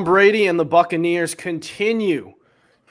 Tom 0.00 0.04
Brady 0.06 0.46
and 0.46 0.58
the 0.58 0.64
Buccaneers 0.64 1.34
continue 1.34 2.32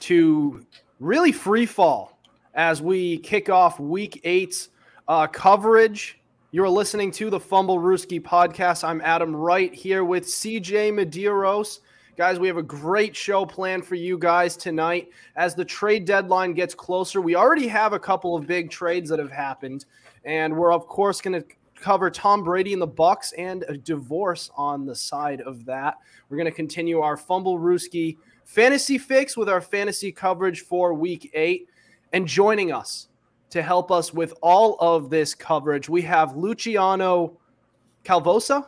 to 0.02 0.64
really 1.00 1.32
free 1.32 1.66
fall 1.66 2.20
as 2.54 2.84
we 2.84 3.18
kick 3.18 3.50
off 3.50 3.80
week 3.80 4.22
eight's 4.24 4.70
uh, 5.08 5.26
coverage. 5.26 6.20
You're 6.52 6.70
listening 6.70 7.10
to 7.14 7.32
the 7.32 7.40
Fumblerooski 7.40 8.22
podcast. 8.22 8.84
I'm 8.84 9.02
Adam 9.02 9.36
Wright 9.36 9.74
here 9.74 10.04
with 10.04 10.26
CJ 10.26 10.94
Medeiros. 10.94 11.80
Guys, 12.16 12.38
we 12.38 12.48
have 12.48 12.58
a 12.58 12.62
great 12.62 13.16
show 13.16 13.44
planned 13.44 13.84
for 13.84 13.96
you 13.96 14.16
guys 14.16 14.56
tonight. 14.56 15.10
As 15.36 15.56
the 15.56 15.66
trade 15.66 16.06
deadline 16.06 16.54
gets 16.54 16.76
closer, 16.76 17.22
we 17.22 17.34
already 17.34 17.68
have 17.68 17.94
a 17.94 18.00
couple 18.00 18.36
of 18.36 18.46
big 18.46 18.70
trades 18.70 19.10
that 19.10 19.18
have 19.18 19.32
happened, 19.32 19.86
and 20.26 20.56
we're 20.56 20.74
of 20.74 20.86
course 20.86 21.22
going 21.22 21.42
to 21.42 21.48
cover 21.80 22.10
Tom 22.10 22.44
Brady 22.44 22.74
and 22.74 22.82
the 22.82 22.88
Bucs 22.88 23.34
and 23.38 23.64
a 23.68 23.78
divorce 23.78 24.50
on 24.56 24.86
the 24.86 24.96
side 24.96 25.42
of 25.42 25.66
that. 25.66 25.98
We're 26.30 26.38
going 26.38 26.46
to 26.46 26.52
continue 26.52 27.00
our 27.00 27.18
Fumblerooski 27.18 28.18
fantasy 28.46 28.98
fix 28.98 29.38
with 29.38 29.50
our 29.50 29.62
fantasy 29.62 30.12
coverage 30.12 30.62
for 30.62 30.94
week 30.94 31.32
eight. 31.34 31.68
And 32.14 32.28
joining 32.28 32.72
us 32.72 33.08
to 33.52 33.62
help 33.62 33.92
us 33.92 34.14
with 34.14 34.34
all 34.42 34.78
of 34.80 35.10
this 35.10 35.36
coverage, 35.36 35.88
we 35.90 36.02
have 36.04 36.36
Luciano 36.36 37.38
Calvosa. 38.04 38.68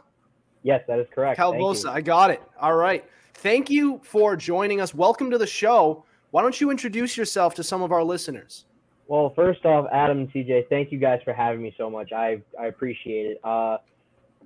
Yes, 0.64 0.84
that 0.88 1.00
is 1.00 1.08
correct. 1.14 1.40
Calvosa, 1.40 1.90
I 1.90 2.02
got 2.02 2.30
it. 2.30 2.42
All 2.59 2.75
right. 2.75 3.03
Thank 3.36 3.70
you 3.70 4.00
for 4.03 4.36
joining 4.36 4.80
us. 4.80 4.94
Welcome 4.94 5.31
to 5.31 5.38
the 5.38 5.48
show. 5.48 6.06
Why 6.30 6.44
don't 6.44 6.62
you 6.62 6.70
introduce 6.70 7.18
yourself 7.18 7.56
to 7.56 7.64
some 7.64 7.81
of 7.81 7.92
our 7.92 8.03
listeners? 8.03 8.66
Well, 9.08 9.34
first 9.36 9.66
off, 9.66 9.88
Adam 9.92 10.20
and 10.20 10.32
CJ, 10.32 10.70
thank 10.70 10.92
you 10.92 10.98
guys 10.98 11.20
for 11.24 11.34
having 11.34 11.62
me 11.62 11.74
so 11.78 11.90
much. 11.90 12.12
I 12.12 12.42
I 12.60 12.68
appreciate 12.68 13.26
it. 13.26 13.40
Uh, 13.44 13.78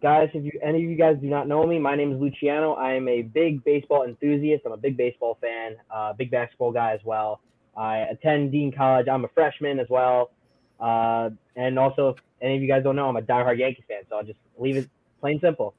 guys, 0.01 0.29
if 0.33 0.43
you 0.43 0.51
any 0.63 0.83
of 0.83 0.89
you 0.89 0.95
guys 0.95 1.17
do 1.21 1.27
not 1.27 1.47
know 1.47 1.65
me, 1.65 1.79
my 1.79 1.95
name 1.95 2.13
is 2.13 2.19
Luciano. 2.19 2.73
I 2.73 2.93
am 2.93 3.07
a 3.07 3.21
big 3.21 3.63
baseball 3.63 4.03
enthusiast. 4.03 4.63
I'm 4.65 4.71
a 4.71 4.77
big 4.77 4.97
baseball 4.97 5.37
fan, 5.39 5.75
uh, 5.91 6.13
big 6.13 6.31
basketball 6.31 6.71
guy 6.71 6.93
as 6.93 7.01
well. 7.03 7.41
I 7.77 7.99
attend 7.99 8.51
Dean 8.51 8.71
College. 8.71 9.07
I'm 9.07 9.25
a 9.25 9.27
freshman 9.29 9.79
as 9.79 9.87
well. 9.89 10.31
Uh, 10.79 11.29
and 11.55 11.77
also, 11.77 12.09
if 12.09 12.17
any 12.41 12.55
of 12.55 12.61
you 12.61 12.67
guys 12.67 12.83
don't 12.83 12.95
know, 12.95 13.07
I'm 13.07 13.17
a 13.17 13.21
diehard 13.21 13.57
Yankees 13.57 13.85
fan. 13.87 14.01
So 14.09 14.17
I'll 14.17 14.23
just 14.23 14.39
leave 14.57 14.77
it 14.77 14.89
plain 15.19 15.39
simple. 15.41 15.73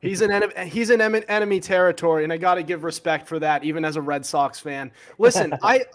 He's 0.00 0.20
an 0.20 0.30
enemy, 0.30 0.54
he's 0.68 0.90
an 0.90 1.00
enemy 1.00 1.58
territory, 1.58 2.22
and 2.22 2.32
I 2.32 2.36
got 2.36 2.54
to 2.54 2.62
give 2.62 2.84
respect 2.84 3.26
for 3.26 3.40
that, 3.40 3.64
even 3.64 3.84
as 3.84 3.96
a 3.96 4.02
Red 4.02 4.24
Sox 4.24 4.60
fan. 4.60 4.92
Listen, 5.18 5.52
I 5.62 5.86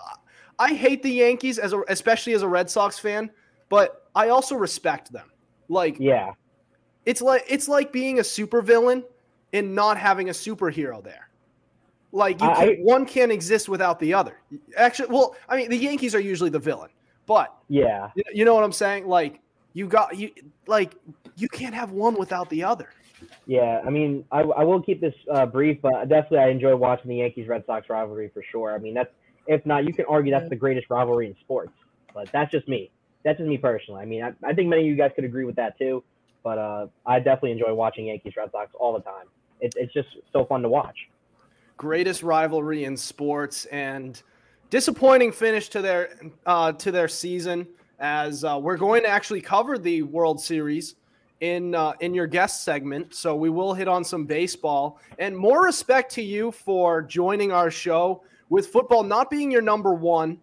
I 0.60 0.74
hate 0.74 1.04
the 1.04 1.12
Yankees 1.12 1.58
as 1.60 1.74
a, 1.74 1.82
especially 1.88 2.34
as 2.34 2.42
a 2.42 2.48
Red 2.48 2.70
Sox 2.70 3.00
fan, 3.00 3.30
but 3.70 4.08
I 4.16 4.30
also 4.30 4.56
respect 4.56 5.12
them. 5.12 5.32
Like, 5.70 5.98
yeah, 6.00 6.34
it's 7.06 7.22
like 7.22 7.44
it's 7.48 7.68
like 7.68 7.92
being 7.92 8.20
a 8.20 8.22
supervillain 8.22 9.04
and 9.54 9.74
not 9.74 9.98
having 9.98 10.30
a 10.30 10.34
superhero 10.34 11.04
there. 11.04 11.30
Like 12.12 12.40
you 12.42 12.48
can, 12.48 12.70
I, 12.70 12.76
one 12.82 13.06
can't 13.06 13.32
exist 13.32 13.68
without 13.68 14.00
the 14.00 14.14
other. 14.14 14.40
Actually, 14.78 15.10
well, 15.10 15.36
I 15.50 15.58
mean, 15.58 15.70
the 15.70 15.78
Yankees 15.78 16.14
are 16.14 16.20
usually 16.20 16.52
the 16.52 16.60
villain, 16.60 16.92
but 17.26 17.56
yeah, 17.70 18.12
you, 18.16 18.24
you 18.34 18.46
know 18.46 18.54
what 18.54 18.64
I'm 18.64 18.72
saying? 18.72 19.08
Like 19.08 19.40
you 19.74 19.88
got 19.88 20.16
you 20.16 20.32
like 20.68 20.96
you 21.36 21.50
can't 21.50 21.74
have 21.74 21.92
one 21.92 22.16
without 22.16 22.50
the 22.50 22.64
other. 22.64 22.90
Yeah, 23.48 23.82
I 23.86 23.90
mean, 23.90 24.26
I, 24.32 24.42
I 24.42 24.64
will 24.64 24.82
keep 24.82 25.02
this 25.02 25.16
uh, 25.34 25.46
brief, 25.46 25.82
but 25.82 26.08
definitely 26.08 26.40
I 26.40 26.50
enjoy 26.50 26.76
watching 26.76 27.10
the 27.10 27.18
Yankees 27.18 27.48
Red 27.48 27.66
Sox 27.66 27.90
rivalry 27.90 28.30
for 28.34 28.44
sure. 28.44 28.74
I 28.74 28.78
mean, 28.78 28.94
that's 28.94 29.12
if 29.48 29.66
not, 29.66 29.86
you 29.86 29.94
can 29.94 30.06
argue 30.06 30.32
that's 30.32 30.50
the 30.50 30.56
greatest 30.56 30.90
rivalry 30.90 31.28
in 31.28 31.36
sports. 31.42 31.74
But 32.14 32.32
that's 32.32 32.52
just 32.52 32.68
me. 32.68 32.92
That's 33.24 33.38
just 33.38 33.48
me 33.48 33.58
personally. 33.58 34.02
I 34.02 34.06
mean, 34.06 34.24
I, 34.24 34.34
I 34.44 34.54
think 34.54 34.70
many 34.70 34.84
of 34.84 34.88
you 34.88 34.96
guys 34.96 35.12
could 35.16 35.24
agree 35.24 35.46
with 35.46 35.56
that 35.56 35.78
too. 35.78 36.04
But 36.44 36.58
uh, 36.58 36.88
I 37.06 37.20
definitely 37.20 37.52
enjoy 37.52 37.74
watching 37.74 38.08
Yankees 38.08 38.34
Red 38.36 38.52
Sox 38.52 38.72
all 38.78 38.94
the 38.94 39.00
time. 39.00 39.28
It, 39.62 39.74
it's 39.78 39.94
just 39.94 40.10
so 40.32 40.46
fun 40.46 40.62
to 40.62 40.70
watch. 40.70 41.10
Greatest 41.78 42.22
rivalry 42.22 42.84
in 42.84 42.98
sports 42.98 43.66
and 43.66 44.22
disappointing 44.70 45.32
finish 45.32 45.70
to 45.70 45.82
their 45.82 46.18
uh, 46.46 46.74
to 46.74 46.92
their 46.92 47.08
season. 47.08 47.68
As 48.00 48.44
uh, 48.44 48.60
we're 48.62 48.78
going 48.78 49.04
to 49.04 49.10
actually 49.10 49.40
cover 49.40 49.78
the 49.78 50.02
World 50.02 50.42
Series 50.42 50.96
in 51.40 51.74
uh, 51.74 51.94
in 52.02 52.14
your 52.14 52.28
guest 52.28 52.64
segment, 52.64 53.16
so 53.16 53.36
we 53.36 53.50
will 53.50 53.74
hit 53.74 53.88
on 53.88 54.04
some 54.04 54.26
baseball 54.26 55.00
and 55.20 55.36
more 55.36 55.64
respect 55.64 56.12
to 56.14 56.22
you 56.22 56.52
for 56.52 57.02
joining 57.02 57.52
our 57.52 57.72
show 57.72 58.24
with 58.54 58.68
football 58.68 59.02
not 59.02 59.32
being 59.32 59.50
your 59.50 59.64
number 59.64 59.96
one. 59.96 60.38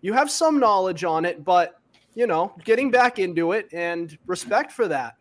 You 0.00 0.12
have 0.14 0.32
some 0.32 0.58
knowledge 0.58 1.04
on 1.04 1.24
it, 1.24 1.44
but 1.44 1.78
you 2.16 2.26
know, 2.26 2.52
getting 2.64 2.90
back 2.90 3.20
into 3.20 3.52
it 3.52 3.68
and 3.72 4.18
respect 4.26 4.72
for 4.72 4.88
that. 4.88 5.14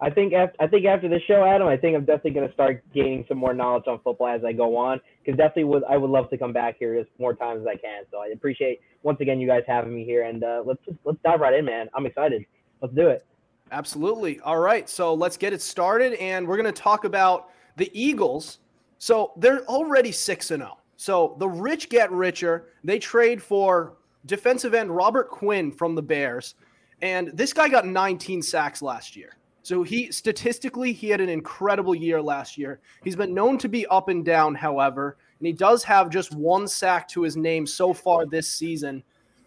I 0.00 0.08
think 0.10 0.32
after 0.32 0.54
I 0.60 0.68
think 0.68 0.86
after 0.86 1.08
the 1.08 1.18
show, 1.26 1.44
Adam, 1.44 1.66
I 1.66 1.76
think 1.76 1.96
I'm 1.96 2.04
definitely 2.04 2.30
going 2.30 2.46
to 2.46 2.54
start 2.54 2.84
gaining 2.94 3.24
some 3.28 3.38
more 3.38 3.52
knowledge 3.52 3.82
on 3.88 3.98
football 4.04 4.28
as 4.28 4.44
I 4.44 4.52
go 4.52 4.76
on. 4.76 5.00
Because 5.24 5.36
definitely, 5.36 5.64
would 5.64 5.82
I 5.90 5.96
would 5.96 6.10
love 6.10 6.30
to 6.30 6.38
come 6.38 6.52
back 6.52 6.76
here 6.78 6.94
as 6.94 7.06
more 7.18 7.34
times 7.34 7.62
as 7.62 7.66
I 7.66 7.74
can. 7.74 8.04
So 8.12 8.18
I 8.18 8.28
appreciate 8.28 8.80
once 9.02 9.20
again 9.20 9.40
you 9.40 9.48
guys 9.48 9.64
having 9.66 9.92
me 9.92 10.04
here, 10.04 10.22
and 10.22 10.44
uh, 10.44 10.62
let's 10.64 10.78
just 10.84 10.98
let's 11.04 11.18
dive 11.24 11.40
right 11.40 11.52
in, 11.52 11.64
man. 11.64 11.88
I'm 11.94 12.06
excited. 12.06 12.46
Let's 12.80 12.94
do 12.94 13.08
it. 13.08 13.26
Absolutely. 13.72 14.38
All 14.40 14.60
right, 14.60 14.88
so 14.88 15.14
let's 15.14 15.36
get 15.36 15.52
it 15.52 15.60
started, 15.60 16.12
and 16.14 16.46
we're 16.46 16.58
going 16.62 16.72
to 16.72 16.80
talk 16.80 17.04
about 17.04 17.50
the 17.74 17.90
Eagles. 17.92 18.60
So 18.98 19.32
they're 19.36 19.64
already 19.64 20.12
six 20.12 20.52
and 20.52 20.62
zero. 20.62 20.78
So 20.96 21.36
the 21.38 21.48
rich 21.48 21.88
get 21.88 22.10
richer. 22.10 22.68
They 22.84 22.98
trade 22.98 23.42
for 23.42 23.94
defensive 24.24 24.74
end 24.74 24.94
Robert 24.94 25.30
Quinn 25.30 25.70
from 25.70 25.94
the 25.94 26.02
Bears, 26.02 26.54
and 27.02 27.28
this 27.34 27.52
guy 27.52 27.68
got 27.68 27.86
19 27.86 28.42
sacks 28.42 28.82
last 28.82 29.16
year. 29.16 29.36
So 29.62 29.82
he 29.82 30.12
statistically 30.12 30.92
he 30.92 31.08
had 31.08 31.20
an 31.20 31.28
incredible 31.28 31.94
year 31.94 32.22
last 32.22 32.56
year. 32.56 32.80
He's 33.02 33.16
been 33.16 33.34
known 33.34 33.58
to 33.58 33.68
be 33.68 33.84
up 33.88 34.08
and 34.08 34.24
down, 34.24 34.54
however, 34.54 35.16
and 35.40 35.46
he 35.46 35.52
does 35.52 35.82
have 35.82 36.08
just 36.08 36.34
one 36.34 36.68
sack 36.68 37.08
to 37.08 37.22
his 37.22 37.36
name 37.36 37.66
so 37.66 37.92
far 37.92 38.26
this 38.26 38.48
season. 38.48 39.02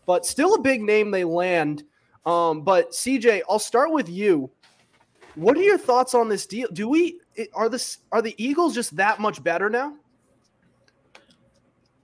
But 0.05 0.25
still 0.25 0.55
a 0.55 0.61
big 0.61 0.81
name 0.81 1.09
they 1.09 1.23
land. 1.23 1.83
Um, 2.25 2.63
but 2.63 2.91
CJ, 2.91 3.43
I'll 3.49 3.59
start 3.59 3.91
with 3.91 4.09
you. 4.09 4.51
What 5.35 5.55
are 5.57 5.61
your 5.61 5.77
thoughts 5.77 6.13
on 6.13 6.27
this 6.27 6.45
deal? 6.45 6.67
Do 6.73 6.89
we 6.89 7.21
are 7.53 7.69
this 7.69 7.99
are 8.11 8.21
the 8.21 8.35
Eagles 8.37 8.75
just 8.75 8.95
that 8.97 9.19
much 9.19 9.41
better 9.41 9.69
now? 9.69 9.95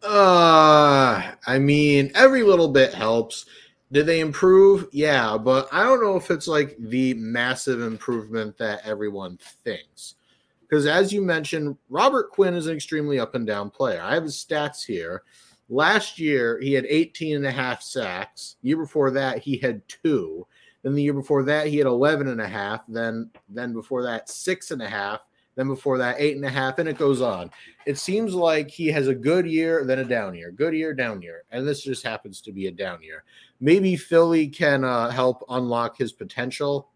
Uh, 0.06 1.32
I 1.48 1.58
mean, 1.58 2.12
every 2.14 2.44
little 2.44 2.68
bit 2.68 2.94
helps. 2.94 3.46
Did 3.92 4.06
they 4.06 4.20
improve? 4.20 4.88
Yeah, 4.92 5.38
but 5.38 5.68
I 5.72 5.84
don't 5.84 6.02
know 6.04 6.16
if 6.16 6.30
it's 6.30 6.48
like 6.48 6.76
the 6.78 7.14
massive 7.16 7.82
improvement 7.82 8.58
that 8.58 8.82
everyone 8.86 9.38
thinks. 9.64 10.16
Because 10.62 10.86
as 10.86 11.12
you 11.12 11.22
mentioned, 11.22 11.78
Robert 11.90 12.30
Quinn 12.32 12.54
is 12.56 12.68
an 12.68 12.76
extremely 12.76 13.20
up 13.20 13.36
and 13.36 13.48
down 13.48 13.70
player. 13.70 14.02
I 14.02 14.14
have 14.14 14.24
his 14.24 14.36
stats 14.36 14.86
here. 14.86 15.24
Last 15.70 16.20
year, 16.20 16.60
he 16.60 16.74
had 16.74 16.86
18 16.88 17.38
and 17.38 17.46
a 17.46 17.52
half 17.52 17.82
sacks. 17.82 18.58
Year 18.62 18.78
before 18.78 19.12
that, 19.12 19.40
he 19.40 19.58
had 19.58 19.88
two. 19.88 20.46
Then 20.84 20.94
the 20.94 21.02
year 21.02 21.14
before 21.14 21.44
that, 21.44 21.68
he 21.68 21.78
had 21.78 21.88
11 21.88 22.28
and 22.28 22.42
a 22.42 22.48
half. 22.48 22.82
Then, 22.88 23.32
then 23.50 23.74
before 23.74 24.04
that, 24.04 24.30
six 24.30 24.70
and 24.70 24.82
a 24.82 24.90
half. 24.90 25.22
Then 25.56 25.68
before 25.68 25.98
that, 25.98 26.18
eight 26.20 26.36
and 26.36 26.46
a 26.46 26.50
half, 26.50 26.80
and 26.80 26.90
it 26.90 26.98
goes 26.98 27.22
on. 27.22 27.50
It 27.86 27.98
seems 27.98 28.34
like 28.34 28.70
he 28.70 28.88
has 28.88 29.08
a 29.08 29.16
good 29.16 29.48
year, 29.48 29.86
then 29.86 30.00
a 30.00 30.04
down 30.04 30.36
year, 30.36 30.52
good 30.52 30.74
year, 30.74 30.94
down 30.94 31.22
year, 31.22 31.44
and 31.52 31.66
this 31.66 31.82
just 31.82 32.06
happens 32.06 32.42
to 32.42 32.52
be 32.52 32.68
a 32.68 32.72
down 32.72 33.02
year. 33.02 33.24
Maybe 33.62 33.96
Philly 33.96 34.48
can 34.48 34.84
uh, 34.84 35.10
help 35.10 35.46
unlock 35.50 35.98
his 35.98 36.12
potential, 36.12 36.90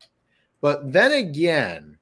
but 0.60 0.92
then 0.92 1.14
again, 1.14 1.98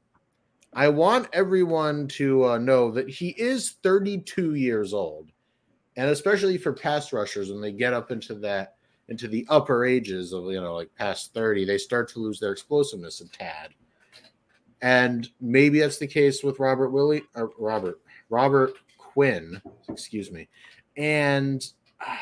I 0.73 0.89
want 0.89 1.29
everyone 1.31 2.07
to 2.09 2.45
uh, 2.45 2.57
know 2.57 2.91
that 2.91 3.09
he 3.09 3.29
is 3.29 3.77
32 3.83 4.55
years 4.55 4.93
old, 4.93 5.31
and 5.95 6.09
especially 6.09 6.57
for 6.57 6.73
pass 6.73 7.13
rushers, 7.13 7.51
when 7.51 7.61
they 7.61 7.71
get 7.71 7.93
up 7.93 8.11
into 8.11 8.33
that 8.35 8.73
into 9.09 9.27
the 9.27 9.45
upper 9.49 9.85
ages 9.85 10.33
of 10.33 10.45
you 10.45 10.59
know 10.59 10.75
like 10.75 10.93
past 10.95 11.33
30, 11.33 11.65
they 11.65 11.77
start 11.77 12.09
to 12.09 12.19
lose 12.19 12.39
their 12.39 12.51
explosiveness 12.51 13.21
a 13.21 13.29
tad 13.29 13.73
and 14.81 15.29
maybe 15.41 15.79
that's 15.79 15.97
the 15.97 16.07
case 16.07 16.43
with 16.43 16.59
Robert 16.59 16.89
Willie 16.89 17.23
or 17.35 17.45
uh, 17.45 17.53
Robert 17.57 17.99
Robert 18.29 18.73
Quinn, 18.97 19.61
excuse 19.89 20.31
me. 20.31 20.47
And 20.97 21.65
uh, 22.05 22.15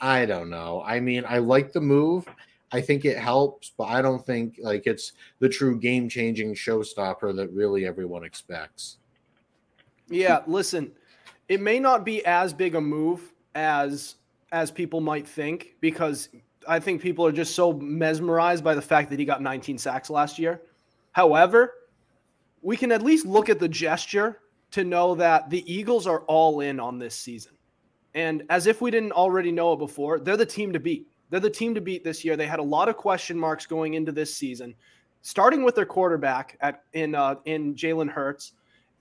I 0.00 0.26
don't 0.26 0.50
know. 0.50 0.82
I 0.84 1.00
mean, 1.00 1.24
I 1.26 1.38
like 1.38 1.72
the 1.72 1.80
move. 1.80 2.26
I 2.72 2.80
think 2.80 3.04
it 3.04 3.18
helps, 3.18 3.72
but 3.76 3.84
I 3.84 4.02
don't 4.02 4.24
think 4.24 4.56
like 4.60 4.86
it's 4.86 5.12
the 5.38 5.48
true 5.48 5.78
game-changing 5.78 6.54
showstopper 6.54 7.36
that 7.36 7.52
really 7.52 7.86
everyone 7.86 8.24
expects. 8.24 8.96
Yeah, 10.08 10.42
listen, 10.46 10.92
it 11.48 11.60
may 11.60 11.78
not 11.78 12.04
be 12.04 12.24
as 12.24 12.52
big 12.52 12.74
a 12.74 12.80
move 12.80 13.32
as 13.54 14.16
as 14.52 14.70
people 14.70 15.00
might 15.00 15.26
think 15.26 15.76
because 15.80 16.28
I 16.68 16.78
think 16.78 17.00
people 17.00 17.26
are 17.26 17.32
just 17.32 17.54
so 17.54 17.72
mesmerized 17.72 18.62
by 18.62 18.74
the 18.74 18.82
fact 18.82 19.10
that 19.10 19.18
he 19.18 19.24
got 19.24 19.40
19 19.40 19.78
sacks 19.78 20.10
last 20.10 20.38
year. 20.38 20.62
However, 21.12 21.74
we 22.62 22.76
can 22.76 22.92
at 22.92 23.02
least 23.02 23.26
look 23.26 23.48
at 23.48 23.58
the 23.58 23.68
gesture 23.68 24.38
to 24.70 24.84
know 24.84 25.14
that 25.16 25.50
the 25.50 25.70
Eagles 25.72 26.06
are 26.06 26.20
all 26.20 26.60
in 26.60 26.80
on 26.80 26.98
this 26.98 27.14
season. 27.14 27.52
And 28.14 28.44
as 28.48 28.66
if 28.66 28.80
we 28.80 28.90
didn't 28.90 29.12
already 29.12 29.52
know 29.52 29.72
it 29.72 29.78
before, 29.78 30.20
they're 30.20 30.36
the 30.36 30.46
team 30.46 30.72
to 30.72 30.80
beat. 30.80 31.08
They're 31.30 31.40
the 31.40 31.50
team 31.50 31.74
to 31.74 31.80
beat 31.80 32.04
this 32.04 32.24
year. 32.24 32.36
They 32.36 32.46
had 32.46 32.58
a 32.58 32.62
lot 32.62 32.88
of 32.88 32.96
question 32.96 33.38
marks 33.38 33.66
going 33.66 33.94
into 33.94 34.12
this 34.12 34.34
season, 34.34 34.74
starting 35.22 35.64
with 35.64 35.74
their 35.74 35.86
quarterback 35.86 36.56
at 36.60 36.84
in 36.92 37.14
uh, 37.14 37.36
in 37.46 37.74
Jalen 37.74 38.10
Hurts, 38.10 38.52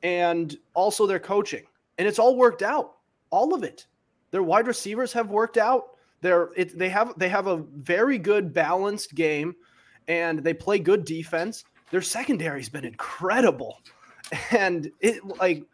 and 0.02 0.56
also 0.74 1.06
their 1.06 1.20
coaching. 1.20 1.64
And 1.98 2.08
it's 2.08 2.20
all 2.20 2.38
worked 2.38 2.62
out. 2.62 2.94
All 3.32 3.54
of 3.54 3.64
it. 3.64 3.86
Their 4.32 4.44
wide 4.44 4.68
receivers 4.68 5.12
have 5.12 5.30
worked 5.30 5.58
out. 5.58 5.98
They're 6.22 6.50
it, 6.56 6.78
they 6.78 6.90
have 6.90 7.14
they 7.18 7.28
have 7.28 7.48
a 7.48 7.58
very 7.58 8.18
good 8.18 8.54
balanced 8.54 9.14
game 9.14 9.56
and 10.08 10.40
they 10.40 10.54
play 10.54 10.80
good 10.80 11.06
defense. 11.06 11.64
Their 11.92 12.02
secondary's 12.02 12.70
been 12.70 12.86
incredible. 12.86 13.82
And 14.52 14.92
it 15.02 15.24
like 15.26 15.66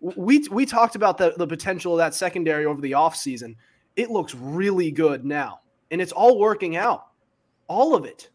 we 0.00 0.46
we 0.50 0.66
talked 0.66 0.94
about 0.94 1.16
the, 1.16 1.34
the 1.36 1.46
potential 1.46 1.94
of 1.94 1.98
that 1.98 2.14
secondary 2.14 2.66
over 2.66 2.80
the 2.80 2.92
offseason. 2.92 3.56
It 3.96 4.10
looks 4.10 4.34
really 4.34 4.90
good 4.90 5.24
now. 5.24 5.60
And 5.90 6.00
it's 6.00 6.12
all 6.12 6.38
working 6.38 6.76
out. 6.76 7.06
All 7.66 7.94
of 7.94 8.04
it. 8.04 8.28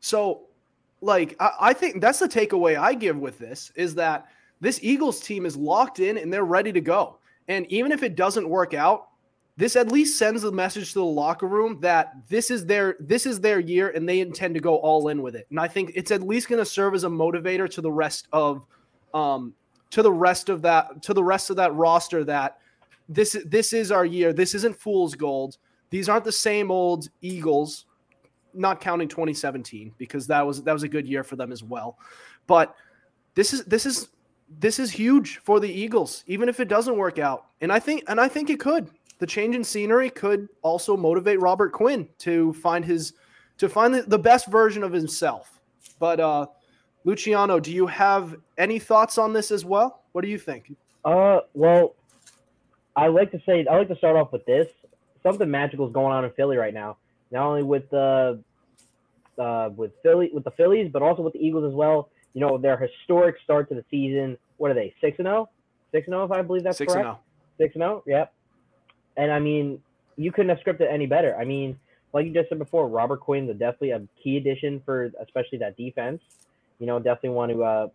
So 0.00 0.42
like 1.00 1.34
I, 1.40 1.50
I 1.60 1.72
think 1.72 2.00
that's 2.00 2.20
the 2.20 2.28
takeaway 2.28 2.78
I 2.78 2.94
give 2.94 3.18
with 3.18 3.38
this 3.38 3.72
is 3.74 3.94
that 3.96 4.28
this 4.60 4.78
Eagles 4.82 5.20
team 5.20 5.44
is 5.44 5.56
locked 5.56 5.98
in 5.98 6.16
and 6.16 6.32
they're 6.32 6.44
ready 6.44 6.72
to 6.72 6.80
go. 6.80 7.18
And 7.48 7.66
even 7.66 7.90
if 7.90 8.04
it 8.04 8.14
doesn't 8.14 8.48
work 8.48 8.72
out, 8.72 9.08
this 9.56 9.76
at 9.76 9.92
least 9.92 10.18
sends 10.18 10.44
a 10.44 10.52
message 10.52 10.92
to 10.92 11.00
the 11.00 11.04
locker 11.04 11.46
room 11.46 11.78
that 11.80 12.14
this 12.28 12.50
is 12.50 12.64
their 12.64 12.96
this 13.00 13.26
is 13.26 13.40
their 13.40 13.60
year 13.60 13.90
and 13.90 14.08
they 14.08 14.20
intend 14.20 14.54
to 14.54 14.60
go 14.60 14.76
all 14.76 15.08
in 15.08 15.20
with 15.22 15.34
it. 15.34 15.46
And 15.50 15.60
I 15.60 15.68
think 15.68 15.92
it's 15.94 16.10
at 16.10 16.22
least 16.22 16.48
going 16.48 16.58
to 16.58 16.64
serve 16.64 16.94
as 16.94 17.04
a 17.04 17.08
motivator 17.08 17.68
to 17.70 17.80
the 17.80 17.92
rest 17.92 18.28
of 18.32 18.64
um 19.12 19.52
to 19.90 20.02
the 20.02 20.12
rest 20.12 20.48
of 20.48 20.62
that 20.62 21.02
to 21.02 21.12
the 21.12 21.22
rest 21.22 21.50
of 21.50 21.56
that 21.56 21.74
roster 21.74 22.24
that 22.24 22.58
this 23.08 23.36
this 23.46 23.72
is 23.72 23.92
our 23.92 24.06
year. 24.06 24.32
This 24.32 24.54
isn't 24.54 24.76
fool's 24.76 25.14
gold. 25.14 25.58
These 25.90 26.08
aren't 26.08 26.24
the 26.24 26.32
same 26.32 26.70
old 26.70 27.10
Eagles, 27.20 27.84
not 28.54 28.80
counting 28.80 29.08
2017 29.08 29.92
because 29.98 30.26
that 30.28 30.46
was 30.46 30.62
that 30.62 30.72
was 30.72 30.82
a 30.82 30.88
good 30.88 31.06
year 31.06 31.22
for 31.22 31.36
them 31.36 31.52
as 31.52 31.62
well. 31.62 31.98
But 32.46 32.74
this 33.34 33.52
is 33.52 33.64
this 33.64 33.84
is 33.84 34.08
this 34.60 34.78
is 34.78 34.90
huge 34.90 35.38
for 35.38 35.60
the 35.60 35.68
Eagles, 35.68 36.24
even 36.26 36.48
if 36.48 36.60
it 36.60 36.68
doesn't 36.68 36.96
work 36.96 37.18
out. 37.18 37.46
And 37.60 37.70
I 37.70 37.78
think 37.78 38.04
and 38.08 38.18
I 38.18 38.28
think 38.28 38.48
it 38.48 38.60
could 38.60 38.90
the 39.22 39.26
change 39.28 39.54
in 39.54 39.62
scenery 39.62 40.10
could 40.10 40.48
also 40.62 40.96
motivate 40.96 41.40
Robert 41.40 41.70
Quinn 41.72 42.08
to 42.18 42.52
find 42.54 42.84
his 42.84 43.12
to 43.56 43.68
find 43.68 43.94
the, 43.94 44.02
the 44.02 44.18
best 44.18 44.48
version 44.48 44.82
of 44.82 44.92
himself. 44.92 45.60
But 46.00 46.18
uh 46.18 46.46
Luciano, 47.04 47.60
do 47.60 47.72
you 47.72 47.86
have 47.86 48.34
any 48.58 48.80
thoughts 48.80 49.18
on 49.18 49.32
this 49.32 49.52
as 49.52 49.64
well? 49.64 50.02
What 50.10 50.22
do 50.22 50.28
you 50.28 50.38
think? 50.38 50.74
Uh, 51.04 51.40
well, 51.54 51.94
I 52.96 53.06
like 53.06 53.30
to 53.30 53.40
say 53.46 53.64
I 53.70 53.76
like 53.76 53.86
to 53.88 53.96
start 53.96 54.16
off 54.16 54.32
with 54.32 54.44
this. 54.44 54.66
Something 55.22 55.48
magical 55.48 55.86
is 55.86 55.92
going 55.92 56.12
on 56.12 56.24
in 56.24 56.32
Philly 56.32 56.56
right 56.56 56.74
now. 56.74 56.96
Not 57.30 57.46
only 57.46 57.62
with 57.62 57.88
the 57.90 58.42
uh, 59.38 59.70
with 59.76 59.92
Philly 60.02 60.30
with 60.34 60.42
the 60.42 60.50
Phillies, 60.50 60.90
but 60.92 61.00
also 61.00 61.22
with 61.22 61.34
the 61.34 61.46
Eagles 61.46 61.64
as 61.64 61.74
well. 61.74 62.08
You 62.34 62.40
know 62.40 62.58
their 62.58 62.76
historic 62.76 63.36
start 63.44 63.68
to 63.68 63.76
the 63.76 63.84
season. 63.88 64.36
What 64.56 64.72
are 64.72 64.74
they? 64.74 64.92
Six 65.00 65.20
and 65.20 65.26
zero. 65.26 65.48
Six 65.92 66.08
and 66.08 66.12
zero, 66.12 66.24
if 66.24 66.32
I 66.32 66.42
believe 66.42 66.64
that's 66.64 66.78
Six 66.78 66.92
correct. 66.92 67.06
and 67.06 67.16
oh. 67.16 67.20
Six 67.56 67.76
and 67.76 67.82
zero. 67.82 68.02
Yep. 68.04 68.32
And 69.16 69.30
I 69.30 69.38
mean, 69.38 69.82
you 70.16 70.32
couldn't 70.32 70.50
have 70.50 70.58
scripted 70.58 70.92
any 70.92 71.06
better. 71.06 71.36
I 71.36 71.44
mean, 71.44 71.78
like 72.12 72.26
you 72.26 72.32
just 72.32 72.48
said 72.48 72.58
before, 72.58 72.88
Robert 72.88 73.20
Quinn's 73.20 73.50
a 73.50 73.54
definitely 73.54 73.90
a 73.90 74.02
key 74.22 74.36
addition 74.36 74.82
for 74.84 75.10
especially 75.20 75.58
that 75.58 75.76
defense. 75.76 76.22
You 76.78 76.86
know, 76.86 76.98
definitely 76.98 77.30
want 77.30 77.52
to 77.52 77.62
uh, 77.62 77.88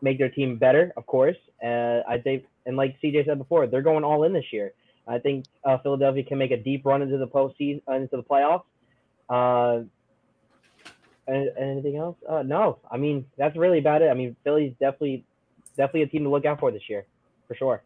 make 0.00 0.18
their 0.18 0.30
team 0.30 0.56
better, 0.56 0.92
of 0.96 1.06
course. 1.06 1.36
Uh, 1.62 2.00
I 2.08 2.18
think, 2.22 2.44
and 2.66 2.76
like 2.76 3.00
CJ 3.02 3.26
said 3.26 3.38
before, 3.38 3.66
they're 3.66 3.82
going 3.82 4.04
all 4.04 4.24
in 4.24 4.32
this 4.32 4.52
year. 4.52 4.72
I 5.06 5.18
think 5.18 5.46
uh, 5.64 5.78
Philadelphia 5.78 6.22
can 6.22 6.38
make 6.38 6.50
a 6.50 6.56
deep 6.56 6.84
run 6.84 7.02
into 7.02 7.16
the 7.16 7.26
postseason, 7.26 7.82
uh, 7.88 7.94
into 7.94 8.16
the 8.16 8.22
playoffs. 8.22 8.64
Uh, 9.28 9.84
and, 11.26 11.48
and 11.48 11.70
anything 11.70 11.96
else? 11.96 12.16
Uh, 12.28 12.42
no, 12.42 12.78
I 12.90 12.96
mean 12.96 13.26
that's 13.36 13.56
really 13.56 13.78
about 13.78 14.02
it. 14.02 14.08
I 14.08 14.14
mean, 14.14 14.36
Philly's 14.44 14.72
definitely, 14.80 15.24
definitely 15.76 16.02
a 16.02 16.06
team 16.06 16.24
to 16.24 16.30
look 16.30 16.46
out 16.46 16.60
for 16.60 16.70
this 16.70 16.88
year, 16.88 17.04
for 17.46 17.54
sure. 17.54 17.82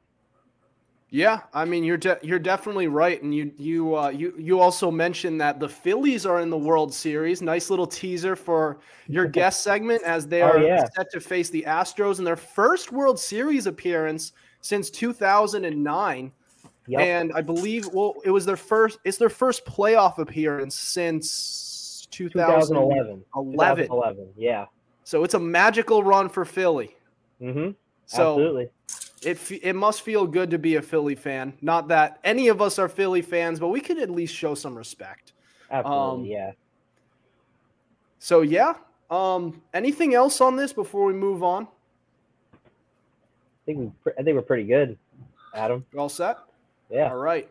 Yeah, 1.14 1.40
I 1.52 1.66
mean 1.66 1.84
you're 1.84 1.98
de- 1.98 2.18
you're 2.22 2.38
definitely 2.38 2.86
right, 2.86 3.22
and 3.22 3.34
you 3.34 3.52
you 3.58 3.94
uh, 3.94 4.08
you 4.08 4.32
you 4.38 4.58
also 4.60 4.90
mentioned 4.90 5.38
that 5.42 5.60
the 5.60 5.68
Phillies 5.68 6.24
are 6.24 6.40
in 6.40 6.48
the 6.48 6.56
World 6.56 6.92
Series. 6.94 7.42
Nice 7.42 7.68
little 7.68 7.86
teaser 7.86 8.34
for 8.34 8.78
your 9.08 9.26
guest 9.26 9.62
segment 9.62 10.02
as 10.04 10.26
they 10.26 10.40
Oh, 10.40 10.46
are 10.48 10.58
yeah. 10.58 10.86
set 10.96 11.10
to 11.12 11.20
face 11.20 11.50
the 11.50 11.64
Astros 11.68 12.18
in 12.18 12.24
their 12.24 12.34
first 12.36 12.92
World 12.92 13.20
Series 13.20 13.66
appearance 13.66 14.32
since 14.62 14.88
2009, 14.88 16.32
Yep. 16.86 17.00
and 17.02 17.32
I 17.34 17.42
believe 17.42 17.86
well 17.92 18.14
it 18.24 18.30
was 18.30 18.46
their 18.46 18.56
first 18.56 18.98
it's 19.04 19.18
their 19.18 19.28
first 19.28 19.66
playoff 19.66 20.16
appearance 20.16 20.74
since 20.74 22.08
2011. 22.10 23.22
2011. 23.34 23.86
2011. 23.86 24.28
Yeah. 24.34 24.64
So 25.04 25.24
it's 25.24 25.34
a 25.34 25.38
magical 25.38 26.02
run 26.02 26.30
for 26.30 26.46
Philly. 26.46 26.96
Mm-hmm. 27.38 27.72
So 28.06 28.32
Absolutely. 28.32 28.68
It 29.24 29.38
it 29.62 29.74
must 29.74 30.02
feel 30.02 30.26
good 30.26 30.50
to 30.50 30.58
be 30.58 30.76
a 30.76 30.82
Philly 30.82 31.14
fan. 31.14 31.54
Not 31.60 31.88
that 31.88 32.18
any 32.24 32.48
of 32.48 32.60
us 32.60 32.78
are 32.78 32.88
Philly 32.88 33.22
fans, 33.22 33.60
but 33.60 33.68
we 33.68 33.80
could 33.80 33.98
at 33.98 34.10
least 34.10 34.34
show 34.34 34.54
some 34.54 34.76
respect. 34.76 35.32
Absolutely. 35.70 36.08
um, 36.08 36.24
yeah. 36.24 36.52
So 38.18 38.42
yeah. 38.42 38.74
Um, 39.10 39.60
anything 39.74 40.14
else 40.14 40.40
on 40.40 40.56
this 40.56 40.72
before 40.72 41.04
we 41.04 41.12
move 41.12 41.42
on? 41.42 41.64
I 42.54 43.64
think 43.66 43.78
we, 43.78 44.12
I 44.18 44.22
think 44.22 44.34
we're 44.36 44.42
pretty 44.42 44.64
good, 44.64 44.98
Adam. 45.54 45.84
All 45.96 46.08
set? 46.08 46.38
Yeah. 46.90 47.10
All 47.10 47.16
right. 47.16 47.48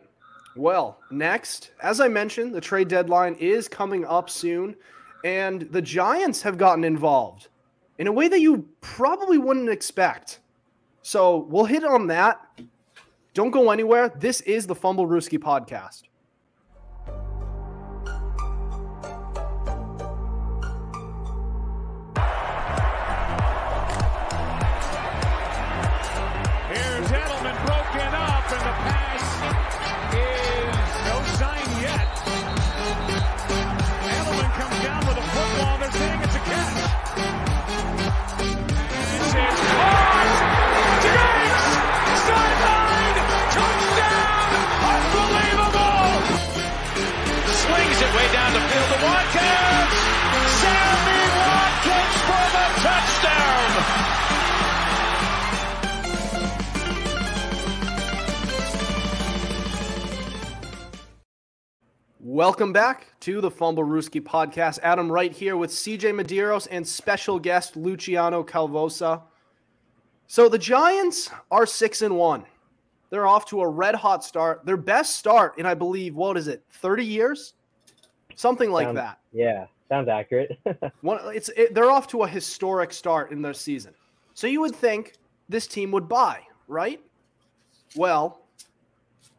Well, 0.56 1.00
next, 1.12 1.72
as 1.82 2.02
I 2.02 2.08
mentioned, 2.08 2.54
the 2.54 2.62
trade 2.62 2.88
deadline 2.88 3.36
is 3.36 3.68
coming 3.68 4.06
up 4.06 4.30
soon, 4.30 4.76
and 5.24 5.62
the 5.62 5.82
Giants 5.82 6.42
have 6.42 6.58
gotten 6.58 6.84
involved 6.84 7.48
in 8.00 8.08
a 8.08 8.12
way 8.12 8.28
that 8.28 8.42
you 8.42 8.68
probably 8.82 9.38
wouldn't 9.38 9.70
expect. 9.70 10.40
So 11.02 11.48
we'll 11.50 11.66
hit 11.66 11.84
on 11.84 12.08
that. 12.08 12.40
Don't 13.34 13.52
go 13.52 13.72
anywhere. 13.72 14.10
This 14.10 14.42
is 14.42 14.68
the 14.68 14.76
Fumblerooski 14.76 15.40
podcast. 15.40 16.04
Welcome 62.42 62.74
back 62.74 63.06
to 63.20 63.40
the 63.40 63.52
Fumblerooski 63.52 64.20
podcast. 64.20 64.80
Adam 64.82 65.12
Wright 65.12 65.32
here 65.32 65.58
with 65.58 65.70
CJ 65.70 66.12
Medeiros 66.20 66.68
and 66.72 66.88
special 66.88 67.38
guest 67.38 67.76
Luciano 67.76 68.44
Calvosa. 68.44 69.22
So 70.26 70.50
the 70.50 70.58
Giants 70.58 71.30
are 71.52 71.68
six 71.68 72.02
and 72.02 72.18
one. 72.18 72.44
They're 73.12 73.28
off 73.28 73.46
to 73.50 73.62
a 73.62 73.70
red 73.70 73.94
hot 73.94 74.24
start. 74.24 74.66
Their 74.66 74.76
best 74.76 75.18
start 75.18 75.60
in 75.60 75.68
I 75.68 75.76
believe 75.76 76.16
what 76.16 76.36
is 76.36 76.48
it, 76.48 76.64
thirty 76.72 77.06
years, 77.06 77.54
something 78.34 78.72
like 78.72 78.88
Sounds- 78.88 78.96
that. 78.96 79.20
Yeah. 79.32 79.68
Sounds 79.88 80.10
accurate. 80.10 80.58
One, 81.02 81.20
it's 81.36 81.50
it, 81.50 81.76
they're 81.76 81.92
off 81.92 82.08
to 82.08 82.24
a 82.24 82.28
historic 82.28 82.92
start 82.92 83.32
in 83.32 83.44
their 83.44 83.54
season. 83.54 83.94
So 84.34 84.48
you 84.48 84.62
would 84.62 84.76
think 84.76 85.14
this 85.48 85.68
team 85.68 85.92
would 85.92 86.10
buy, 86.10 86.42
right? 86.68 87.02
Well, 87.96 88.42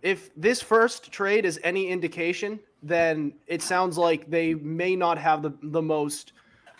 if 0.03 0.31
this 0.37 0.63
first 0.63 1.11
trade 1.11 1.45
is 1.45 1.59
any 1.65 1.89
indication, 1.89 2.61
then 2.83 3.35
it 3.47 3.63
sounds 3.63 3.97
like 3.97 4.29
they 4.29 4.55
may 4.55 4.97
not 4.97 5.19
have 5.19 5.43
the 5.43 5.53
the 5.63 5.83
most, 5.83 6.33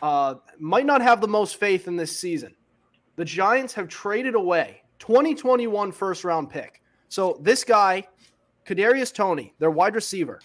uh, 0.03 0.35
might 0.59 0.87
not 0.87 1.01
have 1.01 1.21
the 1.21 1.29
most 1.29 1.57
faith 1.57 1.87
in 1.87 1.97
this 1.97 2.19
season. 2.19 2.55
The 3.17 3.25
Giants 3.25 3.75
have 3.75 3.89
traded 3.89 4.35
away 4.35 4.83
2021 4.99 5.93
first 5.93 6.25
round 6.25 6.51
pick. 6.51 6.83
So 7.09 7.39
this 7.43 7.65
guy, 7.65 8.07
Kadarius 8.67 9.13
Toney, 9.13 9.53
their 9.59 9.71
wide 9.71 9.95
receiver, 9.95 10.41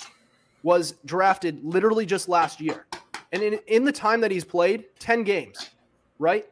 was 0.64 0.96
drafted 1.06 1.64
literally 1.64 2.06
just 2.06 2.28
last 2.28 2.60
year. 2.60 2.88
And 3.32 3.42
in, 3.42 3.60
in 3.68 3.84
the 3.86 3.92
time 3.92 4.22
that 4.22 4.32
he's 4.32 4.44
played, 4.44 4.86
10 5.00 5.24
games, 5.24 5.70
right? 6.20 6.46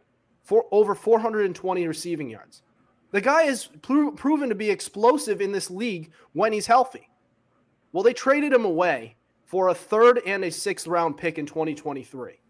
For 0.44 0.66
over 0.72 0.96
420 0.96 1.88
receiving 1.88 2.30
yards. 2.30 2.62
The 3.12 3.22
guy 3.22 3.44
is 3.44 3.70
pro- 3.82 4.12
proven 4.12 4.50
to 4.50 4.56
be 4.56 4.70
explosive 4.70 5.42
in 5.42 5.52
this 5.52 5.72
league 5.72 6.12
when 6.34 6.54
he's 6.54 6.68
healthy. 6.68 7.10
Well, 7.96 8.04
they 8.04 8.12
traded 8.12 8.52
him 8.52 8.66
away 8.66 9.16
for 9.46 9.70
a 9.70 9.74
third 9.74 10.20
and 10.26 10.44
a 10.44 10.52
sixth 10.52 10.86
round 10.86 11.16
pick 11.16 11.38
in 11.38 11.46
2023. 11.46 12.42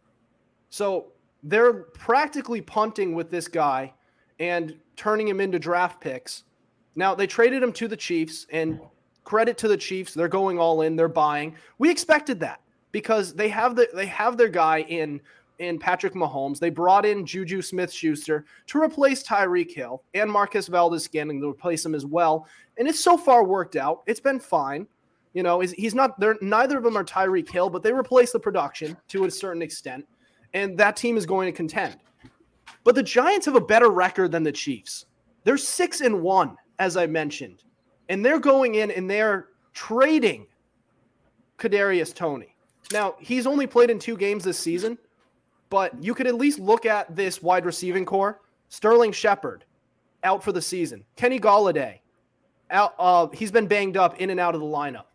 So 0.71 1.11
they're 1.43 1.83
practically 1.83 2.61
punting 2.61 3.13
with 3.13 3.29
this 3.29 3.47
guy 3.47 3.93
and 4.39 4.75
turning 4.95 5.27
him 5.27 5.39
into 5.39 5.59
draft 5.59 6.01
picks. 6.01 6.45
Now 6.95 7.13
they 7.13 7.27
traded 7.27 7.61
him 7.61 7.73
to 7.73 7.87
the 7.87 7.95
Chiefs, 7.95 8.47
and 8.51 8.79
credit 9.23 9.55
to 9.59 9.67
the 9.67 9.77
Chiefs, 9.77 10.15
they're 10.15 10.27
going 10.27 10.57
all 10.57 10.81
in, 10.81 10.95
they're 10.95 11.07
buying. 11.07 11.55
We 11.77 11.91
expected 11.91 12.39
that 12.39 12.59
because 12.91 13.35
they 13.35 13.49
have 13.49 13.75
the 13.75 13.87
they 13.93 14.07
have 14.07 14.37
their 14.37 14.49
guy 14.49 14.79
in 14.81 15.21
in 15.59 15.77
Patrick 15.77 16.15
Mahomes. 16.15 16.57
They 16.57 16.71
brought 16.71 17.05
in 17.05 17.23
Juju 17.23 17.61
Smith 17.61 17.93
Schuster 17.93 18.45
to 18.65 18.81
replace 18.81 19.21
Tyreek 19.21 19.71
Hill 19.71 20.01
and 20.15 20.31
Marquez 20.31 20.67
Valdes-Scantling 20.67 21.39
to 21.41 21.49
replace 21.51 21.85
him 21.85 21.93
as 21.93 22.03
well. 22.03 22.47
And 22.79 22.87
it's 22.87 22.99
so 22.99 23.15
far 23.15 23.43
worked 23.43 23.75
out. 23.75 24.01
It's 24.07 24.19
been 24.19 24.39
fine. 24.39 24.87
You 25.35 25.43
know, 25.43 25.59
he's 25.59 25.93
not 25.93 26.17
there. 26.17 26.37
Neither 26.41 26.77
of 26.77 26.83
them 26.85 26.95
are 26.95 27.03
Tyreek 27.03 27.49
Hill, 27.49 27.69
but 27.69 27.83
they 27.83 27.91
replace 27.91 28.31
the 28.31 28.39
production 28.39 28.95
to 29.09 29.25
a 29.25 29.31
certain 29.31 29.61
extent. 29.61 30.07
And 30.53 30.77
that 30.77 30.95
team 30.95 31.17
is 31.17 31.25
going 31.25 31.51
to 31.51 31.51
contend. 31.51 31.97
But 32.85 32.95
the 32.95 33.03
Giants 33.03 33.45
have 33.45 33.55
a 33.55 33.61
better 33.61 33.89
record 33.89 34.31
than 34.31 34.43
the 34.43 34.51
Chiefs. 34.53 35.07
They're 35.43 35.57
six 35.57 35.99
and 35.99 36.21
one, 36.21 36.55
as 36.79 36.95
I 36.95 37.05
mentioned. 37.05 37.63
And 38.07 38.23
they're 38.23 38.39
going 38.39 38.75
in 38.75 38.91
and 38.91 39.09
they're 39.11 39.49
trading 39.73 40.47
Kadarius 41.57 42.15
Toney. 42.15 42.55
Now, 42.93 43.15
he's 43.19 43.45
only 43.45 43.67
played 43.67 43.89
in 43.89 43.99
two 43.99 44.15
games 44.15 44.45
this 44.45 44.57
season, 44.57 44.97
but 45.69 46.01
you 46.01 46.13
could 46.13 46.27
at 46.27 46.35
least 46.35 46.59
look 46.59 46.85
at 46.85 47.13
this 47.13 47.41
wide 47.41 47.65
receiving 47.65 48.05
corps. 48.05 48.39
Sterling 48.69 49.11
Shepard 49.11 49.65
out 50.23 50.41
for 50.41 50.53
the 50.53 50.61
season. 50.61 51.03
Kenny 51.17 51.41
Golladay 51.41 51.99
out. 52.71 52.93
Uh, 52.97 53.27
he's 53.33 53.51
been 53.51 53.67
banged 53.67 53.97
up 53.97 54.21
in 54.21 54.29
and 54.29 54.39
out 54.39 54.55
of 54.55 54.61
the 54.61 54.67
lineup. 54.67 55.05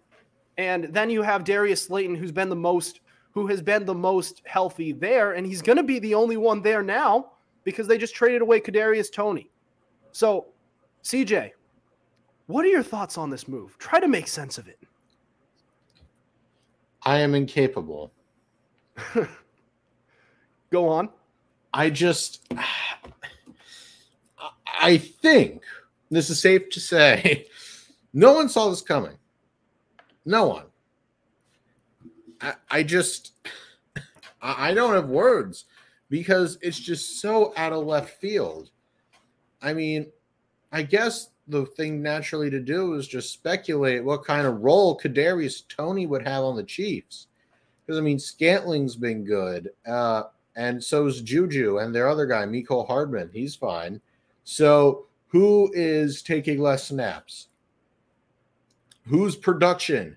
And 0.61 0.85
then 0.93 1.09
you 1.09 1.23
have 1.23 1.45
Darius 1.45 1.85
Slayton, 1.85 2.15
who's 2.15 2.33
been 2.33 2.51
the 2.51 2.55
most, 2.55 3.01
who 3.33 3.47
has 3.47 3.63
been 3.63 3.87
the 3.87 3.95
most 3.95 4.43
healthy 4.45 4.93
there, 4.93 5.33
and 5.33 5.47
he's 5.47 5.63
going 5.63 5.79
to 5.79 5.83
be 5.83 5.99
the 6.01 6.15
only 6.15 6.37
one 6.37 6.61
there 6.61 6.83
now 6.83 7.31
because 7.65 7.87
they 7.87 7.97
just 7.97 8.15
traded 8.15 8.43
away 8.43 8.61
Kadarius 8.61 9.11
Toney. 9.11 9.49
So, 10.13 10.49
CJ, 11.03 11.53
what 12.47 12.67
are 12.67 12.69
your 12.69 12.83
thoughts 12.83 13.17
on 13.17 13.31
this 13.31 13.49
move? 13.49 13.79
Try 13.79 14.01
to 14.01 14.09
make 14.09 14.29
sense 14.29 14.59
of 14.59 14.69
it. 14.69 14.79
I 17.05 17.21
am 17.21 17.35
incapable. 17.35 18.13
Go 20.71 20.89
on. 20.89 21.09
I 21.73 21.89
just, 21.89 22.53
I 24.67 24.99
think 24.99 25.63
this 26.11 26.29
is 26.29 26.39
safe 26.39 26.69
to 26.69 26.81
say, 26.81 27.47
no 28.13 28.35
one 28.35 28.51
saw 28.51 28.69
this 28.69 28.83
coming. 28.83 29.17
No 30.31 30.47
one. 30.47 30.67
I, 32.41 32.55
I 32.71 32.83
just, 32.85 33.33
I 34.41 34.73
don't 34.73 34.95
have 34.95 35.09
words 35.09 35.65
because 36.09 36.57
it's 36.63 36.79
just 36.79 37.21
so 37.21 37.53
out 37.57 37.73
of 37.73 37.85
left 37.85 38.21
field. 38.21 38.71
I 39.61 39.75
mean, 39.75 40.07
I 40.71 40.83
guess 40.83 41.31
the 41.49 41.67
thing 41.67 42.01
naturally 42.01 42.49
to 42.49 42.61
do 42.61 42.95
is 42.95 43.09
just 43.09 43.33
speculate 43.33 44.05
what 44.05 44.25
kind 44.25 44.47
of 44.47 44.61
role 44.61 44.97
Kadarius 44.97 45.67
Toney 45.67 46.07
would 46.07 46.25
have 46.25 46.45
on 46.45 46.55
the 46.55 46.63
Chiefs. 46.63 47.27
Because 47.85 47.99
I 47.99 48.03
mean, 48.03 48.19
Scantling's 48.19 48.95
been 48.95 49.25
good. 49.25 49.71
Uh, 49.85 50.23
and 50.55 50.83
so's 50.83 51.23
Juju 51.23 51.79
and 51.79 51.93
their 51.93 52.09
other 52.09 52.27
guy, 52.27 52.45
Mecole 52.45 52.87
Hardman. 52.87 53.31
He's 53.33 53.57
fine. 53.57 54.01
So 54.45 55.07
who 55.27 55.73
is 55.75 56.23
taking 56.23 56.61
less 56.61 56.87
snaps? 56.87 57.49
Whose 59.07 59.35
production 59.35 60.17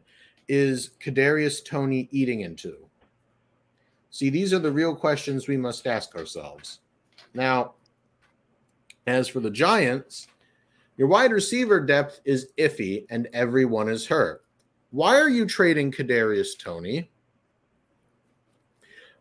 is 0.54 0.92
Kadarius 1.04 1.66
Toney 1.66 2.08
eating 2.12 2.42
into? 2.42 2.78
See, 4.12 4.30
these 4.30 4.54
are 4.54 4.60
the 4.60 4.72
real 4.72 4.96
questions 4.96 5.48
we 5.48 5.58
must 5.58 5.88
ask 5.88 6.16
ourselves. 6.16 6.82
Now, 7.34 7.74
as 9.08 9.28
for 9.28 9.40
the 9.40 9.50
Giants, 9.50 10.28
your 10.96 11.08
wide 11.08 11.32
receiver 11.32 11.80
depth 11.80 12.22
is 12.24 12.50
iffy 12.60 13.08
and 13.10 13.28
everyone 13.34 13.90
is 13.90 14.06
hurt. 14.06 14.46
Why 14.92 15.18
are 15.20 15.30
you 15.30 15.48
trading 15.48 15.92
Kadarius 15.92 16.56
Toney? 16.56 17.10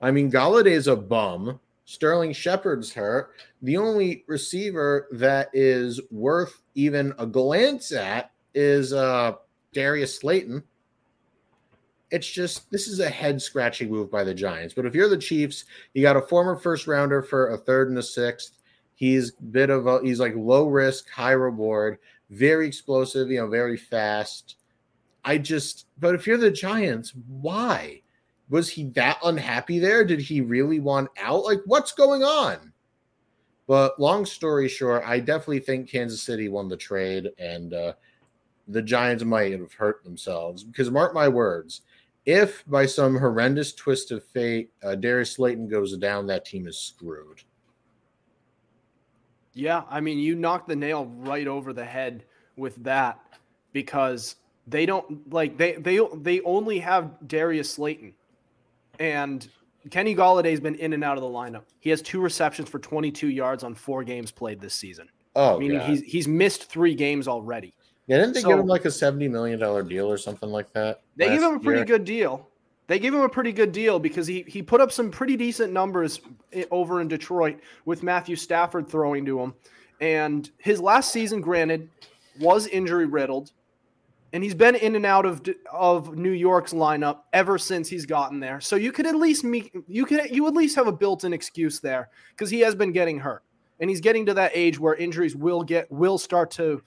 I 0.03 0.11
mean, 0.11 0.31
Golladay's 0.31 0.87
a 0.87 0.97
bum. 0.97 1.59
Sterling 1.87 2.35
Shepard's 2.35 2.93
hurt. 2.93 3.31
The 3.63 3.79
only 3.79 4.25
receiver 4.27 5.09
that 5.13 5.49
is 5.55 5.99
worth 6.11 6.61
even 6.75 7.15
a 7.19 7.27
glance 7.27 7.91
at 7.91 8.33
is 8.55 8.93
uh, 8.93 9.33
Darius 9.73 10.19
Slayton. 10.19 10.63
It's 12.13 12.31
just 12.31 12.71
this 12.71 12.87
is 12.87 13.01
a 13.01 13.09
head 13.09 13.43
scratching 13.43 13.91
move 13.91 14.11
by 14.11 14.23
the 14.23 14.35
Giants. 14.35 14.75
But 14.75 14.87
if 14.87 14.95
you're 14.95 15.09
the 15.09 15.19
Chiefs, 15.19 15.65
you 15.95 16.03
got 16.03 16.17
a 16.17 16.23
former 16.23 16.57
first 16.57 16.87
rounder 16.87 17.23
for 17.23 17.49
a 17.49 17.59
third 17.59 17.89
and 17.89 17.99
a 17.99 18.03
sixth. 18.03 18.59
He's 18.95 19.33
bit 19.33 19.71
of 19.71 19.87
a 19.87 20.01
he's 20.03 20.21
like 20.21 20.35
low 20.37 20.69
risk, 20.69 21.11
high 21.11 21.33
reward, 21.33 21.99
very 22.31 22.69
explosive, 22.69 23.31
you 23.31 23.39
know, 23.39 23.49
very 23.49 23.77
fast. 23.77 24.57
I 25.25 25.39
just 25.39 25.87
but 25.99 26.15
if 26.15 26.27
you're 26.27 26.37
the 26.37 26.51
Giants, 26.51 27.13
why? 27.41 28.03
was 28.53 28.69
he 28.69 28.85
that 28.91 29.19
unhappy 29.25 29.79
there? 29.79 30.05
Did 30.05 30.21
he 30.21 30.43
really 30.43 30.79
want 30.79 31.09
out? 31.19 31.43
Like, 31.43 31.63
what's 31.65 31.93
going 31.93 32.23
on? 32.23 32.71
But 33.67 33.99
long 33.99 34.27
story 34.27 34.69
short, 34.69 35.03
I 35.07 35.21
definitely 35.21 35.61
think 35.61 35.89
Kansas 35.89 36.23
City 36.23 36.51
won 36.51 36.69
the 36.69 36.77
trade, 36.77 37.31
and 37.39 37.73
uh, 37.73 37.95
the 38.69 38.83
Giants 38.83 39.25
might 39.25 39.53
have 39.53 39.73
hurt 39.73 40.05
themselves 40.05 40.65
because 40.65 40.91
mark 40.91 41.15
my 41.15 41.29
words, 41.29 41.81
if 42.25 42.65
by 42.67 42.87
some 42.87 43.17
horrendous 43.17 43.73
twist 43.73 44.11
of 44.11 44.25
fate, 44.25 44.71
uh, 44.83 44.95
Darius 44.95 45.33
Slayton 45.33 45.69
goes 45.69 45.97
down, 45.97 46.27
that 46.29 46.45
team 46.45 46.67
is 46.67 46.79
screwed. 46.79 47.43
Yeah, 49.55 49.83
I 49.91 50.01
mean, 50.01 50.19
you 50.19 50.35
knocked 50.35 50.69
the 50.69 50.77
nail 50.77 51.07
right 51.07 51.47
over 51.47 51.73
the 51.73 51.85
head 51.85 52.25
with 52.57 52.77
that 52.85 53.19
because 53.73 54.37
they 54.67 54.87
don't 54.87 55.33
like 55.33 55.59
they 55.59 55.75
they 55.75 56.01
they 56.17 56.41
only 56.43 56.79
have 56.79 57.11
Darius 57.27 57.71
Slayton 57.71 58.15
and 58.99 59.47
Kenny 59.91 60.15
Golladay's 60.15 60.61
been 60.61 60.77
in 60.77 60.93
and 60.93 61.03
out 61.03 61.19
of 61.19 61.23
the 61.23 61.29
lineup. 61.29 61.65
He 61.81 61.91
has 61.91 62.01
two 62.01 62.21
receptions 62.21 62.69
for 62.69 62.79
22 62.79 63.29
yards 63.29 63.65
on 63.65 63.75
four 63.75 64.05
games 64.05 64.31
played 64.31 64.61
this 64.61 64.75
season. 64.75 65.09
Oh, 65.35 65.59
meaning 65.59 65.79
God. 65.79 65.89
he's 65.91 66.03
he's 66.03 66.29
missed 66.29 66.71
three 66.71 66.95
games 66.95 67.27
already. 67.27 67.75
Yeah, 68.07 68.19
didn't 68.19 68.35
they 68.35 68.41
so, 68.41 68.49
give 68.49 68.59
him 68.59 68.67
like 68.67 68.85
a 68.85 68.91
70 68.91 69.29
million 69.29 69.59
dollar 69.59 69.83
deal 69.83 70.11
or 70.11 70.19
something 70.19 70.51
like 70.51 70.73
that? 70.73 71.03
They 71.17 71.29
gave 71.29 71.43
him 71.43 71.55
a 71.55 71.61
pretty 71.61 71.81
year? 71.81 71.85
good 71.99 72.05
deal. 72.05 72.49
They 72.89 72.99
gave 72.99 73.15
him 73.15 73.21
a 73.21 73.29
pretty 73.29 73.53
good 73.53 73.73
deal 73.73 73.99
because 73.99 74.27
he 74.27 74.45
he 74.49 74.61
put 74.61 74.81
up 74.81 74.91
some 74.91 75.11
pretty 75.11 75.37
decent 75.37 75.73
numbers 75.73 76.21
eh, 76.53 76.65
over 76.71 77.01
in 77.01 77.09
Detroit 77.09 77.61
with 77.85 78.03
Matthew 78.03 78.37
Stafford 78.37 78.89
throwing 78.89 79.25
to 79.27 79.41
him. 79.41 79.55
And 80.01 80.51
his 80.59 80.81
last 80.81 81.13
season, 81.13 81.41
granted, 81.41 81.89
was 82.41 82.67
injury 82.67 83.07
riddled, 83.07 83.53
and 84.33 84.43
he's 84.43 84.55
been 84.55 84.75
in 84.75 84.97
and 84.97 85.07
out 85.07 85.25
of 85.25 85.43
of 85.71 86.17
New 86.17 86.33
York's 86.33 86.73
lineup 86.73 87.21
ever 87.33 87.57
since 87.57 87.89
he's 87.89 88.05
gotten 88.05 88.41
there. 88.41 88.61
So 88.61 88.75
you 88.75 88.91
could 88.91 89.07
at 89.07 89.15
least 89.15 89.45
meet 89.45 89.73
you 89.87 90.05
could 90.05 90.29
you 90.31 90.49
at 90.49 90.55
least 90.55 90.75
have 90.75 90.89
a 90.89 90.93
built-in 90.93 91.33
excuse 91.33 91.79
there 91.79 92.11
because 92.31 92.51
he 92.51 92.61
has 92.61 92.75
been 92.75 92.91
getting 92.91 93.21
hurt, 93.21 93.45
and 93.79 93.89
he's 93.89 94.01
getting 94.01 94.27
to 94.27 94.35
that 94.35 94.51
age 94.55 94.79
where 94.81 94.97
injuries 94.97 95.37
will 95.37 95.63
get 95.63 95.91
will 95.91 96.19
start 96.19 96.51
to 96.53 96.83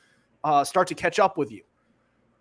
uh, 0.46 0.64
start 0.64 0.88
to 0.88 0.96
catch 0.96 1.20
up 1.20 1.38
with 1.38 1.52
you. 1.52 1.64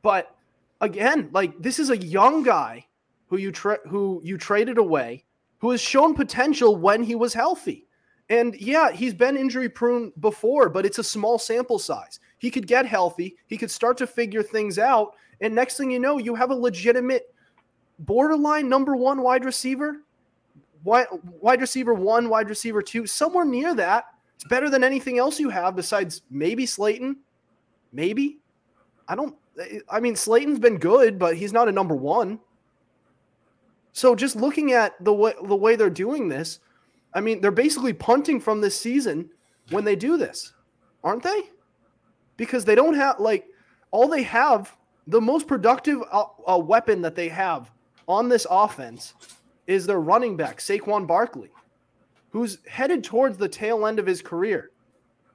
But 0.02 0.36
again, 0.80 1.30
like 1.32 1.60
this 1.60 1.78
is 1.78 1.90
a 1.90 1.96
young 1.96 2.42
guy 2.42 2.86
who 3.28 3.38
you 3.38 3.50
tra- 3.50 3.80
who 3.88 4.20
you 4.22 4.36
traded 4.36 4.78
away, 4.78 5.24
who 5.58 5.70
has 5.70 5.80
shown 5.80 6.14
potential 6.14 6.76
when 6.76 7.02
he 7.02 7.14
was 7.14 7.32
healthy. 7.34 7.86
And 8.28 8.54
yeah, 8.60 8.92
he's 8.92 9.14
been 9.14 9.36
injury 9.36 9.68
prone 9.68 10.12
before, 10.20 10.68
but 10.68 10.86
it's 10.86 10.98
a 10.98 11.04
small 11.04 11.38
sample 11.38 11.78
size. 11.78 12.20
He 12.38 12.50
could 12.50 12.66
get 12.66 12.86
healthy, 12.86 13.36
he 13.46 13.56
could 13.56 13.70
start 13.70 13.96
to 13.98 14.06
figure 14.06 14.42
things 14.42 14.78
out, 14.78 15.14
and 15.40 15.54
next 15.54 15.78
thing 15.78 15.90
you 15.90 15.98
know, 15.98 16.18
you 16.18 16.34
have 16.34 16.50
a 16.50 16.54
legitimate 16.54 17.34
borderline 18.00 18.68
number 18.68 18.96
one 18.96 19.22
wide 19.22 19.44
receiver, 19.44 20.02
wide, 20.84 21.06
wide 21.40 21.60
receiver 21.60 21.94
one, 21.94 22.28
wide 22.28 22.50
receiver 22.50 22.82
two, 22.82 23.06
somewhere 23.06 23.46
near 23.46 23.74
that. 23.74 24.04
It's 24.34 24.44
better 24.44 24.68
than 24.68 24.84
anything 24.84 25.18
else 25.18 25.40
you 25.40 25.48
have 25.48 25.76
besides 25.76 26.22
maybe 26.30 26.66
Slayton. 26.66 27.16
Maybe. 27.94 28.38
I 29.08 29.14
don't 29.14 29.36
I 29.88 30.00
mean 30.00 30.16
Slayton's 30.16 30.58
been 30.58 30.78
good, 30.78 31.18
but 31.18 31.36
he's 31.36 31.52
not 31.52 31.68
a 31.68 31.72
number 31.72 31.94
1. 31.94 32.38
So 33.92 34.14
just 34.14 34.34
looking 34.36 34.72
at 34.72 35.02
the 35.02 35.14
way 35.14 35.32
the 35.44 35.56
way 35.56 35.76
they're 35.76 35.88
doing 35.88 36.28
this, 36.28 36.58
I 37.14 37.20
mean, 37.20 37.40
they're 37.40 37.52
basically 37.52 37.92
punting 37.92 38.40
from 38.40 38.60
this 38.60 38.78
season 38.78 39.30
when 39.70 39.84
they 39.84 39.94
do 39.94 40.16
this, 40.16 40.52
aren't 41.04 41.22
they? 41.22 41.42
Because 42.36 42.64
they 42.64 42.74
don't 42.74 42.94
have 42.94 43.20
like 43.20 43.46
all 43.92 44.08
they 44.08 44.24
have 44.24 44.76
the 45.06 45.20
most 45.20 45.46
productive 45.46 46.02
uh, 46.10 46.24
uh, 46.46 46.58
weapon 46.58 47.02
that 47.02 47.14
they 47.14 47.28
have 47.28 47.70
on 48.08 48.28
this 48.28 48.46
offense 48.50 49.14
is 49.66 49.86
their 49.86 50.00
running 50.00 50.36
back 50.36 50.58
Saquon 50.58 51.06
Barkley, 51.06 51.50
who's 52.30 52.58
headed 52.68 53.04
towards 53.04 53.38
the 53.38 53.48
tail 53.48 53.86
end 53.86 54.00
of 54.00 54.06
his 54.06 54.20
career. 54.20 54.70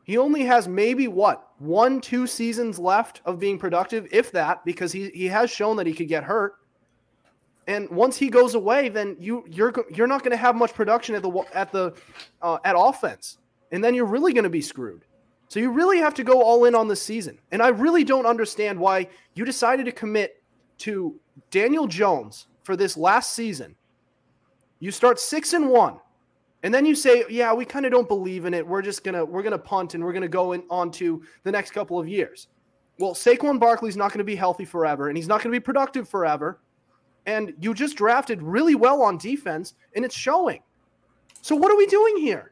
He 0.10 0.18
only 0.18 0.44
has 0.46 0.68
maybe 0.68 1.08
what 1.08 1.50
one, 1.60 2.02
two 2.02 2.26
seasons 2.26 2.80
left 2.80 3.22
of 3.26 3.38
being 3.38 3.60
productive, 3.60 4.08
if 4.12 4.32
that, 4.32 4.66
because 4.66 4.92
he 4.92 5.10
he 5.10 5.28
has 5.28 5.52
shown 5.52 5.78
that 5.78 5.86
he 5.86 5.94
could 5.94 6.08
get 6.08 6.24
hurt. 6.24 6.56
And 7.68 7.88
once 7.92 8.18
he 8.18 8.28
goes 8.28 8.56
away, 8.56 8.90
then 8.90 9.16
you 9.20 9.46
you're 9.48 9.72
you're 9.94 10.08
not 10.08 10.24
going 10.24 10.32
to 10.32 10.38
have 10.38 10.56
much 10.56 10.74
production 10.74 11.14
at 11.14 11.22
the 11.22 11.30
at 11.54 11.72
the 11.72 11.94
uh, 12.42 12.58
at 12.66 12.76
offense, 12.76 13.38
and 13.72 13.84
then 13.84 13.94
you're 13.94 14.08
really 14.08 14.34
going 14.34 14.46
to 14.46 14.50
be 14.50 14.64
screwed. 14.64 15.06
So 15.48 15.60
you 15.60 15.70
really 15.70 16.00
have 16.00 16.16
to 16.16 16.24
go 16.24 16.42
all 16.42 16.66
in 16.66 16.74
on 16.74 16.88
this 16.88 17.04
season. 17.04 17.38
And 17.52 17.62
I 17.62 17.68
really 17.68 18.04
don't 18.04 18.26
understand 18.26 18.80
why 18.80 19.10
you 19.36 19.46
decided 19.46 19.86
to 19.86 19.92
commit 19.92 20.42
to 20.80 21.20
Daniel 21.52 21.86
Jones 21.86 22.48
for 22.64 22.76
this 22.76 22.98
last 22.98 23.34
season. 23.34 23.76
You 24.80 24.90
start 24.90 25.20
6 25.20 25.54
and 25.54 25.70
1. 25.70 26.00
And 26.64 26.74
then 26.74 26.86
you 26.86 26.96
say, 26.96 27.24
"Yeah, 27.30 27.54
we 27.54 27.66
kind 27.66 27.86
of 27.86 27.92
don't 27.92 28.08
believe 28.08 28.46
in 28.46 28.54
it. 28.54 28.66
We're 28.66 28.82
just 28.82 29.04
to 29.16 29.26
we're 29.26 29.44
to 29.52 29.58
punt 29.58 29.94
and 29.94 30.04
we're 30.04 30.14
to 30.24 30.28
go 30.28 30.52
in, 30.52 30.64
on 30.70 30.92
to 30.92 31.24
the 31.44 31.52
next 31.52 31.72
couple 31.72 32.00
of 32.00 32.08
years." 32.08 32.48
Well, 33.00 33.14
Saquon 33.14 33.60
Barkley's 33.60 33.96
not 33.96 34.12
to 34.20 34.26
be 34.26 34.36
healthy 34.36 34.66
forever 34.66 35.08
and 35.08 35.18
he's 35.18 35.28
not 35.28 35.42
to 35.44 35.50
be 35.50 35.60
productive 35.60 36.08
forever. 36.10 36.60
And 37.26 37.54
you 37.60 37.74
just 37.74 37.96
drafted 37.96 38.42
really 38.42 38.76
well 38.76 39.02
on 39.02 39.18
defense 39.18 39.76
and 39.96 40.04
it's 40.04 40.16
showing. 40.16 40.62
So 41.42 41.56
what 41.56 41.72
are 41.72 41.78
we 41.78 41.88
doing 41.88 42.18
here? 42.18 42.52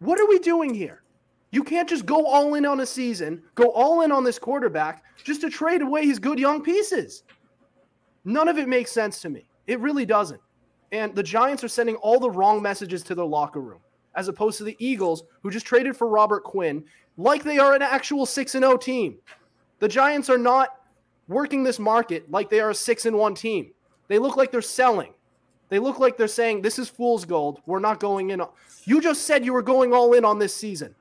What 0.00 0.20
are 0.20 0.28
we 0.28 0.38
doing 0.38 0.74
here? 0.74 1.02
You 1.50 1.64
can't 1.64 1.88
just 1.88 2.04
go 2.04 2.26
all 2.26 2.54
in 2.54 2.66
on 2.66 2.80
a 2.80 2.86
season, 2.86 3.42
go 3.54 3.70
all 3.70 4.02
in 4.02 4.12
on 4.12 4.24
this 4.24 4.38
quarterback 4.38 5.02
just 5.22 5.40
to 5.40 5.48
trade 5.48 5.80
away 5.80 6.04
his 6.04 6.18
good 6.18 6.38
young 6.38 6.62
pieces. 6.62 7.22
None 8.24 8.48
of 8.48 8.58
it 8.58 8.68
makes 8.68 8.92
sense 8.92 9.20
to 9.22 9.30
me. 9.30 9.48
It 9.66 9.80
really 9.80 10.04
doesn't. 10.04 10.40
And 10.94 11.12
the 11.12 11.24
Giants 11.24 11.64
are 11.64 11.68
sending 11.68 11.96
all 11.96 12.20
the 12.20 12.30
wrong 12.30 12.62
messages 12.62 13.02
to 13.02 13.16
their 13.16 13.24
locker 13.24 13.60
room, 13.60 13.80
as 14.14 14.28
opposed 14.28 14.58
to 14.58 14.64
the 14.64 14.76
Eagles, 14.78 15.24
who 15.42 15.50
just 15.50 15.66
traded 15.66 15.96
for 15.96 16.06
Robert 16.06 16.44
Quinn, 16.44 16.84
like 17.16 17.42
they 17.42 17.58
are 17.58 17.74
an 17.74 17.82
actual 17.82 18.24
6 18.24 18.52
0 18.52 18.76
team. 18.76 19.16
The 19.80 19.88
Giants 19.88 20.30
are 20.30 20.38
not 20.38 20.68
working 21.26 21.64
this 21.64 21.80
market 21.80 22.30
like 22.30 22.48
they 22.48 22.60
are 22.60 22.70
a 22.70 22.74
6 22.74 23.06
and 23.06 23.18
1 23.18 23.34
team. 23.34 23.72
They 24.06 24.20
look 24.20 24.36
like 24.36 24.52
they're 24.52 24.62
selling. 24.62 25.12
They 25.68 25.80
look 25.80 25.98
like 25.98 26.16
they're 26.16 26.28
saying, 26.28 26.62
This 26.62 26.78
is 26.78 26.88
fool's 26.88 27.24
gold. 27.24 27.60
We're 27.66 27.80
not 27.80 27.98
going 27.98 28.30
in. 28.30 28.40
You 28.84 29.00
just 29.00 29.22
said 29.22 29.44
you 29.44 29.52
were 29.52 29.62
going 29.62 29.92
all 29.92 30.12
in 30.12 30.24
on 30.24 30.38
this 30.38 30.54
season. 30.54 30.94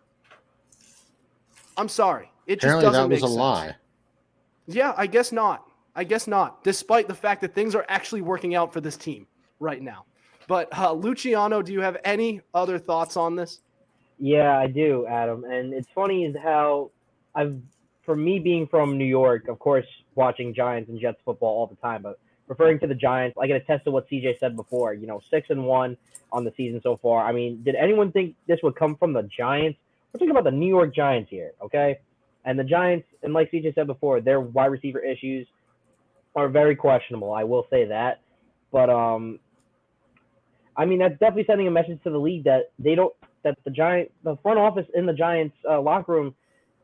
I'm 1.78 1.90
sorry. 1.90 2.32
It 2.48 2.56
just 2.56 2.64
Apparently, 2.64 2.86
doesn't 2.86 3.10
that 3.10 3.10
was 3.10 3.22
make 3.22 3.26
a 3.26 3.32
sense. 3.32 3.38
lie. 3.38 3.76
Yeah, 4.66 4.96
I 4.98 5.06
guess 5.06 5.32
not. 5.32 5.70
I 5.96 6.04
guess 6.04 6.26
not, 6.26 6.64
despite 6.64 7.08
the 7.08 7.14
fact 7.14 7.42
that 7.42 7.54
things 7.54 7.76
are 7.76 7.86
actually 7.88 8.22
working 8.22 8.56
out 8.56 8.74
for 8.74 8.82
this 8.82 8.98
team 8.98 9.28
right 9.63 9.82
now. 9.82 10.05
But 10.48 10.77
uh, 10.77 10.93
Luciano, 10.93 11.62
do 11.62 11.74
you 11.74 11.82
have 11.82 11.98
any 12.03 12.41
other 12.53 12.77
thoughts 12.77 13.17
on 13.17 13.36
this? 13.36 13.62
Yeah, 14.20 14.58
I 14.58 14.67
do, 14.67 15.08
Adam. 15.08 15.43
And 15.46 15.74
it's 15.74 15.88
funny 15.96 16.25
is 16.25 16.36
how 16.41 16.91
I've, 17.34 17.60
for 18.03 18.15
me 18.15 18.39
being 18.39 18.67
from 18.67 18.98
New 18.98 19.05
York, 19.05 19.48
of 19.48 19.60
course, 19.60 19.86
watching 20.15 20.53
Giants 20.53 20.90
and 20.90 21.00
Jets 21.00 21.18
football 21.25 21.57
all 21.57 21.68
the 21.68 21.75
time, 21.75 22.03
but 22.03 22.20
referring 22.48 22.79
to 22.79 22.88
the 22.88 22.96
Giants, 22.96 23.38
I 23.42 23.48
can 23.48 23.55
attest 23.55 23.85
to 23.85 23.92
what 23.92 24.09
CJ 24.09 24.40
said 24.40 24.55
before. 24.55 24.94
You 24.94 25.07
know, 25.07 25.22
six 25.31 25.50
and 25.50 25.66
one 25.66 25.98
on 26.31 26.44
the 26.44 26.53
season 26.55 26.81
so 26.83 26.98
far. 26.98 27.25
I 27.25 27.31
mean, 27.31 27.64
did 27.64 27.75
anyone 27.75 28.11
think 28.11 28.35
this 28.48 28.59
would 28.64 28.75
come 28.75 28.96
from 28.96 29.14
the 29.14 29.24
Giants? 29.24 29.79
We're 30.11 30.20
talking 30.20 30.31
about 30.31 30.44
the 30.44 30.51
New 30.51 30.68
York 30.68 30.94
Giants 30.94 31.29
here, 31.29 31.53
okay? 31.61 32.00
And 32.46 32.59
the 32.59 32.64
Giants, 32.64 33.07
and 33.24 33.33
like 33.33 33.51
CJ 33.51 33.74
said 33.75 33.88
before, 33.88 34.22
their 34.22 34.42
wide 34.42 34.68
receiver 34.68 35.00
issues 35.00 35.48
are 36.35 36.50
very 36.50 36.75
questionable. 36.75 37.31
I 37.31 37.44
will 37.44 37.66
say 37.70 37.85
that, 37.85 38.22
but 38.72 38.90
um, 38.90 39.40
I 40.75 40.86
mean 40.86 41.00
that's 41.00 41.20
definitely 41.20 41.46
sending 41.48 41.68
a 41.68 41.72
message 41.72 42.01
to 42.03 42.09
the 42.09 42.18
league 42.18 42.46
that 42.46 42.72
they 42.79 42.96
don't 42.96 43.14
that 43.44 43.57
the 43.64 43.72
Giant 43.72 44.12
the 44.24 44.38
front 44.38 44.59
office 44.59 44.88
in 44.94 45.05
the 45.05 45.14
Giants 45.14 45.55
uh, 45.70 45.81
locker 45.81 46.14
room 46.14 46.36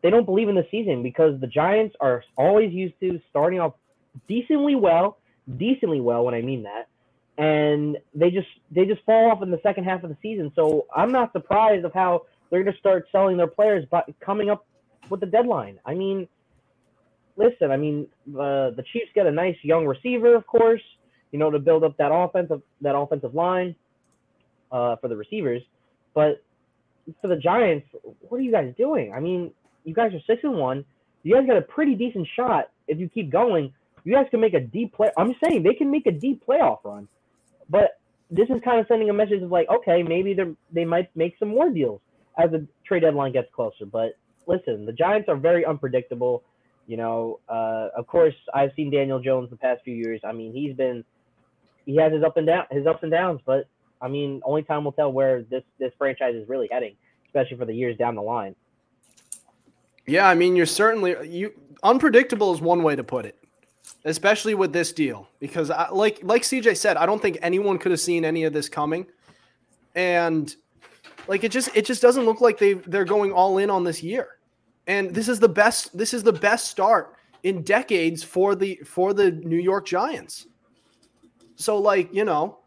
they 0.01 0.09
don't 0.09 0.25
believe 0.25 0.49
in 0.49 0.55
the 0.55 0.67
season 0.71 1.03
because 1.03 1.39
the 1.39 1.47
Giants 1.47 1.95
are 1.99 2.23
always 2.37 2.71
used 2.73 2.93
to 3.01 3.19
starting 3.29 3.59
off 3.59 3.73
decently 4.27 4.75
well, 4.75 5.17
decently 5.57 5.99
well 5.99 6.23
when 6.23 6.33
I 6.33 6.41
mean 6.41 6.63
that, 6.63 6.87
and 7.37 7.97
they 8.13 8.31
just 8.31 8.47
they 8.71 8.85
just 8.85 9.03
fall 9.03 9.31
off 9.31 9.41
in 9.41 9.51
the 9.51 9.59
second 9.61 9.83
half 9.83 10.03
of 10.03 10.09
the 10.09 10.17
season. 10.21 10.51
So 10.55 10.87
I'm 10.95 11.11
not 11.11 11.31
surprised 11.33 11.85
of 11.85 11.93
how 11.93 12.25
they're 12.49 12.63
going 12.63 12.73
to 12.73 12.79
start 12.79 13.07
selling 13.11 13.37
their 13.37 13.47
players, 13.47 13.85
but 13.89 14.05
coming 14.19 14.49
up 14.49 14.65
with 15.09 15.19
the 15.19 15.25
deadline. 15.25 15.79
I 15.85 15.95
mean, 15.95 16.27
listen, 17.35 17.71
I 17.71 17.77
mean 17.77 18.07
uh, 18.29 18.71
the 18.71 18.83
Chiefs 18.93 19.11
get 19.13 19.27
a 19.27 19.31
nice 19.31 19.57
young 19.63 19.85
receiver, 19.85 20.33
of 20.35 20.47
course, 20.47 20.81
you 21.31 21.39
know, 21.39 21.51
to 21.51 21.59
build 21.59 21.83
up 21.83 21.97
that 21.97 22.11
offensive 22.11 22.61
that 22.81 22.95
offensive 22.95 23.35
line 23.35 23.75
uh, 24.71 24.95
for 24.97 25.07
the 25.07 25.15
receivers, 25.15 25.61
but 26.13 26.43
for 27.21 27.27
the 27.27 27.37
Giants, 27.37 27.87
what 28.21 28.39
are 28.39 28.43
you 28.43 28.51
guys 28.51 28.73
doing? 28.77 29.13
I 29.13 29.19
mean, 29.19 29.51
you 29.83 29.93
guys 29.93 30.13
are 30.13 30.21
six 30.27 30.43
and 30.43 30.55
one. 30.57 30.85
You 31.23 31.35
guys 31.35 31.47
got 31.47 31.57
a 31.57 31.61
pretty 31.61 31.95
decent 31.95 32.27
shot 32.35 32.71
if 32.87 32.99
you 32.99 33.09
keep 33.09 33.31
going. 33.31 33.73
You 34.03 34.13
guys 34.13 34.27
can 34.31 34.39
make 34.39 34.53
a 34.53 34.59
deep 34.59 34.93
play. 34.93 35.09
I'm 35.17 35.35
saying 35.43 35.63
they 35.63 35.73
can 35.73 35.91
make 35.91 36.05
a 36.07 36.11
deep 36.11 36.43
playoff 36.45 36.79
run, 36.83 37.07
but 37.69 37.99
this 38.31 38.47
is 38.49 38.61
kind 38.63 38.79
of 38.79 38.85
sending 38.87 39.09
a 39.09 39.13
message 39.13 39.41
of 39.41 39.51
like, 39.51 39.67
okay, 39.69 40.03
maybe 40.03 40.33
they 40.33 40.43
they 40.71 40.85
might 40.85 41.15
make 41.15 41.35
some 41.39 41.49
more 41.49 41.69
deals 41.69 42.01
as 42.37 42.51
the 42.51 42.65
trade 42.85 43.01
deadline 43.01 43.33
gets 43.33 43.47
closer. 43.53 43.85
But 43.85 44.17
listen, 44.47 44.85
the 44.85 44.93
Giants 44.93 45.27
are 45.29 45.35
very 45.35 45.65
unpredictable. 45.65 46.43
You 46.87 46.97
know, 46.97 47.39
uh, 47.49 47.89
of 47.95 48.07
course, 48.07 48.33
I've 48.53 48.71
seen 48.75 48.89
Daniel 48.91 49.19
Jones 49.19 49.49
the 49.49 49.57
past 49.57 49.81
few 49.83 49.95
years. 49.95 50.21
I 50.23 50.31
mean, 50.31 50.53
he's 50.53 50.75
been 50.75 51.03
he 51.89 51.95
has 51.95 52.13
his 52.13 52.23
up 52.23 52.37
and 52.37 52.45
down 52.45 52.65
his 52.69 52.85
ups 52.85 52.99
and 53.01 53.11
downs, 53.11 53.41
but 53.45 53.67
I 53.99 54.07
mean, 54.07 54.41
only 54.45 54.61
time 54.61 54.83
will 54.83 54.91
tell 54.91 55.11
where 55.11 55.41
this 55.41 55.63
this 55.79 55.91
franchise 55.97 56.35
is 56.35 56.47
really 56.47 56.69
heading, 56.71 56.95
especially 57.25 57.57
for 57.57 57.65
the 57.65 57.73
years 57.73 57.97
down 57.97 58.13
the 58.13 58.21
line. 58.21 58.55
Yeah, 60.05 60.29
I 60.29 60.35
mean, 60.35 60.55
you're 60.55 60.67
certainly 60.67 61.15
you 61.27 61.51
unpredictable 61.81 62.53
is 62.53 62.61
one 62.61 62.83
way 62.83 62.95
to 62.95 63.03
put 63.03 63.25
it, 63.25 63.43
especially 64.05 64.53
with 64.53 64.71
this 64.71 64.93
deal 64.93 65.27
because 65.39 65.71
I, 65.71 65.89
like 65.89 66.19
like 66.21 66.43
CJ 66.43 66.77
said, 66.77 66.95
I 66.95 67.07
don't 67.07 67.21
think 67.21 67.39
anyone 67.41 67.79
could 67.79 67.91
have 67.91 67.99
seen 67.99 68.23
any 68.23 68.43
of 68.43 68.53
this 68.53 68.69
coming, 68.69 69.07
and 69.95 70.55
like 71.27 71.43
it 71.43 71.51
just 71.51 71.75
it 71.75 71.85
just 71.85 72.03
doesn't 72.03 72.23
look 72.23 72.39
like 72.39 72.59
they 72.59 72.73
they're 72.73 73.03
going 73.03 73.31
all 73.31 73.57
in 73.57 73.71
on 73.71 73.83
this 73.83 74.03
year, 74.03 74.37
and 74.85 75.11
this 75.15 75.27
is 75.27 75.39
the 75.39 75.49
best 75.49 75.97
this 75.97 76.13
is 76.13 76.21
the 76.21 76.33
best 76.33 76.67
start 76.67 77.15
in 77.41 77.63
decades 77.63 78.21
for 78.23 78.53
the 78.53 78.75
for 78.85 79.11
the 79.11 79.31
New 79.31 79.57
York 79.57 79.87
Giants. 79.87 80.45
So 81.59 81.77
like 81.77 82.13
you 82.13 82.25
know, 82.25 82.57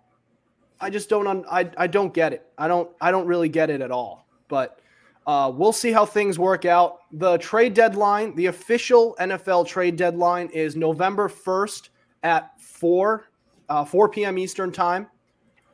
I 0.80 0.90
just 0.90 1.08
don't 1.08 1.26
un, 1.26 1.44
I 1.50 1.68
I 1.76 1.86
don't 1.88 2.14
get 2.14 2.32
it. 2.32 2.46
I 2.56 2.68
don't 2.68 2.88
I 3.00 3.10
don't 3.10 3.26
really 3.26 3.48
get 3.48 3.70
it 3.70 3.80
at 3.80 3.90
all, 3.90 4.26
but. 4.48 4.78
Uh, 5.24 5.48
we'll 5.54 5.72
see 5.72 5.92
how 5.92 6.04
things 6.04 6.36
work 6.36 6.64
out. 6.64 6.98
The 7.12 7.38
trade 7.38 7.74
deadline, 7.74 8.34
the 8.34 8.46
official 8.46 9.14
NFL 9.20 9.68
trade 9.68 9.94
deadline, 9.94 10.48
is 10.48 10.74
November 10.74 11.28
1st 11.28 11.90
at 12.24 12.60
4, 12.60 13.28
uh, 13.68 13.84
4 13.84 14.08
p.m. 14.08 14.36
Eastern 14.36 14.72
time. 14.72 15.06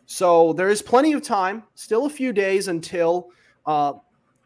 So 0.04 0.52
there 0.52 0.68
is 0.68 0.82
plenty 0.82 1.14
of 1.14 1.22
time, 1.22 1.62
still 1.76 2.04
a 2.04 2.10
few 2.10 2.34
days 2.34 2.68
until, 2.68 3.30
uh, 3.64 3.94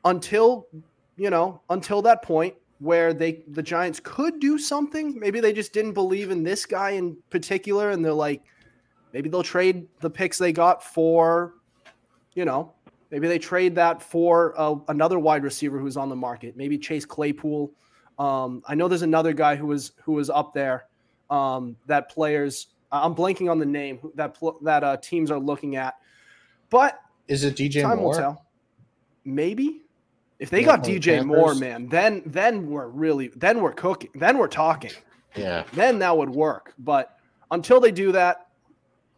until 0.04 0.68
you 1.16 1.30
know, 1.30 1.60
until 1.70 2.02
that 2.02 2.22
point 2.22 2.54
where 2.78 3.14
they 3.14 3.44
the 3.48 3.62
Giants 3.62 4.00
could 4.02 4.40
do 4.40 4.58
something. 4.58 5.18
Maybe 5.18 5.40
they 5.40 5.52
just 5.52 5.72
didn't 5.72 5.92
believe 5.92 6.30
in 6.30 6.42
this 6.42 6.66
guy 6.66 6.90
in 6.90 7.16
particular, 7.30 7.90
and 7.90 8.04
they're 8.04 8.12
like, 8.12 8.42
maybe 9.12 9.28
they'll 9.28 9.42
trade 9.42 9.86
the 10.00 10.10
picks 10.10 10.38
they 10.38 10.52
got 10.52 10.82
for, 10.82 11.54
you 12.34 12.44
know, 12.44 12.72
Maybe 13.12 13.28
they 13.28 13.38
trade 13.38 13.74
that 13.74 14.02
for 14.02 14.58
uh, 14.58 14.74
another 14.88 15.18
wide 15.18 15.44
receiver 15.44 15.78
who's 15.78 15.98
on 15.98 16.08
the 16.08 16.16
market. 16.16 16.56
Maybe 16.56 16.78
Chase 16.78 17.04
Claypool. 17.04 17.70
Um, 18.18 18.62
I 18.66 18.74
know 18.74 18.88
there's 18.88 19.02
another 19.02 19.34
guy 19.34 19.54
who 19.54 19.66
was 19.66 19.92
who 20.02 20.12
was 20.12 20.30
up 20.30 20.54
there 20.54 20.86
um, 21.28 21.76
that 21.86 22.10
players. 22.10 22.68
I'm 22.90 23.14
blanking 23.14 23.50
on 23.50 23.58
the 23.58 23.66
name 23.66 24.00
that 24.14 24.38
that 24.62 24.82
uh, 24.82 24.96
teams 24.96 25.30
are 25.30 25.38
looking 25.38 25.76
at, 25.76 25.94
but 26.70 27.00
Is 27.28 27.44
it 27.44 27.54
DJ 27.54 27.82
time 27.82 28.02
will 28.02 28.14
tell. 28.14 28.46
Maybe 29.26 29.82
if 30.38 30.48
they 30.48 30.64
got 30.64 30.82
DJ 30.82 31.22
Moore, 31.22 31.54
man, 31.54 31.88
then 31.88 32.22
then 32.24 32.66
we're 32.66 32.88
really 32.88 33.28
then 33.36 33.60
we're 33.60 33.74
cooking. 33.74 34.08
Then 34.14 34.38
we're 34.38 34.48
talking. 34.48 34.92
Yeah. 35.36 35.64
Then 35.74 35.98
that 35.98 36.16
would 36.16 36.30
work. 36.30 36.72
But 36.78 37.18
until 37.50 37.78
they 37.78 37.92
do 37.92 38.10
that, 38.12 38.46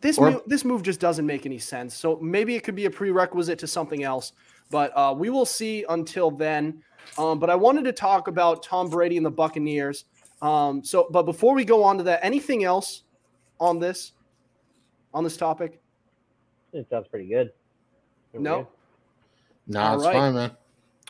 this 0.04 0.18
Or- 0.18 0.32
move, 0.32 0.42
this 0.46 0.66
move 0.66 0.82
just 0.82 1.00
doesn't 1.00 1.24
make 1.24 1.46
any 1.46 1.58
sense. 1.58 1.94
So 1.96 2.16
maybe 2.20 2.54
it 2.56 2.62
could 2.62 2.74
be 2.74 2.84
a 2.84 2.90
prerequisite 2.90 3.58
to 3.60 3.66
something 3.66 4.02
else. 4.02 4.34
But 4.70 4.92
uh, 4.94 5.14
we 5.16 5.30
will 5.30 5.46
see 5.46 5.86
until 5.88 6.30
then. 6.30 6.82
Um, 7.16 7.38
but 7.38 7.48
I 7.48 7.54
wanted 7.54 7.84
to 7.84 7.92
talk 7.92 8.28
about 8.28 8.62
Tom 8.62 8.90
Brady 8.90 9.16
and 9.16 9.24
the 9.24 9.30
Buccaneers. 9.30 10.04
Um, 10.42 10.84
so, 10.84 11.08
but 11.10 11.22
before 11.22 11.54
we 11.54 11.64
go 11.64 11.82
on 11.82 11.96
to 11.96 12.04
that, 12.04 12.20
anything 12.22 12.64
else 12.64 13.04
on 13.58 13.78
this 13.78 14.12
on 15.14 15.24
this 15.24 15.38
topic? 15.38 15.80
It 16.74 16.86
sounds 16.90 17.08
pretty 17.08 17.26
good. 17.28 17.52
No. 18.34 18.68
No, 19.66 19.80
All 19.80 19.94
it's 19.94 20.04
right. 20.04 20.12
fine, 20.12 20.34
man. 20.34 20.50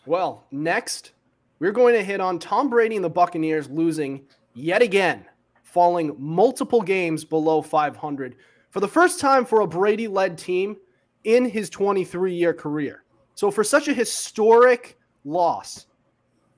Well, 0.06 0.44
next, 0.52 1.12
we're 1.58 1.72
going 1.72 1.94
to 1.94 2.04
hit 2.04 2.20
on 2.20 2.38
Tom 2.38 2.68
Brady 2.70 2.94
and 2.94 3.04
the 3.04 3.10
Buccaneers 3.10 3.68
losing 3.68 4.24
yet 4.54 4.82
again, 4.82 5.26
falling 5.64 6.14
multiple 6.16 6.80
games 6.82 7.24
below 7.24 7.60
500 7.60 8.36
for 8.74 8.80
the 8.80 8.88
first 8.88 9.20
time 9.20 9.44
for 9.44 9.60
a 9.60 9.68
Brady 9.68 10.08
led 10.08 10.36
team 10.36 10.76
in 11.22 11.44
his 11.44 11.70
23 11.70 12.34
year 12.34 12.52
career. 12.52 13.04
So, 13.36 13.52
for 13.52 13.62
such 13.62 13.86
a 13.86 13.94
historic 13.94 14.98
loss, 15.24 15.86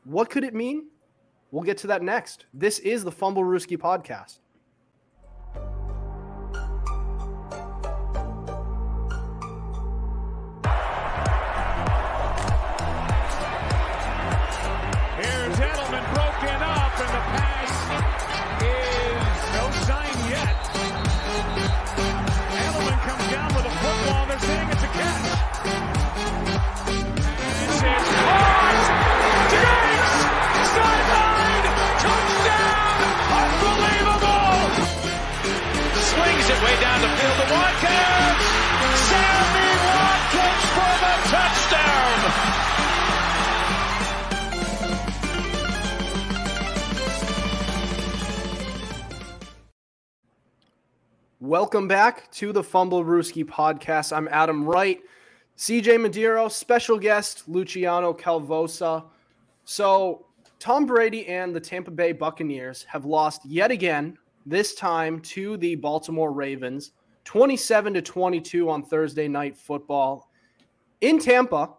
what 0.05 0.31
could 0.31 0.42
it 0.42 0.55
mean? 0.55 0.87
We'll 1.50 1.62
get 1.62 1.76
to 1.79 1.88
that 1.88 2.02
next. 2.02 2.46
This 2.55 2.79
is 2.79 3.05
the 3.05 3.12
Fumblerooski 3.12 3.76
podcast. 3.76 4.38
Welcome 51.46 51.87
back 51.87 52.28
to 52.32 52.52
the 52.52 52.61
Fumblerooski 52.61 53.44
podcast. 53.44 54.12
I'm 54.12 54.26
Adam 54.32 54.64
Wright, 54.64 55.00
CJ 55.56 56.04
Medeiros, 56.04 56.50
special 56.50 56.98
guest 56.98 57.44
Luciano 57.48 58.12
Calvosa. 58.12 59.04
So, 59.64 60.26
Tom 60.59 60.87
Brady 60.87 61.24
and 61.28 61.54
the 61.54 61.61
Tampa 61.61 61.92
Bay 61.92 62.11
Buccaneers 62.11 62.82
have 62.88 63.04
lost 63.04 63.46
yet 63.46 63.70
again, 63.70 64.18
this 64.44 64.74
time 64.74 65.20
to 65.20 65.56
the 65.59 65.76
Baltimore 65.76 66.32
Ravens, 66.32 66.90
27 67.26 67.94
to 67.94 68.02
22 68.02 68.68
on 68.68 68.82
Thursday 68.82 69.28
night 69.28 69.56
football 69.56 70.28
in 71.00 71.20
Tampa. 71.20 71.74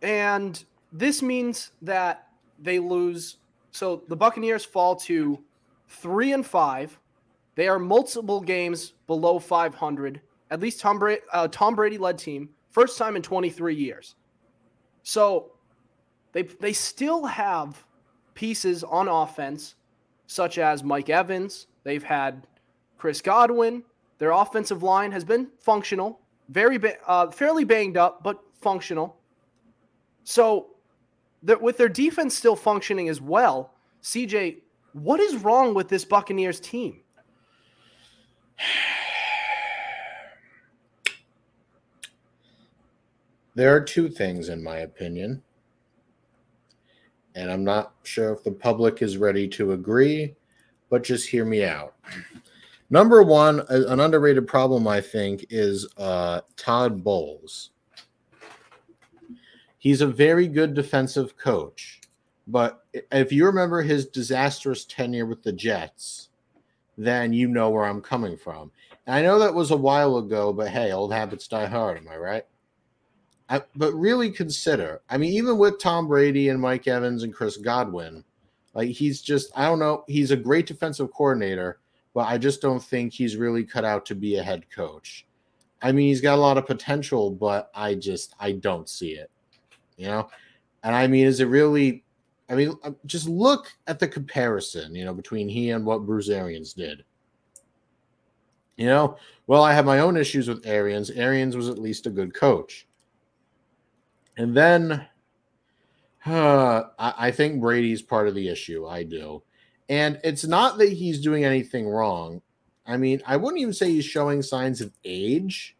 And 0.00 0.64
this 0.90 1.20
means 1.20 1.72
that 1.82 2.28
they 2.58 2.78
lose. 2.78 3.36
So 3.72 4.04
the 4.08 4.16
Buccaneers 4.16 4.64
fall 4.64 4.96
to 5.00 5.38
three 5.86 6.32
and 6.32 6.46
five. 6.46 6.98
They 7.54 7.68
are 7.68 7.78
multiple 7.78 8.40
games 8.40 8.94
below 9.06 9.38
500. 9.38 10.20
At 10.50 10.60
least 10.60 10.80
Tom 10.80 10.98
Brady, 10.98 11.22
uh, 11.32 11.48
Tom 11.48 11.74
Brady 11.74 11.98
led 11.98 12.18
team, 12.18 12.50
first 12.70 12.98
time 12.98 13.16
in 13.16 13.22
23 13.22 13.74
years. 13.74 14.16
So 15.02 15.52
they 16.32 16.42
they 16.42 16.72
still 16.72 17.24
have 17.24 17.84
pieces 18.34 18.82
on 18.84 19.08
offense, 19.08 19.76
such 20.26 20.58
as 20.58 20.82
Mike 20.82 21.08
Evans. 21.08 21.68
They've 21.84 22.02
had 22.02 22.46
Chris 22.98 23.20
Godwin. 23.20 23.84
Their 24.18 24.30
offensive 24.30 24.82
line 24.82 25.12
has 25.12 25.24
been 25.24 25.48
functional, 25.58 26.20
very 26.48 26.78
ba- 26.78 26.96
uh, 27.06 27.30
fairly 27.30 27.64
banged 27.64 27.96
up, 27.96 28.22
but 28.22 28.40
functional. 28.60 29.16
So, 30.24 30.68
that 31.42 31.60
with 31.60 31.76
their 31.76 31.88
defense 31.88 32.34
still 32.34 32.56
functioning 32.56 33.08
as 33.08 33.20
well, 33.20 33.74
CJ, 34.02 34.62
what 34.92 35.20
is 35.20 35.36
wrong 35.36 35.74
with 35.74 35.88
this 35.88 36.04
Buccaneers 36.04 36.60
team? 36.60 37.00
There 43.54 43.74
are 43.74 43.80
two 43.80 44.08
things, 44.08 44.48
in 44.48 44.62
my 44.64 44.78
opinion, 44.78 45.42
and 47.36 47.50
I'm 47.50 47.62
not 47.62 47.94
sure 48.02 48.32
if 48.32 48.42
the 48.42 48.50
public 48.50 49.00
is 49.00 49.16
ready 49.16 49.46
to 49.48 49.72
agree, 49.72 50.34
but 50.90 51.04
just 51.04 51.28
hear 51.28 51.44
me 51.44 51.64
out. 51.64 51.94
Number 52.90 53.22
one, 53.22 53.60
an 53.68 54.00
underrated 54.00 54.46
problem, 54.46 54.86
I 54.88 55.00
think, 55.00 55.46
is 55.50 55.86
uh, 55.96 56.40
Todd 56.56 57.02
Bowles. 57.02 57.70
He's 59.78 60.00
a 60.00 60.06
very 60.06 60.48
good 60.48 60.74
defensive 60.74 61.36
coach, 61.36 62.00
but 62.46 62.84
if 63.12 63.32
you 63.32 63.46
remember 63.46 63.82
his 63.82 64.06
disastrous 64.06 64.84
tenure 64.84 65.26
with 65.26 65.42
the 65.42 65.52
Jets, 65.52 66.30
then 66.96 67.32
you 67.32 67.48
know 67.48 67.70
where 67.70 67.84
I'm 67.84 68.00
coming 68.00 68.36
from. 68.36 68.70
And 69.06 69.16
I 69.16 69.22
know 69.22 69.38
that 69.38 69.54
was 69.54 69.70
a 69.70 69.76
while 69.76 70.16
ago, 70.16 70.52
but 70.52 70.68
hey, 70.68 70.92
old 70.92 71.12
habits 71.12 71.48
die 71.48 71.66
hard. 71.66 71.98
Am 71.98 72.08
I 72.08 72.16
right? 72.16 72.44
I, 73.48 73.62
but 73.76 73.92
really 73.92 74.30
consider. 74.30 75.02
I 75.10 75.18
mean, 75.18 75.32
even 75.34 75.58
with 75.58 75.78
Tom 75.78 76.08
Brady 76.08 76.48
and 76.48 76.60
Mike 76.60 76.88
Evans 76.88 77.22
and 77.22 77.34
Chris 77.34 77.56
Godwin, 77.56 78.24
like 78.74 78.90
he's 78.90 79.20
just 79.20 79.52
I 79.56 79.66
don't 79.66 79.78
know. 79.78 80.04
He's 80.06 80.30
a 80.30 80.36
great 80.36 80.66
defensive 80.66 81.12
coordinator, 81.12 81.78
but 82.14 82.26
I 82.26 82.38
just 82.38 82.62
don't 82.62 82.82
think 82.82 83.12
he's 83.12 83.36
really 83.36 83.64
cut 83.64 83.84
out 83.84 84.06
to 84.06 84.14
be 84.14 84.36
a 84.36 84.42
head 84.42 84.64
coach. 84.70 85.26
I 85.82 85.92
mean, 85.92 86.08
he's 86.08 86.22
got 86.22 86.36
a 86.36 86.40
lot 86.40 86.56
of 86.56 86.66
potential, 86.66 87.30
but 87.30 87.70
I 87.74 87.94
just 87.94 88.34
I 88.40 88.52
don't 88.52 88.88
see 88.88 89.12
it. 89.12 89.30
You 89.96 90.06
know, 90.06 90.28
and 90.82 90.94
I 90.94 91.06
mean, 91.06 91.26
is 91.26 91.40
it 91.40 91.46
really? 91.46 92.04
I 92.48 92.54
mean, 92.54 92.74
uh, 92.82 92.92
just 93.06 93.28
look 93.28 93.72
at 93.86 93.98
the 93.98 94.08
comparison, 94.08 94.94
you 94.94 95.04
know, 95.04 95.14
between 95.14 95.48
he 95.48 95.70
and 95.70 95.84
what 95.84 96.06
Bruce 96.06 96.28
Arians 96.28 96.74
did. 96.74 97.04
You 98.76 98.86
know, 98.86 99.16
well, 99.46 99.62
I 99.62 99.72
have 99.72 99.86
my 99.86 100.00
own 100.00 100.16
issues 100.16 100.48
with 100.48 100.66
Arians. 100.66 101.10
Arians 101.10 101.56
was 101.56 101.68
at 101.68 101.78
least 101.78 102.06
a 102.06 102.10
good 102.10 102.34
coach. 102.34 102.86
And 104.36 104.56
then 104.56 105.06
uh, 106.26 106.82
I, 106.98 107.14
I 107.18 107.30
think 107.30 107.60
Brady's 107.60 108.02
part 108.02 108.28
of 108.28 108.34
the 108.34 108.48
issue. 108.48 108.86
I 108.86 109.04
do. 109.04 109.42
And 109.88 110.18
it's 110.24 110.44
not 110.44 110.78
that 110.78 110.92
he's 110.92 111.20
doing 111.20 111.44
anything 111.44 111.86
wrong. 111.86 112.40
I 112.86 112.96
mean, 112.96 113.22
I 113.26 113.36
wouldn't 113.36 113.60
even 113.60 113.72
say 113.72 113.90
he's 113.90 114.04
showing 114.04 114.42
signs 114.42 114.80
of 114.80 114.92
age 115.04 115.76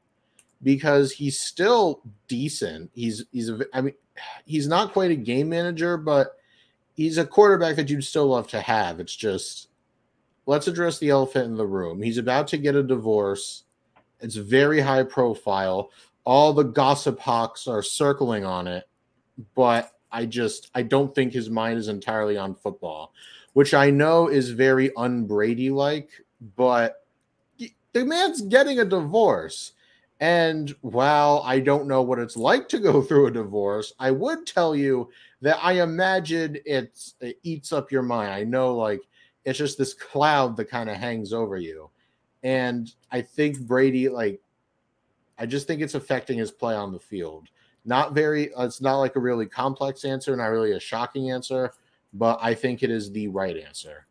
because 0.63 1.13
he's 1.13 1.39
still 1.39 2.01
decent. 2.29 2.91
He's 2.95 3.25
he's 3.33 3.51
a, 3.51 3.65
I 3.73 3.81
mean, 3.81 3.95
he's 4.45 4.67
not 4.67 4.93
quite 4.93 5.11
a 5.11 5.17
game 5.17 5.49
manager, 5.49 5.97
but 5.97 6.37
he's 6.95 7.19
a 7.19 7.27
quarterback 7.27 7.77
that 7.77 7.91
you'd 7.91 8.03
still 8.03 8.27
love 8.27 8.49
to 8.49 8.61
have. 8.61 9.01
It's 9.01 9.15
just 9.15 9.69
let's 10.47 10.67
address 10.67 10.99
the 10.99 11.11
elephant 11.11 11.47
in 11.47 11.57
the 11.57 11.67
room. 11.67 12.03
He's 12.03 12.19
about 12.19 12.49
to 12.49 12.59
get 12.59 12.75
a 12.75 12.83
divorce. 12.83 13.65
It's 14.21 14.37
very 14.37 14.81
high 14.81 15.03
profile 15.03 15.91
all 16.25 16.53
the 16.53 16.65
gossip 16.65 17.21
hawks 17.21 17.67
are 17.69 17.83
circling 17.83 18.45
on 18.45 18.67
it, 18.67 18.89
but 19.55 19.93
I 20.11 20.27
just 20.27 20.71
I 20.75 20.83
don't 20.83 21.15
think 21.15 21.33
his 21.33 21.51
mind 21.51 21.79
is 21.79 21.89
entirely 21.89 22.37
on 22.37 22.55
football, 22.55 23.13
which 23.53 23.75
I 23.75 23.91
know 23.91 24.29
is 24.29 24.51
very 24.51 24.91
unbrady 24.91 25.71
like, 25.71 26.11
but 26.57 27.05
the 27.59 28.05
man's 28.05 28.43
getting 28.43 28.81
a 28.81 28.85
divorce. 28.85 29.73
And 30.21 30.75
while 30.81 31.43
I 31.45 31.61
don't 31.61 31.89
know 31.89 32.03
what 32.03 32.19
it's 32.19 32.37
like 32.37 32.69
to 32.71 32.79
go 32.79 33.03
through 33.03 33.27
a 33.27 33.33
divorce, 33.33 33.93
I 33.99 34.11
would 34.11 34.47
tell 34.47 34.75
you 34.75 35.11
that 35.43 35.59
I 35.63 35.83
imagine 35.83 36.59
it's, 36.65 37.15
it 37.21 37.39
eats 37.43 37.73
up 37.73 37.91
your 37.91 38.03
mind. 38.03 38.31
I 38.31 38.45
know, 38.45 38.75
like, 38.75 39.03
it's 39.45 39.59
just 39.59 39.77
this 39.77 39.93
cloud 39.93 40.57
that 40.57 40.71
kind 40.71 40.89
of 40.89 40.97
hangs 40.97 41.33
over 41.33 41.59
you. 41.59 41.91
And 42.43 42.93
I 43.11 43.21
think 43.21 43.61
Brady, 43.61 44.09
like, 44.09 44.41
I 45.39 45.47
just 45.47 45.67
think 45.67 45.83
it's 45.83 45.95
affecting 45.95 46.39
his 46.39 46.51
play 46.51 46.75
on 46.75 46.93
the 46.93 46.99
field. 46.99 47.49
Not 47.85 48.15
very, 48.15 48.53
uh, 48.55 48.65
it's 48.65 48.81
not 48.81 48.99
like 48.99 49.17
a 49.17 49.21
really 49.21 49.47
complex 49.47 50.05
answer, 50.05 50.35
not 50.37 50.47
really 50.47 50.73
a 50.73 50.81
shocking 50.81 51.31
answer, 51.31 51.73
but 52.15 52.39
I 52.41 52.55
think 52.55 52.83
it 52.83 52.91
is 52.91 53.11
the 53.11 53.29
right 53.29 53.57
answer. 53.57 54.07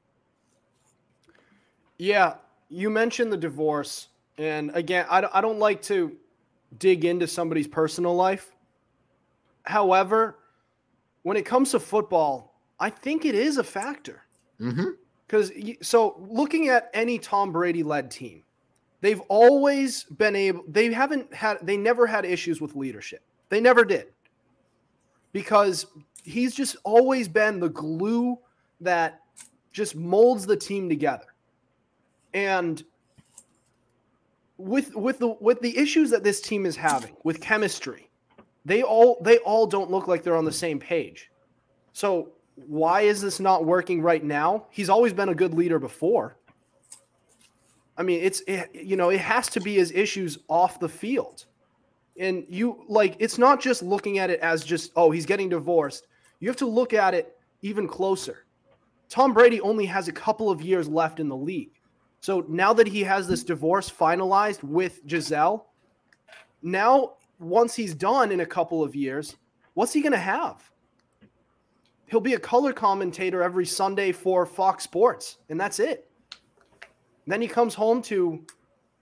Yeah, 1.98 2.36
you 2.70 2.90
mentioned 2.90 3.32
the 3.32 3.38
divorce. 3.38 4.10
And 4.38 4.72
again, 4.76 5.06
I, 5.10 5.28
I 5.34 5.42
don't 5.42 5.60
like 5.60 5.82
to 5.84 6.16
dig 6.78 7.06
into 7.06 7.28
somebody's 7.28 7.68
personal 7.68 8.16
life. 8.16 8.52
However, 9.64 10.40
when 11.22 11.38
it 11.38 11.46
comes 11.46 11.72
to 11.72 11.80
football, 11.80 12.60
I 12.80 12.90
think 12.90 13.26
it 13.26 13.36
is 13.36 13.58
a 13.58 13.64
factor. 13.64 14.24
Because 14.58 15.52
mm-hmm. 15.52 15.82
so 15.82 16.16
looking 16.28 16.70
at 16.70 16.90
any 16.94 17.20
Tom 17.20 17.52
Brady 17.52 17.84
led 17.84 18.12
team, 18.12 18.44
they've 19.04 19.22
always 19.28 20.06
been 20.06 20.36
able 20.36 20.64
they 20.68 20.92
haven't 20.92 21.32
had 21.32 21.60
they 21.62 21.78
never 21.78 22.08
had 22.08 22.26
issues 22.26 22.60
with 22.60 22.74
leadership 22.76 23.22
they 23.50 23.60
never 23.60 23.86
did 23.86 24.08
because 25.34 25.86
he's 26.24 26.56
just 26.56 26.78
always 26.84 27.28
been 27.28 27.60
the 27.60 27.70
glue 27.70 28.40
that 28.82 29.20
just 29.72 29.96
molds 29.96 30.46
the 30.46 30.56
team 30.56 30.90
together 30.90 31.36
and 32.34 32.84
with 34.64 34.96
with 34.96 35.20
the 35.20 35.36
with 35.40 35.60
the 35.62 35.78
issues 35.78 36.10
that 36.10 36.24
this 36.24 36.42
team 36.42 36.66
is 36.66 36.76
having 36.76 37.16
with 37.24 37.40
chemistry 37.42 38.10
they 38.66 38.82
all 38.82 39.18
they 39.22 39.38
all 39.40 39.68
don't 39.68 39.92
look 39.92 40.08
like 40.08 40.24
they're 40.24 40.36
on 40.36 40.46
the 40.46 40.52
same 40.52 40.80
page 40.80 41.30
so 41.92 42.30
why 42.56 43.02
is 43.02 43.22
this 43.22 43.40
not 43.40 43.66
working 43.66 44.02
right 44.02 44.24
now 44.24 44.66
he's 44.70 44.90
always 44.90 45.14
been 45.14 45.30
a 45.30 45.36
good 45.36 45.54
leader 45.54 45.80
before 45.80 46.38
I 47.98 48.04
mean, 48.04 48.22
it's 48.24 48.42
it, 48.48 48.70
you 48.74 48.96
know, 48.96 49.10
it 49.10 49.20
has 49.20 49.48
to 49.50 49.60
be 49.60 49.76
his 49.76 49.92
issues 49.92 50.40
off 50.48 50.80
the 50.80 50.90
field. 50.90 51.46
And 52.18 52.46
you 52.48 52.84
like 52.88 53.16
it's 53.20 53.38
not 53.38 53.62
just 53.62 53.82
looking 53.82 54.20
at 54.20 54.30
it 54.30 54.40
as 54.40 54.64
just 54.64 54.92
oh, 54.96 55.12
he's 55.12 55.26
getting 55.26 55.50
divorced. 55.50 56.08
You 56.40 56.48
have 56.50 56.58
to 56.58 56.66
look 56.66 56.94
at 56.94 57.14
it 57.14 57.38
even 57.62 57.88
closer. 57.88 58.46
Tom 59.10 59.34
Brady 59.34 59.62
only 59.62 59.86
has 59.86 60.08
a 60.08 60.12
couple 60.12 60.50
of 60.50 60.62
years 60.62 60.88
left 60.88 61.20
in 61.20 61.30
the 61.30 61.36
league. 61.36 61.72
So 62.24 62.46
now 62.48 62.72
that 62.72 62.88
he 62.88 63.02
has 63.04 63.28
this 63.28 63.44
divorce 63.44 63.92
finalized 63.92 64.64
with 64.64 65.06
Gisele, 65.06 65.68
now 66.62 67.16
once 67.38 67.76
he's 67.76 67.94
done 67.94 68.32
in 68.32 68.40
a 68.40 68.46
couple 68.46 68.82
of 68.82 68.96
years, 68.96 69.36
what's 69.74 69.92
he 69.92 70.02
going 70.02 70.14
to 70.14 70.18
have? 70.18 70.72
He'll 72.06 72.22
be 72.22 72.36
a 72.36 72.40
color 72.40 72.72
commentator 72.72 73.44
every 73.44 73.66
Sunday 73.66 74.14
for 74.14 74.46
Fox 74.46 74.86
Sports, 74.86 75.40
and 75.50 75.60
that's 75.60 75.80
it. 75.80 76.10
Then 77.28 77.42
he 77.42 77.48
comes 77.50 77.76
home 77.76 78.02
to 78.04 78.46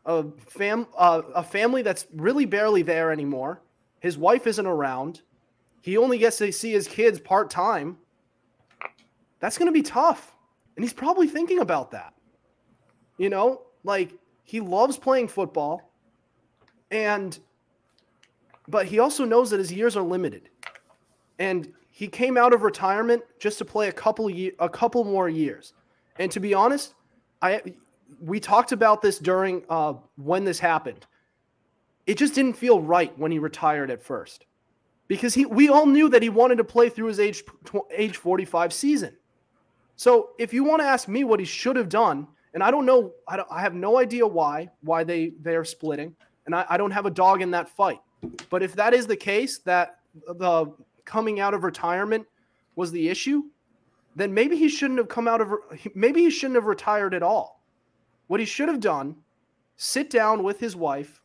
a 0.07 0.25
fam 0.47 0.87
uh, 0.97 1.21
a 1.35 1.43
family 1.43 1.83
that's 1.83 2.07
really 2.15 2.45
barely 2.45 2.81
there 2.81 3.11
anymore. 3.11 3.61
His 3.99 4.17
wife 4.17 4.47
isn't 4.47 4.65
around. 4.65 5.21
He 5.81 5.95
only 5.95 6.17
gets 6.17 6.39
to 6.39 6.51
see 6.51 6.71
his 6.71 6.87
kids 6.87 7.19
part 7.19 7.51
time. 7.51 7.99
That's 9.39 9.59
going 9.59 9.67
to 9.67 9.71
be 9.71 9.83
tough. 9.83 10.35
And 10.75 10.83
he's 10.83 10.93
probably 10.93 11.27
thinking 11.27 11.59
about 11.59 11.91
that. 11.91 12.15
You 13.21 13.29
know, 13.29 13.61
like 13.83 14.17
he 14.45 14.59
loves 14.59 14.97
playing 14.97 15.27
football 15.27 15.93
and 16.89 17.37
but 18.67 18.87
he 18.87 18.97
also 18.97 19.25
knows 19.25 19.51
that 19.51 19.59
his 19.59 19.71
years 19.71 19.95
are 19.95 20.01
limited. 20.01 20.49
And 21.37 21.71
he 21.91 22.07
came 22.07 22.35
out 22.35 22.51
of 22.51 22.63
retirement 22.63 23.21
just 23.37 23.59
to 23.59 23.65
play 23.65 23.89
a 23.89 23.91
couple 23.91 24.27
ye- 24.27 24.53
a 24.57 24.67
couple 24.67 25.03
more 25.03 25.29
years. 25.29 25.73
And 26.17 26.31
to 26.31 26.39
be 26.39 26.55
honest, 26.55 26.95
I 27.43 27.61
we 28.19 28.39
talked 28.39 28.71
about 28.71 29.03
this 29.03 29.19
during 29.19 29.65
uh, 29.69 29.93
when 30.15 30.43
this 30.43 30.57
happened. 30.57 31.05
It 32.07 32.17
just 32.17 32.33
didn't 32.33 32.53
feel 32.53 32.81
right 32.81 33.15
when 33.19 33.31
he 33.31 33.37
retired 33.37 33.91
at 33.91 34.01
first, 34.01 34.47
because 35.07 35.35
he 35.35 35.45
we 35.45 35.69
all 35.69 35.85
knew 35.85 36.09
that 36.09 36.23
he 36.23 36.29
wanted 36.29 36.55
to 36.55 36.63
play 36.63 36.89
through 36.89 37.09
his 37.09 37.19
age 37.19 37.43
age 37.95 38.17
45 38.17 38.73
season. 38.73 39.15
So 39.95 40.31
if 40.39 40.55
you 40.55 40.63
want 40.63 40.81
to 40.81 40.87
ask 40.87 41.07
me 41.07 41.23
what 41.23 41.39
he 41.39 41.45
should 41.45 41.75
have 41.75 41.87
done, 41.87 42.27
and 42.53 42.63
I 42.63 42.71
don't 42.71 42.85
know, 42.85 43.13
I, 43.27 43.37
don't, 43.37 43.47
I 43.51 43.61
have 43.61 43.73
no 43.73 43.97
idea 43.97 44.25
why 44.27 44.69
why 44.81 45.03
they 45.03 45.33
they're 45.41 45.65
splitting, 45.65 46.15
and 46.45 46.55
I, 46.55 46.65
I 46.69 46.77
don't 46.77 46.91
have 46.91 47.05
a 47.05 47.11
dog 47.11 47.41
in 47.41 47.51
that 47.51 47.69
fight. 47.69 47.99
But 48.49 48.61
if 48.61 48.73
that 48.75 48.93
is 48.93 49.07
the 49.07 49.15
case, 49.15 49.59
that 49.59 49.99
the 50.27 50.73
coming 51.05 51.39
out 51.39 51.53
of 51.53 51.63
retirement 51.63 52.25
was 52.75 52.91
the 52.91 53.09
issue, 53.09 53.43
then 54.15 54.33
maybe 54.33 54.55
he 54.55 54.69
shouldn't 54.69 54.99
have 54.99 55.07
come 55.07 55.27
out 55.27 55.41
of 55.41 55.53
maybe 55.95 56.21
he 56.21 56.29
shouldn't 56.29 56.55
have 56.55 56.65
retired 56.65 57.13
at 57.13 57.23
all. 57.23 57.61
What 58.27 58.39
he 58.39 58.45
should 58.45 58.69
have 58.69 58.79
done, 58.79 59.15
sit 59.77 60.09
down 60.09 60.43
with 60.43 60.59
his 60.59 60.75
wife, 60.75 61.21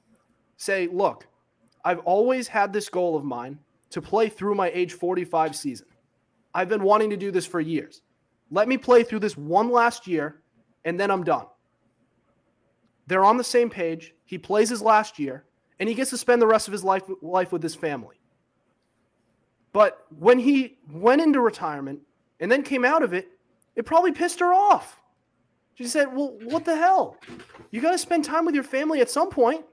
say, 0.57 0.87
"Look, 0.87 1.27
I've 1.85 2.01
always 2.01 2.49
had 2.49 2.73
this 2.73 2.89
goal 2.89 3.17
of 3.17 3.25
mine 3.25 3.59
to 3.91 4.03
play 4.03 4.29
through 4.29 4.55
my 4.55 4.71
age 4.71 4.93
45 4.93 5.55
season. 5.55 5.87
I've 6.55 6.69
been 6.69 6.83
wanting 6.83 7.11
to 7.11 7.17
do 7.17 7.31
this 7.31 7.47
for 7.47 7.61
years. 7.61 8.03
Let 8.51 8.69
me 8.69 8.79
play 8.79 9.03
through 9.03 9.21
this 9.21 9.37
one 9.37 9.71
last 9.71 10.07
year 10.07 10.43
and 10.87 10.99
then 10.99 11.11
I'm 11.11 11.23
done." 11.23 11.47
They're 13.07 13.25
on 13.25 13.37
the 13.37 13.45
same 13.45 13.69
page. 13.69 14.15
He 14.25 14.39
plays 14.39 14.71
his 14.71 14.81
last 14.81 15.19
year 15.19 15.45
and 15.79 15.89
he 15.89 15.95
gets 15.95 16.11
to 16.11 16.19
spend 16.19 16.41
the 16.41 16.47
rest 16.47 16.69
of 16.69 16.73
his 16.73 16.83
life 16.83 17.05
life 17.21 17.53
with 17.53 17.63
his 17.63 17.75
family. 17.75 18.17
But 19.73 20.07
when 20.19 20.39
he 20.39 20.79
went 20.91 21.21
into 21.21 21.41
retirement 21.41 22.01
and 22.41 22.51
then 22.51 22.63
came 22.63 22.85
out 22.85 23.03
of 23.03 23.13
it, 23.13 23.29
it 23.75 23.85
probably 23.85 24.13
pissed 24.13 24.41
her 24.41 24.55
off. 24.55 25.01
She 25.75 25.85
said, 25.85 26.07
Well, 26.15 26.39
what 26.45 26.65
the 26.65 26.77
hell? 26.77 27.19
You 27.71 27.81
got 27.81 27.93
to 27.93 27.99
spend 27.99 28.25
time 28.25 28.47
with 28.47 28.55
your 28.55 28.65
family 28.65 29.01
at 29.01 29.11
some 29.11 29.29
point. 29.29 29.65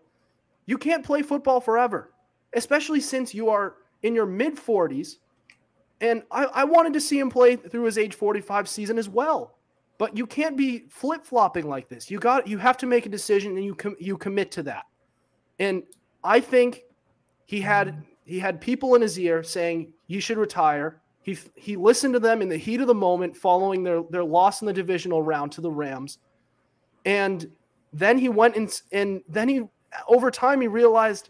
You 0.66 0.78
can't 0.78 1.06
play 1.06 1.22
football 1.22 1.62
forever, 1.62 2.14
especially 2.54 3.00
since 3.00 3.34
you 3.34 3.50
are 3.50 3.76
in 4.02 4.14
your 4.14 4.26
mid 4.26 4.58
40s. 4.58 5.18
And 6.02 6.24
I, 6.30 6.46
I, 6.46 6.64
wanted 6.66 6.92
to 6.94 7.00
see 7.00 7.18
him 7.18 7.30
play 7.30 7.56
through 7.56 7.84
his 7.84 7.98
age 7.98 8.16
45 8.16 8.68
season 8.68 8.98
as 8.98 9.08
well. 9.08 9.56
But 9.98 10.18
you 10.18 10.26
can't 10.26 10.58
be 10.58 10.86
flip 10.90 11.24
flopping 11.26 11.68
like 11.68 11.88
this. 11.88 12.10
You 12.10 12.20
got 12.20 12.48
you 12.48 12.58
have 12.58 12.78
to 12.78 12.86
make 12.86 13.06
a 13.06 13.10
decision 13.10 13.56
and 13.56 13.66
you 13.66 13.76
com- 13.76 13.96
you 14.00 14.18
commit 14.18 14.52
to 14.52 14.64
that. 14.64 14.86
And 15.60 15.84
I 16.24 16.40
think 16.40 16.84
he 17.46 17.62
had 17.62 18.04
he 18.26 18.40
had 18.40 18.60
people 18.60 18.96
in 18.96 19.02
his 19.02 19.20
ear 19.20 19.44
saying 19.44 19.94
you 20.08 20.20
should 20.20 20.38
retire. 20.38 21.02
He 21.22 21.38
he 21.56 21.76
listened 21.76 22.14
to 22.16 22.20
them 22.20 22.42
in 22.42 22.50
the 22.50 22.58
heat 22.58 22.82
of 22.82 22.88
the 22.88 22.96
moment 22.96 23.38
following 23.38 23.84
their 23.84 24.04
their 24.10 24.24
loss 24.24 24.62
in 24.62 24.66
the 24.66 24.74
divisional 24.74 25.22
round 25.22 25.52
to 25.54 25.62
the 25.62 25.72
Rams. 25.72 26.18
And 27.06 27.50
then 27.92 28.18
he 28.18 28.30
went 28.30 28.56
and 28.56 28.82
and 28.92 29.22
then 29.30 29.48
he 29.48 29.62
over 30.08 30.32
time 30.32 30.62
he 30.62 30.68
realized 30.68 31.30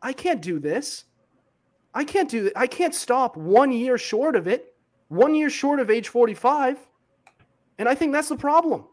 I 0.00 0.12
can't 0.12 0.40
do 0.40 0.58
this. 0.58 1.04
I 1.94 2.04
can't 2.04 2.28
do. 2.28 2.50
I 2.56 2.66
can't 2.66 2.94
stop 2.94 3.36
1 3.36 3.70
year 3.70 3.98
short 3.98 4.34
of 4.34 4.48
it. 4.48 4.74
1 5.08 5.34
year 5.34 5.50
short 5.50 5.78
of 5.78 5.90
age 5.90 6.08
45. 6.08 6.78
And 7.78 7.88
I 7.88 7.94
think 7.94 8.12
that's 8.12 8.28
the 8.28 8.36
problem. 8.36 8.84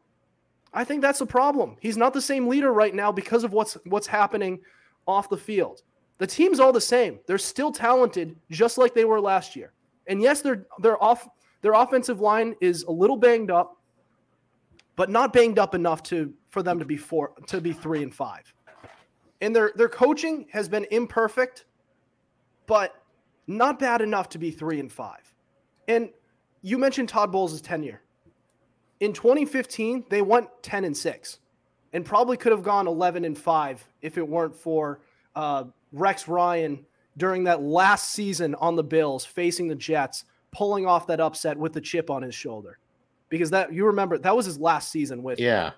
I 0.73 0.83
think 0.83 1.01
that's 1.01 1.19
the 1.19 1.25
problem. 1.25 1.77
He's 1.79 1.97
not 1.97 2.13
the 2.13 2.21
same 2.21 2.47
leader 2.47 2.71
right 2.71 2.93
now 2.93 3.11
because 3.11 3.43
of 3.43 3.53
what's 3.53 3.77
what's 3.85 4.07
happening 4.07 4.59
off 5.07 5.29
the 5.29 5.37
field. 5.37 5.81
The 6.19 6.27
team's 6.27 6.59
all 6.59 6.71
the 6.71 6.81
same. 6.81 7.19
They're 7.25 7.37
still 7.37 7.71
talented, 7.71 8.35
just 8.51 8.77
like 8.77 8.93
they 8.93 9.05
were 9.05 9.19
last 9.21 9.55
year. 9.55 9.73
And 10.07 10.21
yes, 10.21 10.41
their 10.41 10.67
their 10.79 11.01
off 11.03 11.27
their 11.61 11.73
offensive 11.73 12.19
line 12.19 12.55
is 12.61 12.83
a 12.83 12.91
little 12.91 13.17
banged 13.17 13.51
up, 13.51 13.77
but 14.95 15.09
not 15.09 15.33
banged 15.33 15.59
up 15.59 15.73
enough 15.75 16.03
to 16.03 16.33
for 16.49 16.61
them 16.61 16.77
to 16.79 16.85
be 16.85 16.97
four 16.97 17.31
to 17.47 17.61
be 17.61 17.73
three 17.73 18.03
and 18.03 18.13
five. 18.13 18.53
And 19.41 19.55
their 19.55 19.71
their 19.75 19.89
coaching 19.89 20.47
has 20.51 20.69
been 20.69 20.85
imperfect, 20.91 21.65
but 22.67 23.01
not 23.47 23.79
bad 23.79 24.01
enough 24.01 24.29
to 24.29 24.37
be 24.37 24.51
three 24.51 24.79
and 24.79 24.91
five. 24.91 25.33
And 25.87 26.09
you 26.61 26.77
mentioned 26.77 27.09
Todd 27.09 27.31
Bowles' 27.31 27.61
tenure. 27.61 28.01
In 28.99 29.13
2015, 29.13 30.05
they 30.09 30.21
went 30.21 30.49
10 30.61 30.83
and 30.85 30.95
6 30.95 31.39
and 31.93 32.05
probably 32.05 32.37
could 32.37 32.51
have 32.51 32.63
gone 32.63 32.87
11 32.87 33.25
and 33.25 33.37
5 33.37 33.87
if 34.01 34.17
it 34.17 34.27
weren't 34.27 34.55
for 34.55 34.99
uh, 35.35 35.65
Rex 35.91 36.27
Ryan 36.27 36.85
during 37.17 37.43
that 37.45 37.61
last 37.61 38.11
season 38.11 38.55
on 38.55 38.75
the 38.75 38.83
Bills 38.83 39.25
facing 39.25 39.67
the 39.67 39.75
Jets, 39.75 40.25
pulling 40.51 40.85
off 40.85 41.07
that 41.07 41.19
upset 41.19 41.57
with 41.57 41.73
the 41.73 41.81
chip 41.81 42.09
on 42.09 42.21
his 42.21 42.35
shoulder. 42.35 42.79
Because 43.29 43.51
that 43.51 43.71
you 43.71 43.85
remember 43.85 44.17
that 44.17 44.35
was 44.35 44.47
his 44.47 44.59
last 44.59 44.91
season 44.91 45.21
with 45.21 45.39
Yeah. 45.39 45.71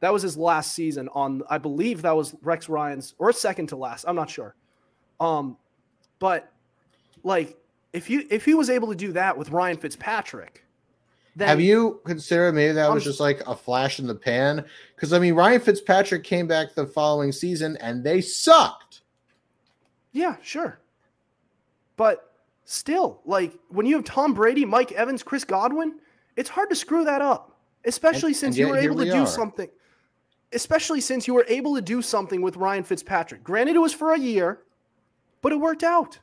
That 0.00 0.12
was 0.12 0.22
his 0.22 0.36
last 0.36 0.72
season 0.72 1.08
on 1.14 1.42
I 1.48 1.58
believe 1.58 2.02
that 2.02 2.16
was 2.16 2.34
Rex 2.42 2.68
Ryan's 2.68 3.14
or 3.18 3.32
second 3.32 3.68
to 3.68 3.76
last. 3.76 4.04
I'm 4.08 4.16
not 4.16 4.28
sure. 4.28 4.56
Um 5.20 5.56
but 6.18 6.52
like 7.22 7.56
if 7.92 8.10
you 8.10 8.26
if 8.28 8.44
he 8.44 8.54
was 8.54 8.68
able 8.70 8.88
to 8.88 8.96
do 8.96 9.12
that 9.12 9.38
with 9.38 9.50
Ryan 9.50 9.76
Fitzpatrick, 9.76 10.65
then 11.36 11.48
have 11.48 11.60
you 11.60 12.00
considered 12.04 12.54
maybe 12.54 12.72
that 12.72 12.88
I'm, 12.88 12.94
was 12.94 13.04
just 13.04 13.20
like 13.20 13.42
a 13.46 13.54
flash 13.54 13.98
in 14.00 14.06
the 14.06 14.14
pan? 14.14 14.64
Because 14.94 15.12
I 15.12 15.18
mean 15.18 15.34
Ryan 15.34 15.60
Fitzpatrick 15.60 16.24
came 16.24 16.46
back 16.46 16.74
the 16.74 16.86
following 16.86 17.30
season 17.30 17.76
and 17.82 18.02
they 18.02 18.22
sucked. 18.22 19.02
Yeah, 20.12 20.36
sure. 20.42 20.80
But 21.98 22.32
still, 22.64 23.20
like 23.26 23.52
when 23.68 23.84
you 23.84 23.96
have 23.96 24.04
Tom 24.04 24.32
Brady, 24.32 24.64
Mike 24.64 24.92
Evans, 24.92 25.22
Chris 25.22 25.44
Godwin, 25.44 25.96
it's 26.36 26.48
hard 26.48 26.70
to 26.70 26.76
screw 26.76 27.04
that 27.04 27.20
up, 27.20 27.54
especially 27.84 28.30
and, 28.30 28.36
since 28.36 28.56
and 28.56 28.66
you 28.66 28.72
were 28.72 28.78
able 28.78 28.96
to 28.96 29.04
do 29.04 29.22
are. 29.22 29.26
something. 29.26 29.68
Especially 30.54 31.02
since 31.02 31.26
you 31.26 31.34
were 31.34 31.44
able 31.48 31.74
to 31.74 31.82
do 31.82 32.00
something 32.00 32.40
with 32.40 32.56
Ryan 32.56 32.82
Fitzpatrick. 32.82 33.44
Granted, 33.44 33.76
it 33.76 33.80
was 33.80 33.92
for 33.92 34.14
a 34.14 34.18
year, 34.18 34.60
but 35.42 35.52
it 35.52 35.56
worked 35.56 35.82
out. 35.82 36.18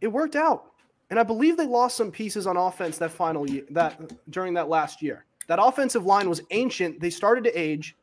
It 0.00 0.08
worked 0.08 0.36
out. 0.36 0.66
And 1.10 1.18
I 1.18 1.22
believe 1.22 1.56
they 1.56 1.66
lost 1.66 1.96
some 1.96 2.10
pieces 2.10 2.46
on 2.46 2.56
offense 2.56 2.98
that 2.98 3.10
final 3.10 3.48
year, 3.48 3.64
that 3.70 4.12
during 4.30 4.54
that 4.54 4.68
last 4.68 5.02
year. 5.02 5.24
That 5.46 5.58
offensive 5.62 6.04
line 6.04 6.28
was 6.28 6.42
ancient. 6.50 7.00
They 7.00 7.08
started 7.08 7.44
to 7.44 7.58
age, 7.58 7.96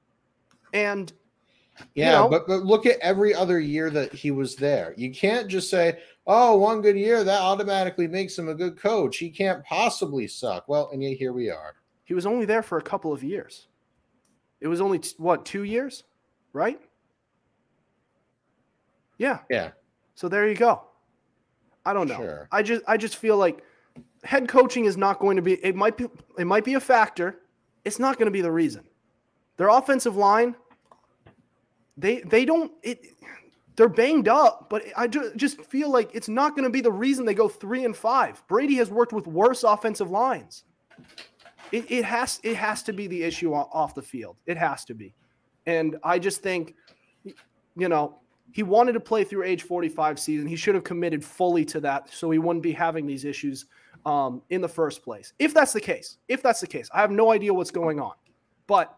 and 0.73 1.13
yeah, 1.93 2.05
you 2.05 2.11
know, 2.11 2.29
but 2.29 2.47
but 2.47 2.63
look 2.63 2.87
at 2.87 2.97
every 2.99 3.35
other 3.35 3.59
year 3.59 3.91
that 3.91 4.11
he 4.11 4.31
was 4.31 4.55
there. 4.55 4.95
You 4.97 5.13
can't 5.13 5.47
just 5.47 5.69
say, 5.69 5.99
"Oh, 6.25 6.57
one 6.57 6.81
good 6.81 6.97
year 6.97 7.23
that 7.23 7.41
automatically 7.41 8.07
makes 8.07 8.35
him 8.37 8.49
a 8.49 8.55
good 8.55 8.79
coach." 8.79 9.17
He 9.17 9.29
can't 9.29 9.63
possibly 9.63 10.27
suck. 10.27 10.67
Well, 10.67 10.89
and 10.91 11.03
yet 11.03 11.17
here 11.17 11.33
we 11.33 11.51
are. 11.51 11.75
He 12.05 12.15
was 12.15 12.25
only 12.25 12.45
there 12.45 12.63
for 12.63 12.79
a 12.79 12.81
couple 12.81 13.13
of 13.13 13.23
years. 13.23 13.67
It 14.61 14.67
was 14.67 14.81
only 14.81 15.01
what 15.17 15.45
two 15.45 15.63
years, 15.63 16.03
right? 16.53 16.81
Yeah. 19.17 19.39
Yeah. 19.49 19.71
So 20.15 20.27
there 20.27 20.47
you 20.47 20.55
go. 20.55 20.83
I 21.85 21.93
don't 21.93 22.07
know. 22.07 22.17
Sure. 22.17 22.47
I 22.51 22.63
just 22.63 22.83
I 22.87 22.97
just 22.97 23.17
feel 23.17 23.37
like 23.37 23.63
head 24.23 24.47
coaching 24.47 24.85
is 24.85 24.97
not 24.97 25.19
going 25.19 25.35
to 25.35 25.41
be. 25.41 25.53
It 25.53 25.75
might 25.75 25.97
be. 25.97 26.07
It 26.37 26.45
might 26.45 26.65
be 26.65 26.73
a 26.73 26.79
factor. 26.79 27.41
It's 27.83 27.99
not 27.99 28.17
going 28.17 28.25
to 28.25 28.31
be 28.31 28.41
the 28.41 28.51
reason. 28.51 28.83
Their 29.57 29.69
offensive 29.69 30.15
line 30.15 30.55
they 31.97 32.21
they 32.21 32.45
don't 32.45 32.71
it 32.83 33.05
they're 33.75 33.89
banged 33.89 34.29
up, 34.29 34.67
but 34.69 34.83
I 34.95 35.07
just 35.07 35.61
feel 35.65 35.91
like 35.91 36.09
it's 36.13 36.29
not 36.29 36.55
going 36.55 36.63
to 36.63 36.69
be 36.69 36.79
the 36.79 36.91
reason 36.91 37.25
they 37.25 37.33
go 37.33 37.49
three 37.49 37.83
and 37.83 37.95
five. 37.95 38.41
Brady 38.47 38.75
has 38.75 38.89
worked 38.89 39.11
with 39.11 39.27
worse 39.27 39.63
offensive 39.63 40.09
lines. 40.09 40.63
It, 41.73 41.91
it 41.91 42.05
has 42.05 42.39
it 42.43 42.55
has 42.55 42.83
to 42.83 42.93
be 42.93 43.07
the 43.07 43.23
issue 43.23 43.53
off 43.53 43.93
the 43.93 44.01
field. 44.01 44.37
It 44.45 44.57
has 44.57 44.85
to 44.85 44.93
be, 44.93 45.13
and 45.65 45.97
I 46.03 46.19
just 46.19 46.41
think, 46.41 46.75
you 47.75 47.89
know, 47.89 48.19
he 48.55 48.63
wanted 48.63 48.93
to 48.93 49.01
play 49.01 49.25
through 49.25 49.43
age 49.43 49.63
45 49.63 50.17
season. 50.17 50.47
He 50.47 50.55
should 50.55 50.75
have 50.75 50.85
committed 50.85 51.21
fully 51.21 51.65
to 51.65 51.81
that, 51.81 52.09
so 52.09 52.31
he 52.31 52.39
wouldn't 52.39 52.63
be 52.63 52.71
having 52.71 53.05
these 53.05 53.25
issues 53.25 53.65
um, 54.05 54.41
in 54.49 54.61
the 54.61 54.67
first 54.69 55.03
place. 55.03 55.33
If 55.39 55.53
that's 55.53 55.73
the 55.73 55.81
case, 55.81 56.19
if 56.29 56.41
that's 56.41 56.61
the 56.61 56.67
case, 56.67 56.89
I 56.93 57.01
have 57.01 57.11
no 57.11 57.33
idea 57.33 57.53
what's 57.53 57.69
going 57.69 57.99
on, 57.99 58.13
but 58.65 58.97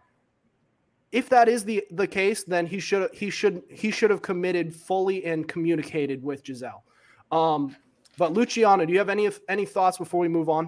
if 1.11 1.27
that 1.29 1.49
is 1.49 1.65
the 1.65 1.83
the 1.89 2.05
case, 2.05 2.43
then 2.43 2.67
he 2.67 2.79
should 2.79 3.09
he 3.11 3.31
should 3.31 3.63
he 3.67 3.89
should 3.89 4.11
have 4.11 4.21
committed 4.21 4.75
fully 4.75 5.25
and 5.25 5.47
communicated 5.47 6.21
with 6.21 6.43
Gisele. 6.43 6.83
Um, 7.31 7.75
but 8.15 8.33
Luciano, 8.33 8.85
do 8.85 8.93
you 8.93 8.99
have 8.99 9.09
any 9.09 9.27
any 9.49 9.65
thoughts 9.65 9.97
before 9.97 10.19
we 10.19 10.27
move 10.27 10.49
on? 10.49 10.65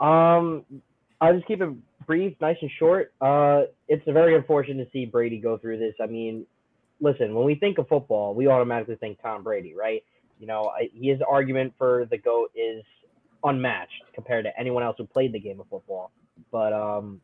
Um, 0.00 0.64
I'll 1.20 1.34
just 1.36 1.46
keep 1.46 1.62
it 1.62 1.72
brief, 2.04 2.34
nice 2.40 2.56
and 2.62 2.70
short. 2.80 3.12
Uh, 3.20 3.62
it's 3.86 4.02
very 4.08 4.34
unfortunate 4.34 4.86
to 4.86 4.90
see 4.90 5.06
Brady 5.06 5.38
go 5.38 5.56
through 5.56 5.78
this. 5.78 5.94
I 6.00 6.06
mean, 6.06 6.46
listen, 7.00 7.34
when 7.34 7.44
we 7.44 7.54
think 7.54 7.78
of 7.78 7.88
football, 7.88 8.34
we 8.34 8.46
automatically 8.46 8.96
think 8.96 9.20
Tom 9.22 9.42
Brady, 9.42 9.74
right? 9.74 10.02
You 10.38 10.46
know, 10.46 10.70
I, 10.74 10.90
his 10.94 11.20
argument 11.28 11.74
for 11.78 12.06
the 12.10 12.18
goat 12.18 12.50
is 12.54 12.82
unmatched 13.44 14.02
compared 14.14 14.44
to 14.44 14.58
anyone 14.58 14.82
else 14.82 14.96
who 14.98 15.06
played 15.06 15.32
the 15.32 15.40
game 15.40 15.60
of 15.60 15.66
football. 15.68 16.10
But 16.50 16.72
um, 16.72 17.20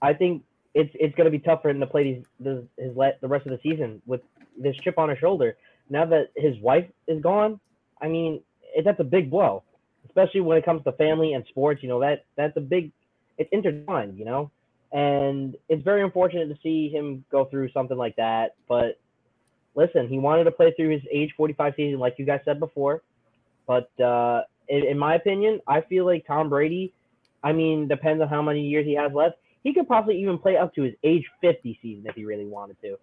I 0.00 0.12
think 0.12 0.42
it's 0.74 0.90
it's 0.94 1.14
going 1.14 1.26
to 1.26 1.30
be 1.30 1.38
tough 1.38 1.62
for 1.62 1.70
him 1.70 1.80
to 1.80 1.86
play 1.86 2.14
these, 2.14 2.24
this, 2.40 2.64
his 2.78 2.94
the 2.94 3.28
rest 3.28 3.46
of 3.46 3.52
the 3.52 3.60
season 3.62 4.02
with 4.06 4.20
this 4.58 4.76
chip 4.82 4.98
on 4.98 5.08
his 5.08 5.18
shoulder. 5.18 5.56
Now 5.90 6.06
that 6.06 6.30
his 6.36 6.58
wife 6.60 6.86
is 7.06 7.22
gone, 7.22 7.60
I 8.00 8.08
mean, 8.08 8.40
it, 8.74 8.84
that's 8.84 9.00
a 9.00 9.04
big 9.04 9.30
blow, 9.30 9.62
especially 10.06 10.40
when 10.40 10.58
it 10.58 10.64
comes 10.64 10.82
to 10.84 10.92
family 10.92 11.34
and 11.34 11.44
sports. 11.48 11.82
You 11.82 11.88
know 11.88 12.00
that 12.00 12.24
that's 12.36 12.56
a 12.56 12.60
big, 12.60 12.92
it's 13.38 13.48
intertwined. 13.52 14.18
You 14.18 14.24
know, 14.24 14.50
And 14.94 15.56
it's 15.68 15.82
very 15.82 16.02
unfortunate 16.02 16.48
to 16.48 16.56
see 16.62 16.88
him 16.88 17.24
go 17.30 17.44
through 17.46 17.70
something 17.72 17.98
like 17.98 18.14
that. 18.16 18.54
But 18.68 18.98
listen, 19.74 20.08
he 20.08 20.18
wanted 20.18 20.44
to 20.44 20.52
play 20.52 20.72
through 20.76 20.90
his 20.90 21.02
age 21.12 21.34
45 21.36 21.74
season, 21.76 21.98
like 21.98 22.14
you 22.16 22.24
guys 22.24 22.40
said 22.44 22.60
before. 22.60 23.02
But 23.66 23.90
uh, 24.00 24.42
in, 24.68 24.86
in 24.86 24.98
my 24.98 25.16
opinion, 25.16 25.60
I 25.66 25.80
feel 25.80 26.06
like 26.06 26.24
Tom 26.26 26.48
Brady, 26.48 26.92
I 27.42 27.52
mean, 27.52 27.88
depends 27.88 28.22
on 28.22 28.28
how 28.28 28.40
many 28.40 28.62
years 28.66 28.86
he 28.86 28.94
has 28.94 29.12
left. 29.12 29.36
He 29.64 29.74
could 29.74 29.88
possibly 29.88 30.20
even 30.20 30.38
play 30.38 30.56
up 30.56 30.74
to 30.76 30.82
his 30.82 30.94
age 31.02 31.24
50 31.40 31.78
season 31.82 32.06
if 32.06 32.14
he 32.14 32.24
really 32.24 32.46
wanted 32.46 32.80
to. 32.82 32.96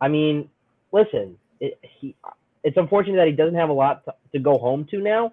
I 0.00 0.08
mean, 0.08 0.48
listen, 0.92 1.38
it, 1.60 1.78
he, 1.82 2.16
it's 2.64 2.76
unfortunate 2.76 3.16
that 3.16 3.26
he 3.28 3.32
doesn't 3.32 3.54
have 3.54 3.68
a 3.68 3.74
lot 3.74 4.04
to, 4.06 4.14
to 4.32 4.38
go 4.38 4.58
home 4.58 4.86
to 4.90 5.00
now, 5.00 5.32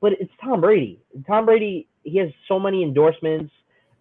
but 0.00 0.12
it's 0.12 0.32
Tom 0.42 0.60
Brady. 0.60 1.00
Tom 1.26 1.46
Brady, 1.46 1.86
he 2.02 2.18
has 2.18 2.30
so 2.48 2.58
many 2.58 2.82
endorsements. 2.82 3.52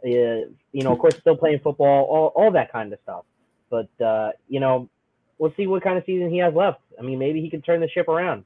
You 0.05 0.83
know, 0.83 0.91
of 0.91 0.99
course, 0.99 1.17
still 1.17 1.35
playing 1.35 1.59
football, 1.59 2.05
all, 2.05 2.27
all 2.35 2.51
that 2.51 2.71
kind 2.71 2.93
of 2.93 2.99
stuff. 3.03 3.25
But 3.69 3.89
uh, 4.03 4.31
you 4.47 4.59
know, 4.59 4.89
we'll 5.37 5.53
see 5.57 5.67
what 5.67 5.83
kind 5.83 5.97
of 5.97 6.03
season 6.05 6.29
he 6.29 6.37
has 6.37 6.53
left. 6.53 6.81
I 6.99 7.01
mean, 7.01 7.19
maybe 7.19 7.41
he 7.41 7.49
can 7.49 7.61
turn 7.61 7.81
the 7.81 7.89
ship 7.89 8.07
around. 8.07 8.45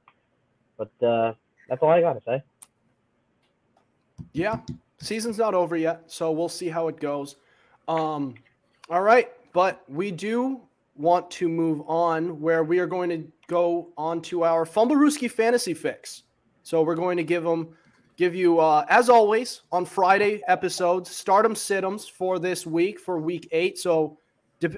But 0.78 0.92
uh, 1.06 1.34
that's 1.68 1.82
all 1.82 1.90
I 1.90 2.02
got 2.02 2.14
to 2.14 2.22
say. 2.26 2.44
Yeah, 4.32 4.60
season's 5.00 5.38
not 5.38 5.54
over 5.54 5.76
yet, 5.76 6.04
so 6.08 6.32
we'll 6.32 6.50
see 6.50 6.70
how 6.70 6.88
it 6.88 7.00
goes. 7.00 7.36
Um, 7.88 8.36
all 8.90 9.02
right, 9.02 9.30
but 9.54 9.84
we 9.90 10.12
do 10.12 10.62
want 10.96 11.32
to 11.32 11.48
move 11.48 11.82
on 11.88 12.40
where 12.42 12.64
we 12.64 12.80
are 12.80 12.86
going 12.86 13.10
to 13.10 13.24
go 13.48 13.90
on 13.98 14.22
to 14.22 14.44
our 14.44 14.66
Fumble 14.66 14.96
Fumblerooski 14.96 15.32
fantasy 15.32 15.74
fix. 15.74 16.24
So 16.64 16.82
we're 16.84 16.96
going 16.96 17.18
to 17.18 17.24
give 17.24 17.44
them 17.44 17.76
give 18.20 18.36
you 18.36 18.60
uh, 18.60 18.86
as 18.90 19.08
always 19.08 19.62
on 19.72 19.86
Friday 19.86 20.42
episodes 20.50 21.10
start 21.10 21.46
em 21.46 21.56
sit 21.56 21.86
ems 21.86 22.06
for 22.06 22.38
this 22.38 22.68
week 22.68 23.00
for 23.00 23.18
week 23.18 23.48
8. 23.54 23.80
So 23.80 24.18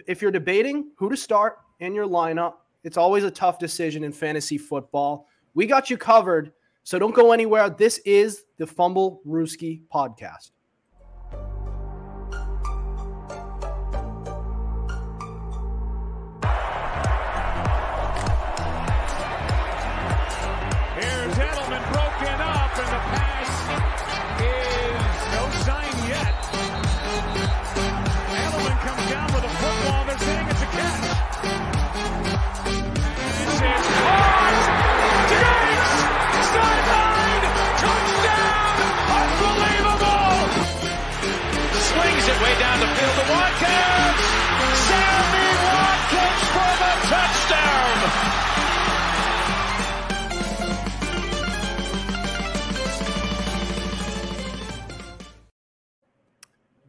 if 0.05 0.21
you're 0.21 0.29
debating 0.29 0.91
who 0.95 1.09
to 1.09 1.17
start 1.17 1.57
in 1.79 1.95
your 1.95 2.05
lineup, 2.05 2.53
it's 2.83 2.97
always 2.97 3.23
a 3.23 3.31
tough 3.31 3.57
decision 3.57 4.03
in 4.03 4.11
fantasy 4.11 4.59
football. 4.59 5.25
We 5.55 5.65
got 5.65 5.89
you 5.89 5.97
covered, 5.97 6.53
so 6.83 6.99
don't 6.99 7.15
go 7.15 7.31
anywhere. 7.31 7.67
This 7.71 7.97
is 8.05 8.43
the 8.59 8.65
Fumblerooski 8.65 9.81
podcast. 9.91 10.51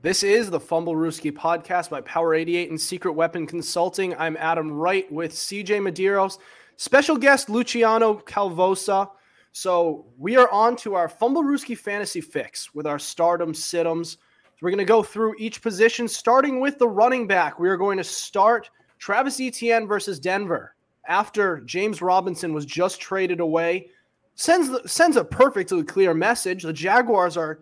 This 0.02 0.24
is 0.24 0.50
the 0.50 0.58
Fumblerooski 0.58 1.30
podcast 1.30 1.88
by 1.88 2.00
Power 2.00 2.34
88 2.34 2.70
and 2.70 2.80
Secret 2.80 3.12
Weapon 3.12 3.46
Consulting. 3.46 4.16
I'm 4.16 4.36
Adam 4.36 4.72
Wright 4.72 5.10
with 5.12 5.30
CJ 5.30 5.78
Medeiros, 5.78 6.38
special 6.74 7.16
guest 7.16 7.48
Luciano 7.48 8.14
Calvosa. 8.14 9.08
So 9.52 10.06
we 10.18 10.36
are 10.36 10.50
on 10.50 10.74
to 10.78 10.96
our 10.96 11.08
Fumblerooski 11.08 11.78
fantasy 11.78 12.20
fix 12.20 12.74
with 12.74 12.84
our 12.84 12.98
start 12.98 13.42
em 13.42 13.54
sit 13.54 13.86
ems. 13.86 14.18
We're 14.60 14.70
going 14.70 14.78
to 14.78 14.84
go 14.84 15.04
through 15.04 15.36
each 15.38 15.62
position, 15.62 16.08
starting 16.08 16.58
with 16.58 16.80
the 16.80 16.88
running 16.88 17.28
back. 17.28 17.60
We 17.60 17.68
are 17.68 17.76
going 17.76 17.98
to 17.98 18.04
start 18.04 18.70
Travis 18.98 19.40
Etienne 19.40 19.86
versus 19.86 20.18
Denver 20.18 20.74
after 21.06 21.60
James 21.60 22.02
Robinson 22.02 22.52
was 22.52 22.66
just 22.66 23.00
traded 23.00 23.38
away. 23.38 23.86
Sends 24.34 24.90
sends 24.90 25.16
a 25.16 25.24
perfectly 25.24 25.84
clear 25.84 26.12
message. 26.12 26.64
The 26.64 26.72
Jaguars 26.72 27.36
are 27.36 27.60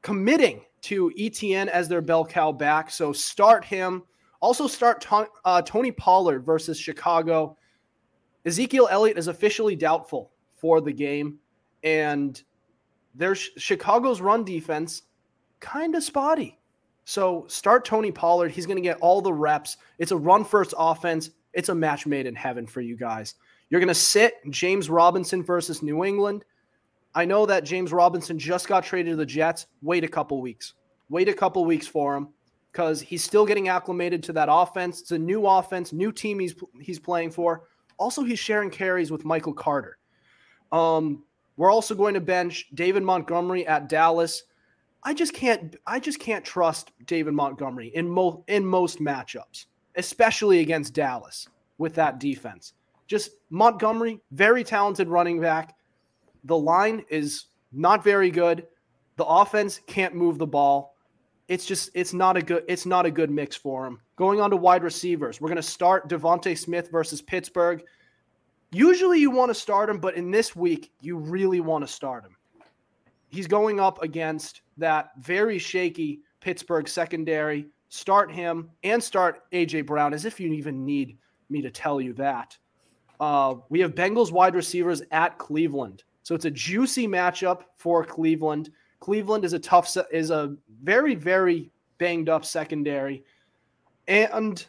committing 0.00 0.62
to 0.82 1.12
Etienne 1.18 1.68
as 1.68 1.88
their 1.88 2.00
bell 2.00 2.24
cow 2.24 2.52
back. 2.52 2.90
So 2.90 3.12
start 3.12 3.64
him. 3.64 4.02
Also 4.40 4.66
start 4.66 5.00
Ton- 5.00 5.26
uh, 5.44 5.62
Tony 5.62 5.90
Pollard 5.90 6.44
versus 6.44 6.78
Chicago. 6.78 7.56
Ezekiel 8.44 8.88
Elliott 8.90 9.18
is 9.18 9.28
officially 9.28 9.76
doubtful 9.76 10.30
for 10.56 10.80
the 10.80 10.92
game, 10.92 11.38
and 11.82 12.42
there's 13.14 13.50
Chicago's 13.56 14.20
run 14.20 14.44
defense 14.44 15.02
kind 15.60 15.94
of 15.94 16.04
spotty. 16.04 16.58
So 17.04 17.46
start 17.48 17.84
Tony 17.84 18.12
Pollard. 18.12 18.50
He's 18.50 18.66
going 18.66 18.76
to 18.76 18.82
get 18.82 18.98
all 19.00 19.20
the 19.20 19.32
reps. 19.32 19.78
It's 19.98 20.12
a 20.12 20.16
run 20.16 20.44
first 20.44 20.74
offense. 20.78 21.30
It's 21.54 21.70
a 21.70 21.74
match 21.74 22.06
made 22.06 22.26
in 22.26 22.34
heaven 22.34 22.66
for 22.66 22.80
you 22.80 22.96
guys. 22.96 23.34
You're 23.70 23.80
going 23.80 23.88
to 23.88 23.94
sit 23.94 24.34
James 24.50 24.88
Robinson 24.88 25.42
versus 25.42 25.82
New 25.82 26.04
England. 26.04 26.44
I 27.14 27.24
know 27.24 27.46
that 27.46 27.64
James 27.64 27.92
Robinson 27.92 28.38
just 28.38 28.68
got 28.68 28.84
traded 28.84 29.12
to 29.12 29.16
the 29.16 29.26
Jets. 29.26 29.66
Wait 29.82 30.04
a 30.04 30.08
couple 30.08 30.40
weeks. 30.40 30.74
Wait 31.08 31.28
a 31.28 31.34
couple 31.34 31.64
weeks 31.64 31.86
for 31.86 32.16
him 32.16 32.28
because 32.72 33.00
he's 33.00 33.24
still 33.24 33.46
getting 33.46 33.68
acclimated 33.68 34.22
to 34.24 34.32
that 34.34 34.48
offense. 34.50 35.00
It's 35.00 35.12
a 35.12 35.18
new 35.18 35.46
offense, 35.46 35.92
new 35.92 36.12
team 36.12 36.38
he's 36.38 36.54
he's 36.80 36.98
playing 36.98 37.30
for. 37.30 37.64
Also, 37.98 38.22
he's 38.22 38.38
sharing 38.38 38.70
carries 38.70 39.10
with 39.10 39.24
Michael 39.24 39.52
Carter. 39.52 39.98
Um, 40.70 41.24
we're 41.56 41.72
also 41.72 41.94
going 41.94 42.14
to 42.14 42.20
bench 42.20 42.66
David 42.74 43.02
Montgomery 43.02 43.66
at 43.66 43.88
Dallas. 43.88 44.44
I 45.02 45.14
just 45.14 45.32
can't 45.32 45.74
I 45.86 45.98
just 45.98 46.20
can't 46.20 46.44
trust 46.44 46.92
David 47.06 47.34
Montgomery 47.34 47.88
in 47.94 48.08
mo- 48.08 48.44
in 48.48 48.64
most 48.64 49.00
matchups, 49.00 49.66
especially 49.96 50.60
against 50.60 50.94
Dallas 50.94 51.48
with 51.78 51.94
that 51.94 52.20
defense. 52.20 52.74
Just 53.06 53.30
Montgomery, 53.50 54.20
very 54.32 54.62
talented 54.62 55.08
running 55.08 55.40
back 55.40 55.74
the 56.44 56.56
line 56.56 57.04
is 57.08 57.46
not 57.72 58.02
very 58.02 58.30
good. 58.30 58.66
The 59.16 59.24
offense 59.24 59.80
can't 59.86 60.14
move 60.14 60.38
the 60.38 60.46
ball. 60.46 60.96
It's 61.48 61.64
just 61.64 61.90
it's 61.94 62.12
not 62.12 62.36
a 62.36 62.42
good 62.42 62.64
it's 62.68 62.86
not 62.86 63.06
a 63.06 63.10
good 63.10 63.30
mix 63.30 63.56
for 63.56 63.86
him. 63.86 64.00
Going 64.16 64.40
on 64.40 64.50
to 64.50 64.56
wide 64.56 64.82
receivers, 64.82 65.40
we're 65.40 65.48
going 65.48 65.56
to 65.56 65.62
start 65.62 66.08
DeVonta 66.08 66.56
Smith 66.56 66.90
versus 66.90 67.22
Pittsburgh. 67.22 67.82
Usually 68.70 69.18
you 69.18 69.30
want 69.30 69.48
to 69.48 69.54
start 69.54 69.88
him, 69.88 69.98
but 69.98 70.14
in 70.14 70.30
this 70.30 70.54
week 70.54 70.92
you 71.00 71.16
really 71.16 71.60
want 71.60 71.86
to 71.86 71.92
start 71.92 72.24
him. 72.24 72.36
He's 73.28 73.46
going 73.46 73.80
up 73.80 74.02
against 74.02 74.62
that 74.76 75.12
very 75.18 75.58
shaky 75.58 76.20
Pittsburgh 76.40 76.86
secondary. 76.86 77.66
Start 77.88 78.30
him 78.30 78.70
and 78.84 79.02
start 79.02 79.50
AJ 79.52 79.86
Brown 79.86 80.12
as 80.12 80.26
if 80.26 80.38
you 80.38 80.52
even 80.52 80.84
need 80.84 81.16
me 81.48 81.62
to 81.62 81.70
tell 81.70 82.00
you 82.00 82.12
that. 82.14 82.56
Uh, 83.20 83.56
we 83.70 83.80
have 83.80 83.94
Bengals 83.94 84.30
wide 84.30 84.54
receivers 84.54 85.02
at 85.10 85.38
Cleveland. 85.38 86.04
So 86.22 86.34
it's 86.34 86.44
a 86.44 86.50
juicy 86.50 87.08
matchup 87.08 87.62
for 87.76 88.04
Cleveland. 88.04 88.70
Cleveland 89.00 89.44
is 89.44 89.52
a 89.52 89.58
tough 89.58 89.96
is 90.10 90.30
a 90.30 90.56
very 90.82 91.14
very 91.14 91.70
banged 91.98 92.28
up 92.28 92.44
secondary, 92.44 93.24
and 94.06 94.66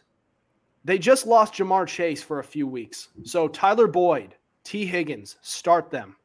they 0.85 0.97
just 0.97 1.27
lost 1.27 1.55
Ja'Marr 1.55 1.87
Chase 1.87 2.23
for 2.23 2.39
a 2.39 2.43
few 2.43 2.67
weeks. 2.67 3.09
So 3.23 3.47
Tyler 3.47 3.87
Boyd, 3.87 4.35
Tee 4.63 4.85
Higgins, 4.85 5.37
start 5.41 5.91
them. 5.91 6.15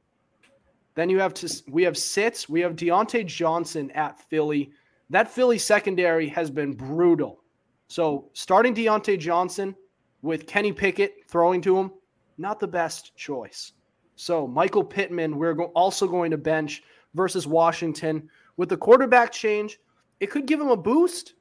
Then 0.95 1.11
you 1.11 1.19
have 1.19 1.35
to 1.35 1.63
we 1.69 1.83
have 1.83 1.99
sits. 1.99 2.49
We 2.49 2.61
have 2.61 2.77
Diontae 2.77 3.27
Johnson 3.27 3.91
at 3.93 4.21
Philly. 4.21 4.71
That 5.11 5.31
Philly 5.31 5.59
secondary 5.59 6.29
has 6.29 6.51
been 6.51 6.73
brutal. 6.73 7.43
So 7.89 8.31
starting 8.33 8.75
Diontae 8.75 9.19
Johnson 9.19 9.75
with 10.23 10.47
Kenny 10.47 10.73
Pickett 10.73 11.29
throwing 11.29 11.61
to 11.63 11.77
him, 11.77 11.93
not 12.39 12.59
the 12.59 12.67
best 12.67 13.15
choice. 13.17 13.73
So 14.17 14.47
Michael 14.47 14.85
Pittman, 14.85 15.37
we're 15.37 15.61
also 15.75 16.07
going 16.07 16.31
to 16.31 16.39
bench 16.39 16.83
versus 17.15 17.47
Washington. 17.47 18.29
With 18.57 18.69
the 18.69 18.77
quarterback 18.77 19.33
change, 19.33 19.81
it 20.21 20.31
could 20.31 20.47
give 20.47 20.61
him 20.61 20.69
a 20.69 20.77
boost. 20.77 21.35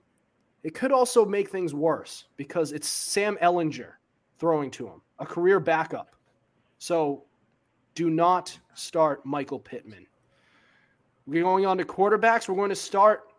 It 0.63 0.73
could 0.73 0.91
also 0.91 1.25
make 1.25 1.49
things 1.49 1.73
worse 1.73 2.25
because 2.37 2.71
it's 2.71 2.87
Sam 2.87 3.37
Ehlinger 3.41 3.93
throwing 4.39 4.71
to 4.71 4.87
him, 4.87 5.01
a 5.19 5.25
career 5.25 5.59
backup. 5.59 6.15
So 6.79 7.23
do 7.95 8.09
not 8.09 8.57
start 8.73 9.25
Michael 9.25 9.59
Pittman. 9.59 10.07
We're 11.25 11.43
going 11.43 11.65
on 11.65 11.77
to 11.77 11.85
quarterbacks. 11.85 12.47
We're 12.47 12.55
going 12.55 12.69
to 12.69 12.75
start 12.75 13.29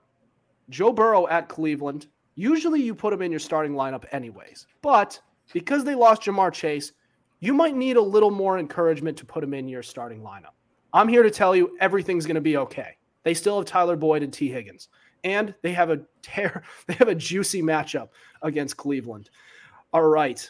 Joe 0.70 0.93
Burrow 0.93 1.26
at 1.28 1.49
Cleveland. 1.49 2.07
Usually 2.37 2.80
you 2.80 2.95
put 2.95 3.12
him 3.12 3.22
in 3.22 3.30
your 3.30 3.41
starting 3.41 3.72
lineup 3.72 4.05
anyways, 4.12 4.66
but 4.82 5.20
because 5.53 5.85
they 5.85 5.95
lost 5.95 6.22
Ja'Marr 6.22 6.53
Chase, 6.53 6.93
you 7.41 7.53
might 7.53 7.76
need 7.76 7.97
a 7.97 8.03
little 8.03 8.30
more 8.30 8.59
encouragement 8.59 9.18
to 9.18 9.26
put 9.26 9.45
him 9.45 9.53
in 9.53 9.68
your 9.68 9.82
starting 9.82 10.20
lineup. 10.20 10.55
I'm 10.95 11.09
here 11.09 11.24
to 11.24 11.30
tell 11.30 11.55
you 11.57 11.76
everything's 11.80 12.24
going 12.24 12.36
to 12.36 12.40
be 12.40 12.57
okay. 12.57 12.97
They 13.24 13.34
still 13.34 13.59
have 13.59 13.66
Tyler 13.66 13.97
Boyd 13.97 14.22
and 14.22 14.32
Tee 14.32 14.49
Higgins. 14.49 14.88
and 15.24 15.55
they 15.62 15.72
have 15.72 15.90
a 15.90 16.01
tear, 16.22 16.62
they 16.86 16.95
have 16.95 17.09
a 17.09 17.14
juicy 17.14 17.62
matchup 17.62 18.09
against 18.42 18.76
Cleveland. 18.76 19.30
All 19.92 20.03
right. 20.03 20.49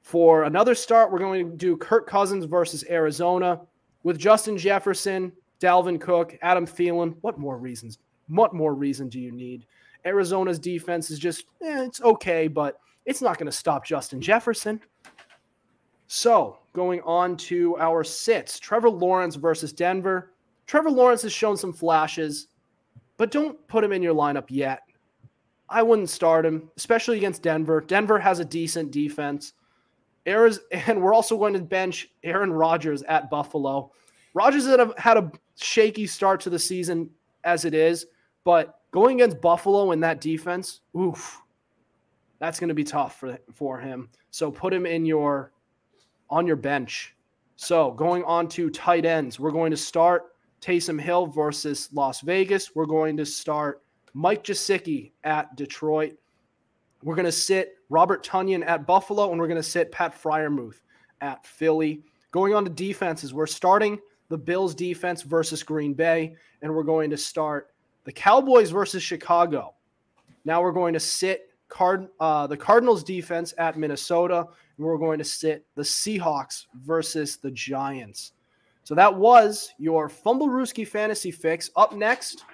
For 0.00 0.44
another 0.44 0.74
start, 0.74 1.12
we're 1.12 1.18
going 1.18 1.50
to 1.50 1.56
do 1.56 1.76
Kirk 1.76 2.08
Cousins 2.08 2.44
versus 2.46 2.84
Arizona 2.88 3.60
with 4.02 4.18
Justin 4.18 4.58
Jefferson, 4.58 5.30
Dalvin 5.60 6.00
Cook, 6.00 6.36
Adam 6.42 6.66
Thielen. 6.66 7.14
What 7.20 7.38
more 7.38 7.56
reasons? 7.58 7.98
What 8.28 8.54
more 8.54 8.74
reason 8.74 9.08
do 9.08 9.20
you 9.20 9.30
need? 9.30 9.66
Arizona's 10.04 10.58
defense 10.58 11.10
is 11.10 11.18
just, 11.18 11.44
eh, 11.62 11.84
it's 11.84 12.00
okay, 12.00 12.48
but 12.48 12.80
it's 13.04 13.22
not 13.22 13.38
going 13.38 13.46
to 13.46 13.56
stop 13.56 13.84
Justin 13.84 14.20
Jefferson. 14.20 14.80
So, 16.14 16.58
going 16.74 17.00
on 17.06 17.38
to 17.38 17.74
our 17.78 18.04
sits 18.04 18.60
Trevor 18.60 18.90
Lawrence 18.90 19.34
versus 19.34 19.72
Denver. 19.72 20.34
Trevor 20.66 20.90
Lawrence 20.90 21.22
has 21.22 21.32
shown 21.32 21.56
some 21.56 21.72
flashes, 21.72 22.48
but 23.16 23.30
don't 23.30 23.66
put 23.66 23.82
him 23.82 23.92
in 23.92 24.02
your 24.02 24.14
lineup 24.14 24.44
yet. 24.50 24.82
I 25.70 25.82
wouldn't 25.82 26.10
start 26.10 26.44
him, 26.44 26.70
especially 26.76 27.16
against 27.16 27.42
Denver. 27.42 27.80
Denver 27.80 28.18
has 28.18 28.40
a 28.40 28.44
decent 28.44 28.90
defense. 28.90 29.54
Aaron's, 30.26 30.60
and 30.70 31.00
we're 31.00 31.14
also 31.14 31.38
going 31.38 31.54
to 31.54 31.60
bench 31.60 32.10
Aaron 32.24 32.52
Rodgers 32.52 33.02
at 33.04 33.30
Buffalo. 33.30 33.90
Rodgers 34.34 34.66
had 34.98 35.16
a 35.16 35.32
shaky 35.56 36.06
start 36.06 36.42
to 36.42 36.50
the 36.50 36.58
season 36.58 37.08
as 37.44 37.64
it 37.64 37.72
is, 37.72 38.04
but 38.44 38.80
going 38.90 39.22
against 39.22 39.40
Buffalo 39.40 39.92
in 39.92 40.00
that 40.00 40.20
defense, 40.20 40.82
oof, 40.94 41.40
that's 42.38 42.60
going 42.60 42.68
to 42.68 42.74
be 42.74 42.84
tough 42.84 43.18
for, 43.18 43.38
for 43.50 43.78
him. 43.78 44.10
So 44.30 44.50
put 44.50 44.74
him 44.74 44.84
in 44.84 45.06
your 45.06 45.52
on 46.32 46.46
your 46.46 46.56
bench. 46.56 47.14
So 47.56 47.92
going 47.92 48.24
on 48.24 48.48
to 48.48 48.70
tight 48.70 49.04
ends, 49.04 49.38
we're 49.38 49.52
going 49.52 49.70
to 49.70 49.76
start 49.76 50.32
Taysom 50.62 50.98
Hill 50.98 51.26
versus 51.26 51.90
Las 51.92 52.22
Vegas. 52.22 52.74
We're 52.74 52.86
going 52.86 53.16
to 53.18 53.26
start 53.26 53.82
Mike 54.14 54.42
Gesicki 54.42 55.12
at 55.24 55.54
Detroit. 55.56 56.14
We're 57.04 57.16
going 57.16 57.26
to 57.26 57.32
sit 57.32 57.74
Robert 57.90 58.24
Tonyan 58.24 58.66
at 58.66 58.86
Buffalo, 58.86 59.30
and 59.30 59.38
we're 59.38 59.46
going 59.46 59.60
to 59.60 59.62
sit 59.62 59.92
Pat 59.92 60.20
Freiermuth 60.20 60.80
at 61.20 61.44
Philly. 61.46 62.02
Going 62.30 62.54
on 62.54 62.64
to 62.64 62.70
defenses, 62.70 63.34
we're 63.34 63.46
starting 63.46 63.98
the 64.30 64.38
Bills 64.38 64.74
defense 64.74 65.20
versus 65.20 65.62
Green 65.62 65.92
Bay, 65.92 66.34
and 66.62 66.74
we're 66.74 66.82
going 66.82 67.10
to 67.10 67.18
start 67.18 67.74
the 68.04 68.12
Cowboys 68.12 68.70
versus 68.70 69.02
Chicago. 69.02 69.74
Now 70.46 70.62
we're 70.62 70.72
going 70.72 70.94
to 70.94 71.00
sit 71.00 71.50
Card, 71.68 72.08
uh, 72.20 72.46
the 72.46 72.56
Cardinals 72.56 73.02
defense 73.02 73.54
at 73.58 73.78
Minnesota, 73.78 74.46
we're 74.82 74.98
going 74.98 75.18
to 75.18 75.24
sit 75.24 75.64
the 75.74 75.82
Seahawks 75.82 76.66
versus 76.74 77.36
the 77.36 77.50
Giants. 77.50 78.32
So 78.84 78.94
that 78.94 79.14
was 79.14 79.72
your 79.78 80.08
Fumblerooski 80.08 80.86
fantasy 80.86 81.30
fix. 81.30 81.70
Up 81.76 81.94
next, 81.94 82.44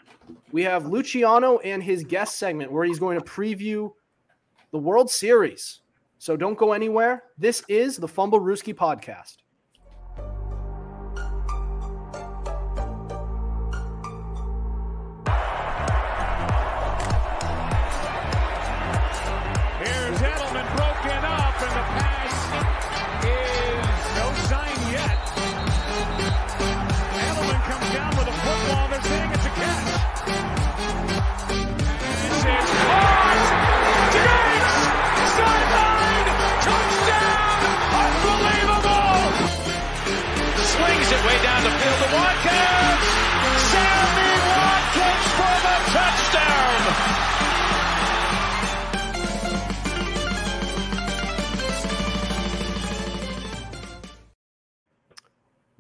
we 0.53 0.63
have 0.63 0.87
Luciano 0.87 1.59
and 1.59 1.83
his 1.83 2.05
guest 2.05 2.39
segment 2.39 2.71
where 2.71 2.85
he's 2.85 2.99
going 2.99 3.19
to 3.19 3.25
preview 3.25 3.91
the 4.71 4.79
World 4.79 5.11
Series. 5.11 5.81
So 6.19 6.37
don't 6.37 6.59
go 6.59 6.73
anywhere. 6.73 7.25
This 7.39 7.63
is 7.69 7.97
the 7.97 8.09
Fumblerooski 8.09 8.75
podcast. 8.75 9.37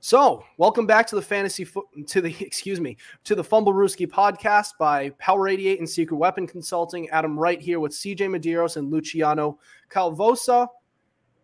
So, 0.00 0.44
welcome 0.56 0.86
back 0.86 1.06
to 1.08 1.16
the 1.16 1.20
fantasy 1.20 1.66
fo- 1.66 1.84
to 2.06 2.22
the 2.22 2.34
excuse 2.40 2.80
me 2.80 2.96
to 3.24 3.34
the 3.34 3.44
Fumble 3.44 3.74
Fumblerooski 3.74 4.06
podcast 4.06 4.78
by 4.78 5.10
Power 5.18 5.46
88 5.46 5.80
and 5.80 5.86
Secret 5.86 6.16
Weapon 6.16 6.46
Consulting. 6.46 7.06
Adam 7.10 7.38
Wright 7.38 7.60
here 7.60 7.80
with 7.80 7.92
CJ 7.92 8.34
Medeiros 8.34 8.78
and 8.78 8.90
Luciano 8.90 9.58
Calvosa, 9.90 10.68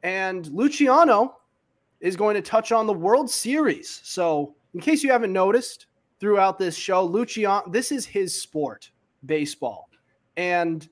and 0.02 0.46
Luciano 0.46 1.36
is 2.02 2.16
going 2.16 2.34
to 2.34 2.42
touch 2.42 2.72
on 2.72 2.86
the 2.86 2.92
World 2.92 3.30
Series. 3.30 4.00
So, 4.02 4.54
in 4.74 4.80
case 4.80 5.02
you 5.02 5.10
haven't 5.10 5.32
noticed 5.32 5.86
throughout 6.20 6.58
this 6.58 6.76
show, 6.76 7.04
Luciano, 7.04 7.62
this 7.70 7.92
is 7.92 8.04
his 8.04 8.38
sport, 8.38 8.90
baseball. 9.24 9.88
And 10.36 10.86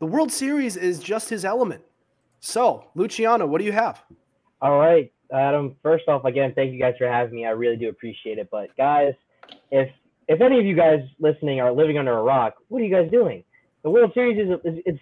the 0.00 0.06
World 0.06 0.32
Series 0.32 0.76
is 0.76 0.98
just 0.98 1.30
his 1.30 1.44
element. 1.44 1.82
So, 2.40 2.88
Luciano, 2.96 3.46
what 3.46 3.58
do 3.58 3.64
you 3.64 3.72
have? 3.72 4.02
All 4.60 4.78
right, 4.78 5.12
Adam. 5.32 5.76
First 5.82 6.08
off, 6.08 6.24
again, 6.24 6.52
thank 6.54 6.72
you 6.72 6.80
guys 6.80 6.94
for 6.98 7.06
having 7.06 7.34
me. 7.36 7.46
I 7.46 7.50
really 7.50 7.76
do 7.76 7.88
appreciate 7.88 8.38
it. 8.38 8.48
But 8.50 8.76
guys, 8.76 9.14
if 9.70 9.88
if 10.28 10.40
any 10.40 10.58
of 10.58 10.64
you 10.64 10.74
guys 10.74 11.00
listening 11.20 11.60
are 11.60 11.72
living 11.72 11.98
under 11.98 12.18
a 12.18 12.22
rock, 12.22 12.54
what 12.68 12.80
are 12.80 12.84
you 12.84 12.94
guys 12.94 13.10
doing? 13.10 13.44
The 13.82 13.90
World 13.90 14.12
Series 14.14 14.38
is, 14.38 14.58
is 14.64 14.82
it's 14.86 14.98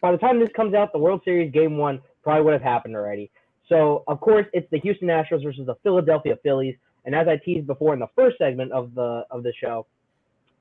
by 0.00 0.12
the 0.12 0.18
time 0.18 0.38
this 0.38 0.50
comes 0.54 0.74
out, 0.74 0.92
the 0.92 0.98
World 0.98 1.22
Series 1.24 1.50
Game 1.52 1.76
One 1.76 2.00
probably 2.22 2.44
would 2.44 2.52
have 2.52 2.62
happened 2.62 2.94
already. 2.94 3.30
So 3.68 4.04
of 4.06 4.20
course 4.20 4.46
it's 4.52 4.68
the 4.70 4.78
Houston 4.80 5.08
Astros 5.08 5.42
versus 5.42 5.66
the 5.66 5.74
Philadelphia 5.82 6.36
Phillies. 6.42 6.76
And 7.04 7.14
as 7.14 7.28
I 7.28 7.36
teased 7.36 7.66
before 7.66 7.92
in 7.94 8.00
the 8.00 8.08
first 8.16 8.38
segment 8.38 8.72
of 8.72 8.94
the 8.94 9.24
of 9.30 9.42
the 9.42 9.52
show, 9.60 9.86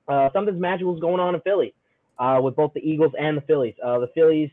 uh, 0.08 0.30
something's 0.34 0.60
magical 0.60 0.93
is 0.93 0.99
going 0.99 1.20
on 1.20 1.36
in 1.36 1.41
Philly 1.41 1.74
uh, 2.20 2.39
with 2.41 2.56
both 2.56 2.74
the 2.74 2.82
Eagles 2.82 3.14
and 3.20 3.38
the 3.38 3.41
Phillies. 3.41 3.76
Uh, 3.84 3.99
the 3.99 4.10
Phillies 4.14 4.49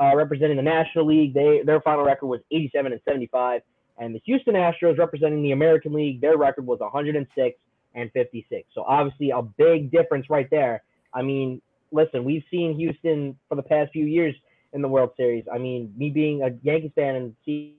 uh, 0.00 0.14
representing 0.14 0.56
the 0.56 0.62
National 0.62 1.06
League, 1.06 1.34
they 1.34 1.62
their 1.64 1.80
final 1.80 2.04
record 2.04 2.26
was 2.26 2.40
87 2.50 2.92
and 2.92 3.00
75, 3.06 3.62
and 3.98 4.14
the 4.14 4.22
Houston 4.24 4.54
Astros 4.54 4.98
representing 4.98 5.42
the 5.42 5.52
American 5.52 5.92
League, 5.92 6.20
their 6.20 6.36
record 6.36 6.66
was 6.66 6.80
106 6.80 7.58
and 7.94 8.10
56. 8.12 8.68
So 8.74 8.82
obviously 8.82 9.30
a 9.30 9.42
big 9.42 9.90
difference 9.90 10.30
right 10.30 10.48
there. 10.50 10.82
I 11.12 11.22
mean, 11.22 11.60
listen, 11.90 12.24
we've 12.24 12.44
seen 12.50 12.74
Houston 12.76 13.36
for 13.48 13.54
the 13.56 13.62
past 13.62 13.92
few 13.92 14.06
years 14.06 14.34
in 14.72 14.80
the 14.80 14.88
World 14.88 15.10
Series. 15.16 15.44
I 15.52 15.58
mean, 15.58 15.92
me 15.96 16.08
being 16.08 16.42
a 16.42 16.50
Yankees 16.62 16.92
fan 16.94 17.16
and 17.16 17.36
seeing 17.44 17.74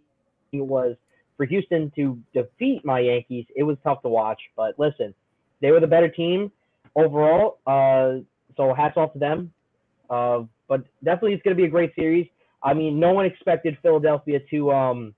was 0.62 0.96
for 1.38 1.46
Houston 1.46 1.92
to 1.96 2.20
defeat 2.34 2.86
my 2.86 3.00
Yankees, 3.00 3.46
it 3.56 3.64
was 3.64 3.78
tough 3.84 4.02
to 4.04 4.10
watch. 4.10 4.40
But 4.56 4.78
listen, 4.78 5.14
they 5.62 5.72
were 5.72 5.80
the 5.80 5.88
better 5.88 6.10
team 6.10 6.52
overall. 6.96 7.60
Uh, 7.66 8.24
so 8.56 8.74
hats 8.74 8.98
off 8.98 9.14
to 9.14 9.20
them. 9.20 9.52
Uh, 10.10 10.44
but 10.68 10.84
definitely, 11.04 11.34
it's 11.34 11.44
going 11.44 11.56
to 11.56 11.62
be 11.62 11.68
a 11.68 11.72
great 11.72 11.94
series. 11.96 12.28
I 12.62 12.74
mean, 12.74 13.00
no 13.00 13.14
one 13.14 13.26
expected 13.26 13.78
Philadelphia 13.82 14.40
to 14.52 14.72
um, 14.72 15.16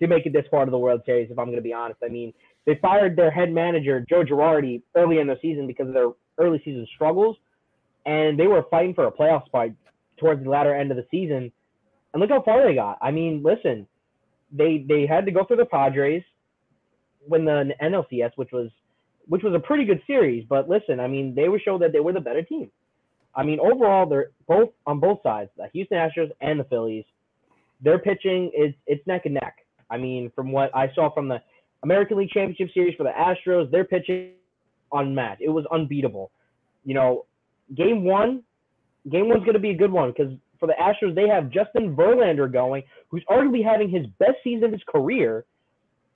to 0.00 0.06
make 0.06 0.26
it 0.26 0.32
this 0.32 0.44
far 0.50 0.64
to 0.64 0.70
the 0.70 0.78
World 0.78 1.02
Series. 1.06 1.30
If 1.30 1.38
I'm 1.38 1.46
going 1.46 1.56
to 1.56 1.62
be 1.62 1.72
honest, 1.72 2.00
I 2.04 2.08
mean, 2.08 2.32
they 2.66 2.78
fired 2.82 3.16
their 3.16 3.30
head 3.30 3.52
manager 3.52 4.04
Joe 4.08 4.24
Girardi 4.24 4.82
early 4.94 5.18
in 5.18 5.26
the 5.26 5.38
season 5.40 5.66
because 5.66 5.88
of 5.88 5.94
their 5.94 6.10
early 6.38 6.60
season 6.64 6.86
struggles, 6.94 7.36
and 8.06 8.38
they 8.38 8.46
were 8.46 8.64
fighting 8.70 8.94
for 8.94 9.06
a 9.06 9.12
playoff 9.12 9.46
spot 9.46 9.68
towards 10.18 10.42
the 10.42 10.50
latter 10.50 10.74
end 10.74 10.90
of 10.90 10.96
the 10.96 11.06
season. 11.10 11.52
And 12.12 12.20
look 12.20 12.30
how 12.30 12.42
far 12.42 12.66
they 12.66 12.74
got. 12.74 12.98
I 13.00 13.10
mean, 13.10 13.42
listen, 13.42 13.86
they 14.52 14.84
they 14.88 15.06
had 15.06 15.24
to 15.26 15.32
go 15.32 15.44
through 15.44 15.58
the 15.58 15.66
Padres, 15.66 16.22
win 17.26 17.44
the 17.44 17.72
NLCS, 17.82 18.32
which 18.36 18.50
was 18.52 18.70
which 19.26 19.42
was 19.42 19.54
a 19.54 19.60
pretty 19.60 19.84
good 19.84 20.02
series. 20.06 20.44
But 20.48 20.68
listen, 20.68 21.00
I 21.00 21.06
mean, 21.06 21.34
they 21.34 21.48
were 21.48 21.60
showed 21.60 21.82
that 21.82 21.92
they 21.92 22.00
were 22.00 22.12
the 22.12 22.20
better 22.20 22.42
team. 22.42 22.70
I 23.34 23.44
mean, 23.44 23.60
overall, 23.60 24.06
they're 24.06 24.30
both 24.48 24.70
on 24.86 24.98
both 24.98 25.22
sides, 25.22 25.50
the 25.56 25.68
Houston 25.72 25.98
Astros 25.98 26.30
and 26.40 26.58
the 26.58 26.64
Phillies. 26.64 27.04
Their 27.80 27.98
pitching 27.98 28.50
is 28.56 28.74
it's 28.86 29.06
neck 29.06 29.22
and 29.24 29.34
neck. 29.34 29.58
I 29.90 29.96
mean, 29.96 30.30
from 30.34 30.52
what 30.52 30.74
I 30.74 30.92
saw 30.94 31.12
from 31.12 31.28
the 31.28 31.40
American 31.82 32.18
League 32.18 32.30
Championship 32.30 32.72
Series 32.74 32.94
for 32.96 33.04
the 33.04 33.10
Astros, 33.10 33.70
their 33.70 33.84
pitching 33.84 34.32
unmatched. 34.92 35.40
It 35.40 35.48
was 35.48 35.64
unbeatable. 35.72 36.30
You 36.84 36.94
know, 36.94 37.26
game 37.74 38.04
one, 38.04 38.42
game 39.10 39.28
one's 39.28 39.44
going 39.44 39.54
to 39.54 39.60
be 39.60 39.70
a 39.70 39.76
good 39.76 39.92
one 39.92 40.10
because 40.10 40.32
for 40.60 40.66
the 40.66 40.74
Astros, 40.74 41.14
they 41.14 41.26
have 41.26 41.50
Justin 41.50 41.96
Verlander 41.96 42.52
going, 42.52 42.82
who's 43.08 43.24
arguably 43.28 43.64
having 43.64 43.88
his 43.88 44.06
best 44.18 44.36
season 44.44 44.64
of 44.64 44.72
his 44.72 44.82
career. 44.86 45.44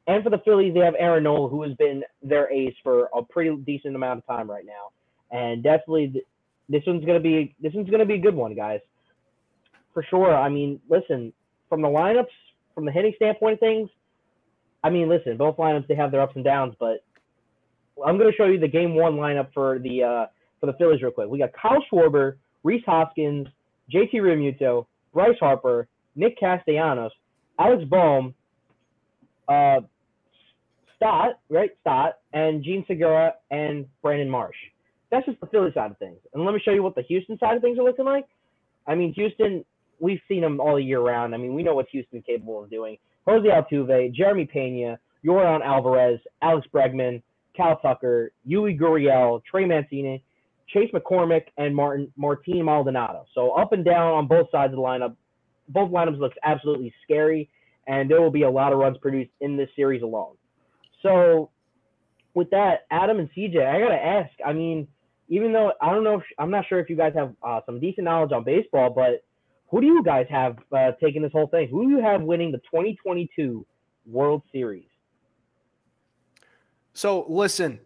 And 0.07 0.23
for 0.23 0.29
the 0.29 0.39
Phillies, 0.45 0.75
they 0.75 0.81
have 0.81 0.95
Aaron 0.99 1.25
Nola, 1.25 1.49
who 1.49 1.63
has 1.63 1.73
been 1.75 2.05
their 2.23 2.53
ace 2.53 2.75
for 2.83 3.09
a 3.17 3.23
pretty 3.23 3.57
decent 3.65 3.97
amount 3.97 4.19
of 4.19 4.27
time 4.27 4.49
right 4.49 4.67
now. 4.67 4.91
and 5.31 5.63
definitely 5.63 6.09
th- 6.09 6.25
this 6.69 6.83
one's 6.87 7.05
gonna 7.05 7.21
be 7.21 7.55
this 7.61 7.73
one's 7.75 7.91
gonna 7.91 8.05
be 8.05 8.15
a 8.15 8.19
good 8.19 8.35
one, 8.35 8.55
guys, 8.55 8.81
for 9.93 10.03
sure. 10.05 10.35
I 10.35 10.49
mean, 10.49 10.81
listen, 10.89 11.33
from 11.69 11.83
the 11.83 11.89
lineups, 11.89 12.27
from 12.75 12.85
the 12.85 12.93
hitting 12.93 13.13
standpoint 13.17 13.55
of 13.55 13.61
things, 13.61 13.91
I 14.83 14.91
mean, 14.91 15.09
listen, 15.09 15.37
both 15.37 15.57
lineups 15.57 15.87
they 15.89 15.95
have 15.95 16.11
their 16.11 16.21
ups 16.21 16.37
and 16.37 16.45
downs, 16.45 16.75
but 16.79 17.03
I'm 18.05 18.19
gonna 18.19 18.33
show 18.33 18.47
you 18.47 18.59
the 18.59 18.69
game 18.69 18.95
one 18.95 19.15
lineup 19.15 19.53
for 19.53 19.79
the 19.79 20.03
uh, 20.03 20.27
for 20.61 20.67
the 20.67 20.75
Phillies 20.75 21.03
real 21.03 21.11
quick. 21.11 21.29
We 21.29 21.39
got 21.39 21.53
Kyle 21.53 21.83
Schwarber, 21.91 22.37
Rhys 22.63 22.83
Hoskins, 22.87 23.49
JT 23.93 24.15
Realmuto, 24.15 24.87
Bryce 25.13 25.37
Harper, 25.41 25.89
Nick 26.17 26.39
Castellanos, 26.39 27.13
Alec 27.59 27.89
Bohm, 27.89 28.35
uh, 29.49 29.81
Stott, 30.97 31.39
right? 31.51 31.71
Stott, 31.81 32.19
and 32.33 32.63
Jean 32.65 32.85
Segura 32.87 33.35
and 33.51 33.87
Brandon 34.03 34.31
Marsh. 34.31 34.57
That's 35.11 35.27
just 35.27 35.41
the 35.41 35.47
Philly 35.47 35.71
side 35.75 35.91
of 35.91 35.99
things. 35.99 36.19
And 36.33 36.45
let 36.45 36.55
me 36.55 36.61
show 36.65 36.73
you 36.73 36.83
what 36.83 36.95
the 36.95 37.03
Houston 37.03 37.39
side 37.39 37.57
of 37.57 37.63
things 37.63 37.79
are 37.79 37.85
looking 37.85 38.05
like. 38.05 38.27
I 38.87 38.95
mean, 38.95 39.13
Houston, 39.15 39.65
we've 40.01 40.21
seen 40.29 40.41
them 40.41 40.61
all 40.61 40.79
year 40.81 41.01
round. 41.01 41.35
I 41.35 41.39
mean, 41.39 41.55
we 41.55 41.63
know 41.63 41.75
what 41.75 41.87
Houston's 41.91 42.25
capable 42.27 42.65
of 42.65 42.71
doing. 42.71 42.97
Jose 43.27 43.47
Altuve, 43.47 44.13
Jeremy 44.13 44.47
Pena, 44.47 44.99
Yordan 45.25 45.65
Alvarez, 45.65 46.21
Alex 46.43 46.67
Bregman, 46.73 47.23
Cal 47.57 47.79
Tucker, 47.81 48.33
Yuli 48.49 48.79
Gurriel, 48.79 49.43
Trey 49.45 49.65
Mancini, 49.65 50.23
Chas 50.75 50.91
McCormick, 50.93 51.45
and 51.57 51.75
Martin 51.75 52.13
Martin 52.17 52.65
Maldonado. 52.65 53.25
So 53.35 53.53
up 53.53 53.73
and 53.73 53.85
down 53.85 54.13
on 54.13 54.27
both 54.27 54.51
sides 54.51 54.73
of 54.73 54.77
the 54.77 54.83
lineup. 54.83 55.15
Both 55.69 55.91
lineups 55.91 56.19
looks 56.19 56.37
absolutely 56.45 56.93
scary, 57.05 57.49
and 57.87 58.11
there 58.11 58.21
will 58.21 58.31
be 58.31 58.43
a 58.43 58.51
lot 58.51 58.73
of 58.73 58.79
runs 58.79 58.99
produced 58.99 59.31
in 59.41 59.57
this 59.57 59.69
series 59.77 60.03
alone. 60.03 60.35
So 61.03 61.51
with 62.35 62.51
that, 62.51 62.87
Adam 62.91 63.19
and 63.19 63.31
CJ, 63.37 63.65
I 63.65 63.81
gotta 63.81 63.95
ask. 63.95 64.31
I 64.45 64.53
mean, 64.53 64.89
even 65.29 65.53
though 65.53 65.73
I 65.81 65.91
don't 65.91 66.05
know, 66.05 66.17
if, 66.17 66.25
I'm 66.39 66.51
not 66.51 66.67
sure 66.69 66.81
if 66.81 66.91
you 66.91 66.97
guys 66.97 67.13
have 67.15 67.33
uh, 67.43 67.61
some 67.65 67.81
decent 67.81 68.05
knowledge 68.05 68.33
on 68.33 68.45
baseball, 68.45 68.91
but 68.91 69.25
who 69.69 69.81
do 69.81 69.87
you 69.87 70.03
guys 70.03 70.27
have 70.29 70.57
uh, 70.77 70.93
taking 71.03 71.23
this 71.23 71.33
whole 71.33 71.47
thing? 71.47 71.69
Who 71.71 71.85
do 71.85 71.91
you 71.91 72.03
have 72.03 72.23
winning 72.23 72.53
the 72.53 72.59
2022 72.59 73.65
World 74.07 74.43
Series? 74.53 74.85
So 76.93 77.25
listen, 77.29 77.81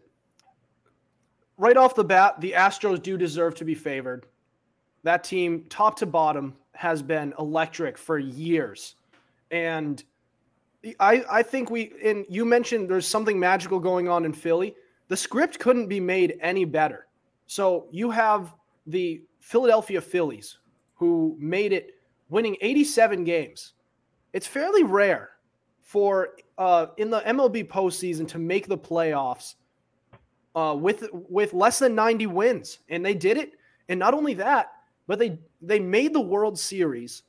right 1.59 1.77
off 1.77 1.93
the 1.93 2.03
bat, 2.03 2.39
the 2.41 2.53
Astros 2.53 3.03
do 3.03 3.17
deserve 3.17 3.53
to 3.55 3.65
be 3.65 3.75
favored. 3.75 4.25
That 5.03 5.23
team, 5.23 5.65
top 5.69 5.97
to 5.97 6.05
bottom, 6.05 6.55
has 6.73 7.01
been 7.03 7.33
electric 7.37 7.97
for 7.97 8.17
years. 8.17 8.95
And 9.51 10.03
I, 10.99 11.23
I 11.29 11.43
think 11.43 11.69
we, 11.69 11.91
and 12.03 12.25
you 12.29 12.45
mentioned 12.45 12.89
there's 12.89 13.07
something 13.07 13.37
magical 13.39 13.79
going 13.79 14.07
on 14.07 14.25
in 14.25 14.33
Philly. 14.33 14.73
The 15.09 15.17
script 15.17 15.59
couldn't 15.59 15.87
be 15.87 15.99
made 15.99 16.37
any 16.41 16.63
better. 16.63 17.07
So 17.45 17.87
you 17.91 18.09
have 18.09 18.55
the 18.87 19.21
Philadelphia 19.39 19.99
Phillies 19.99 20.59
who 20.95 21.35
made 21.39 21.73
it 21.73 21.95
winning 22.29 22.55
87 22.61 23.23
games. 23.25 23.73
It's 24.31 24.47
fairly 24.47 24.83
rare 24.83 25.31
for 25.81 26.29
uh, 26.57 26.87
in 26.97 27.09
the 27.09 27.21
MLB 27.21 27.67
postseason 27.67 28.27
to 28.29 28.37
make 28.37 28.67
the 28.67 28.77
playoffs 28.77 29.55
uh, 30.59 30.75
with 30.75 31.05
with 31.13 31.53
less 31.53 31.79
than 31.79 31.95
90 31.95 32.27
wins, 32.27 32.79
and 32.89 33.05
they 33.05 33.13
did 33.13 33.37
it. 33.37 33.53
And 33.87 33.97
not 33.97 34.13
only 34.13 34.33
that, 34.35 34.71
but 35.07 35.17
they 35.17 35.39
they 35.61 35.79
made 35.79 36.13
the 36.13 36.19
World 36.19 36.59
Series 36.59 37.23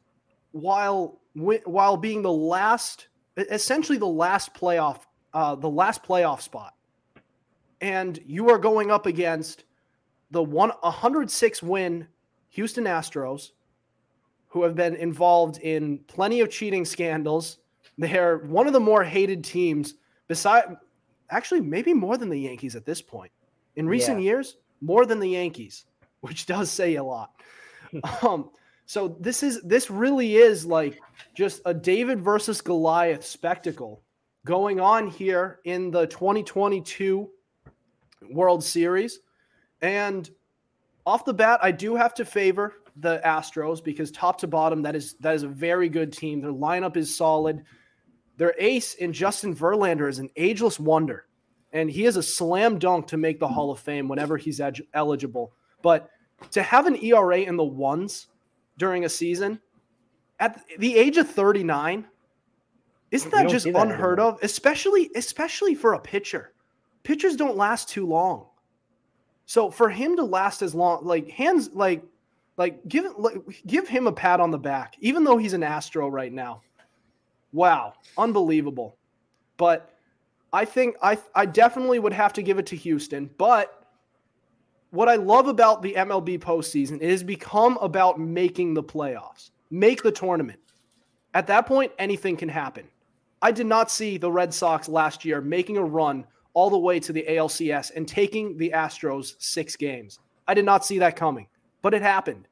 while 0.51 1.21
while 1.35 1.97
being 1.97 2.23
the 2.23 2.33
last, 2.33 3.07
essentially 3.37 3.99
the 3.99 4.07
last 4.07 4.53
playoff, 4.53 5.03
uh, 5.33 5.55
the 5.55 5.71
last 5.71 6.03
playoff 6.03 6.41
spot. 6.41 6.75
And 7.81 8.19
you 8.27 8.51
are 8.51 8.59
going 8.59 8.91
up 8.91 9.07
against 9.07 9.65
the 10.33 10.43
one 10.43 10.71
106 10.81 11.63
win 11.63 12.09
Houston 12.49 12.85
Astros, 12.85 13.53
who 14.49 14.65
have 14.65 14.75
been 14.75 14.97
involved 14.97 15.59
in 15.59 15.99
plenty 16.09 16.41
of 16.41 16.51
cheating 16.51 16.85
scandals. 16.85 17.59
They're 17.97 18.39
one 18.39 18.67
of 18.67 18.73
the 18.73 18.81
more 18.81 19.05
hated 19.05 19.45
teams, 19.45 19.95
beside 20.27 20.77
actually 21.31 21.61
maybe 21.61 21.95
more 21.95 22.17
than 22.17 22.29
the 22.29 22.39
Yankees 22.39 22.77
at 22.77 22.85
this 22.85 23.03
point. 23.03 23.33
In 23.77 23.87
recent 23.87 24.21
yeah. 24.21 24.25
years, 24.25 24.57
more 24.81 25.07
than 25.07 25.21
the 25.21 25.29
Yankees, 25.29 25.87
which 26.21 26.47
does 26.47 26.71
say 26.71 26.97
a 26.97 27.05
lot. 27.05 27.33
um, 28.23 28.51
so 28.87 29.17
this 29.21 29.43
is 29.43 29.63
this 29.63 29.91
really 29.91 30.37
is 30.37 30.67
like 30.67 31.01
just 31.35 31.63
a 31.65 31.73
David 31.73 32.21
versus 32.21 32.61
Goliath 32.61 33.25
spectacle 33.25 34.03
going 34.45 34.81
on 34.81 35.09
here 35.09 35.61
in 35.65 35.91
the 35.91 36.07
2022 36.07 37.31
World 38.31 38.65
Series. 38.65 39.21
And 39.83 40.29
off 41.07 41.25
the 41.25 41.35
bat, 41.35 41.61
I 41.63 41.71
do 41.71 41.95
have 41.95 42.15
to 42.15 42.25
favor 42.25 42.75
the 42.97 43.21
Astros 43.25 43.83
because 43.83 44.11
top 44.11 44.39
to 44.41 44.47
bottom, 44.47 44.83
that 44.83 44.97
is 44.97 45.15
that 45.21 45.35
is 45.35 45.43
a 45.43 45.49
very 45.49 45.89
good 45.89 46.13
team. 46.13 46.41
Their 46.41 46.53
lineup 46.53 46.97
is 46.97 47.15
solid. 47.15 47.65
Their 48.41 48.55
ace 48.59 48.95
in 48.95 49.13
Justin 49.13 49.55
Verlander 49.55 50.09
is 50.09 50.19
an 50.19 50.31
ageless 50.35 50.81
wonder, 50.81 51.27
and 51.75 51.91
he 51.91 52.07
is 52.07 52.17
a 52.17 52.23
slam 52.23 52.79
dunk 52.79 53.07
to 53.09 53.19
make 53.19 53.39
the 53.39 53.47
hmm. 53.47 53.53
Hall 53.53 53.71
of 53.71 53.81
Fame 53.81 54.09
whenever 54.09 54.39
he's 54.39 54.63
ed- 54.63 54.81
eligible. 54.95 55.53
But 55.83 56.09
to 56.53 56.63
have 56.63 56.87
an 56.87 56.97
ERA 57.05 57.41
in 57.41 57.59
the 57.59 57.65
ones 57.65 58.29
during 58.79 59.05
a 59.05 59.11
season 59.11 59.61
at 60.39 60.65
the 60.79 60.97
age 60.97 61.19
of 61.19 61.29
39, 61.29 62.07
isn't 63.11 63.31
that 63.31 63.51
just 63.51 63.67
that 63.67 63.77
unheard 63.77 64.19
anymore. 64.19 64.37
of? 64.37 64.43
Especially, 64.43 65.11
especially 65.15 65.75
for 65.75 65.93
a 65.93 66.01
pitcher. 66.01 66.55
Pitchers 67.03 67.37
don't 67.37 67.59
last 67.59 67.91
too 67.91 68.07
long. 68.07 68.47
So 69.45 69.71
for 69.71 69.91
him 69.91 70.17
to 70.17 70.25
last 70.25 70.63
as 70.63 70.75
long, 70.75 71.05
like 71.05 71.29
hands, 71.29 71.75
like, 71.75 72.03
like 72.57 72.89
give 72.89 73.05
like, 73.19 73.37
give 73.67 73.87
him 73.87 74.07
a 74.07 74.13
pat 74.13 74.41
on 74.41 74.51
the 74.51 74.59
back, 74.59 74.95
even 75.01 75.25
though 75.25 75.37
he's 75.37 75.53
an 75.53 75.63
Astro 75.63 76.09
right 76.09 76.33
now. 76.33 76.63
Wow, 77.53 77.95
unbelievable. 78.17 78.97
But 79.57 79.95
I 80.53 80.65
think 80.65 80.97
I 81.03 81.19
I 81.35 81.47
definitely 81.47 81.99
would 81.99 82.13
have 82.13 82.33
to 82.35 82.43
give 82.43 82.59
it 82.59 82.67
to 82.67 82.77
Houston. 82.77 83.31
But 83.39 83.87
what 84.91 85.09
I 85.09 85.17
love 85.17 85.47
about 85.47 85.83
the 85.83 85.95
MLB 85.95 86.39
postseason 86.41 87.01
is 87.01 87.23
become 87.23 87.79
about 87.81 88.19
making 88.19 88.75
the 88.75 88.83
playoffs, 88.83 89.51
make 89.71 90.03
the 90.03 90.13
tournament. 90.13 90.59
At 91.35 91.47
that 91.47 91.67
point, 91.67 91.93
anything 91.99 92.37
can 92.37 92.49
happen. 92.49 92.89
I 93.41 93.53
did 93.53 93.67
not 93.67 93.91
see 93.91 94.19
the 94.19 94.31
Red 94.31 94.53
Sox 94.53 94.89
last 94.89 95.25
year 95.25 95.41
making 95.41 95.77
a 95.77 95.85
run 95.85 96.27
all 96.53 96.71
the 96.71 96.79
way 96.79 96.99
to 97.01 97.13
the 97.13 97.25
ALCS 97.29 97.93
and 97.95 98.07
taking 98.07 98.57
the 98.57 98.73
Astros 98.75 99.35
six 99.39 99.77
games. 99.77 100.19
I 100.49 100.55
did 100.55 100.65
not 100.65 100.85
see 100.85 100.99
that 100.99 101.15
coming, 101.15 101.47
but 101.83 101.95
it 101.95 102.03
happened. 102.03 102.49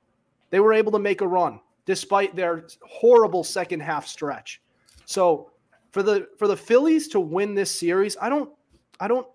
They 0.51 0.61
were 0.61 0.73
able 0.73 0.93
to 0.93 0.99
make 0.99 1.21
a 1.21 1.27
run 1.27 1.61
despite 1.85 2.37
their 2.37 2.67
horrible 2.83 3.43
second 3.43 3.81
half 3.81 4.07
stretch. 4.07 4.61
So 5.09 5.53
for 5.91 6.03
the 6.03 6.29
for 6.37 6.47
the 6.47 6.57
Phillies 6.57 7.09
to 7.09 7.19
win 7.19 7.55
this 7.55 7.71
series, 7.71 8.15
I 8.21 8.29
don't 8.29 8.51
I 9.01 9.09
don't 9.09 9.27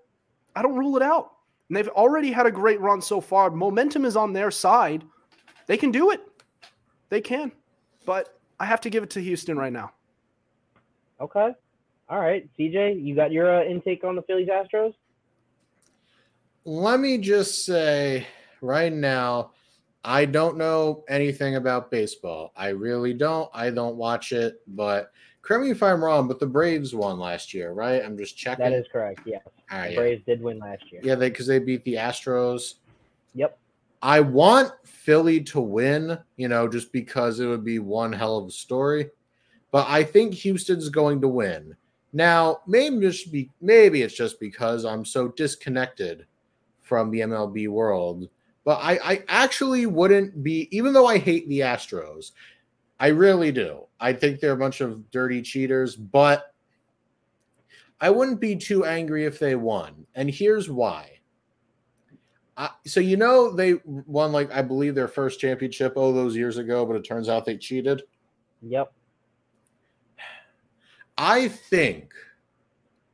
I 0.55 0.61
don't 0.61 0.75
rule 0.75 0.95
it 0.97 1.01
out. 1.01 1.31
And 1.67 1.75
they've 1.75 1.87
already 1.87 2.31
had 2.31 2.45
a 2.45 2.51
great 2.51 2.79
run 2.79 3.01
so 3.01 3.19
far. 3.19 3.49
Momentum 3.49 4.05
is 4.05 4.15
on 4.15 4.33
their 4.33 4.51
side. 4.51 5.03
They 5.65 5.75
can 5.75 5.89
do 5.89 6.11
it. 6.11 6.21
They 7.09 7.21
can. 7.21 7.51
But 8.05 8.37
I 8.59 8.65
have 8.65 8.81
to 8.81 8.91
give 8.91 9.01
it 9.01 9.09
to 9.11 9.19
Houston 9.19 9.57
right 9.57 9.73
now. 9.73 9.91
Okay. 11.19 11.55
All 12.07 12.19
right, 12.19 12.47
CJ, 12.59 13.03
you 13.03 13.15
got 13.15 13.31
your 13.31 13.61
uh, 13.61 13.63
intake 13.63 14.03
on 14.03 14.15
the 14.15 14.21
Phillies 14.21 14.49
Astros? 14.49 14.93
Let 16.65 16.99
me 16.99 17.17
just 17.17 17.65
say 17.65 18.27
right 18.61 18.93
now, 18.93 19.53
I 20.03 20.25
don't 20.25 20.57
know 20.57 21.03
anything 21.09 21.55
about 21.55 21.89
baseball. 21.89 22.51
I 22.55 22.67
really 22.67 23.15
don't. 23.15 23.49
I 23.53 23.71
don't 23.71 23.95
watch 23.95 24.33
it, 24.33 24.61
but 24.67 25.11
correct 25.43 25.63
me 25.63 25.69
if 25.69 25.83
I'm 25.83 26.03
wrong, 26.03 26.27
but 26.27 26.39
the 26.39 26.47
Braves 26.47 26.95
won 26.95 27.19
last 27.19 27.53
year, 27.53 27.71
right? 27.73 28.03
I'm 28.03 28.17
just 28.17 28.35
checking. 28.35 28.63
That 28.63 28.73
is 28.73 28.87
correct. 28.91 29.21
Yeah. 29.25 29.39
All 29.71 29.77
right, 29.77 29.89
the 29.89 29.95
Braves 29.95 30.23
yeah. 30.25 30.33
did 30.33 30.43
win 30.43 30.57
last 30.57 30.91
year. 30.91 31.01
Yeah, 31.03 31.15
they 31.15 31.29
because 31.29 31.45
they 31.45 31.59
beat 31.59 31.83
the 31.83 31.95
Astros. 31.95 32.75
Yep. 33.35 33.57
I 34.01 34.19
want 34.19 34.71
Philly 34.83 35.41
to 35.43 35.61
win, 35.61 36.17
you 36.37 36.47
know, 36.47 36.67
just 36.67 36.91
because 36.91 37.39
it 37.39 37.45
would 37.45 37.63
be 37.63 37.79
one 37.79 38.11
hell 38.11 38.37
of 38.37 38.47
a 38.47 38.51
story. 38.51 39.09
But 39.71 39.87
I 39.87 40.03
think 40.03 40.33
Houston's 40.33 40.89
going 40.89 41.21
to 41.21 41.27
win. 41.27 41.75
Now, 42.11 42.59
maybe 42.67 42.99
just 42.99 43.31
be 43.31 43.49
maybe 43.61 44.01
it's 44.01 44.13
just 44.13 44.39
because 44.39 44.85
I'm 44.85 45.05
so 45.05 45.29
disconnected 45.29 46.25
from 46.81 47.11
the 47.11 47.21
MLB 47.21 47.69
world. 47.69 48.29
But 48.65 48.79
I, 48.81 48.99
I 49.03 49.23
actually 49.27 49.85
wouldn't 49.87 50.43
be, 50.43 50.69
even 50.71 50.93
though 50.93 51.07
I 51.07 51.17
hate 51.17 51.49
the 51.49 51.61
Astros, 51.61 52.31
I 52.99 53.07
really 53.07 53.51
do. 53.51 53.85
I 54.03 54.11
think 54.11 54.41
they're 54.41 54.51
a 54.51 54.57
bunch 54.57 54.81
of 54.81 55.09
dirty 55.11 55.41
cheaters, 55.41 55.95
but 55.95 56.53
I 58.01 58.09
wouldn't 58.09 58.41
be 58.41 58.57
too 58.57 58.83
angry 58.83 59.23
if 59.23 59.39
they 59.39 59.55
won. 59.55 60.05
And 60.13 60.29
here's 60.29 60.69
why. 60.69 61.19
Uh, 62.57 62.67
so 62.85 62.99
you 62.99 63.15
know 63.15 63.49
they 63.55 63.75
won 63.85 64.33
like 64.33 64.51
I 64.51 64.61
believe 64.61 64.93
their 64.93 65.07
first 65.07 65.39
championship 65.39 65.93
oh 65.95 66.11
those 66.11 66.35
years 66.35 66.57
ago, 66.57 66.85
but 66.85 66.97
it 66.97 67.03
turns 67.03 67.29
out 67.29 67.45
they 67.45 67.55
cheated. 67.55 68.03
Yep. 68.61 68.91
I 71.17 71.47
think, 71.47 72.11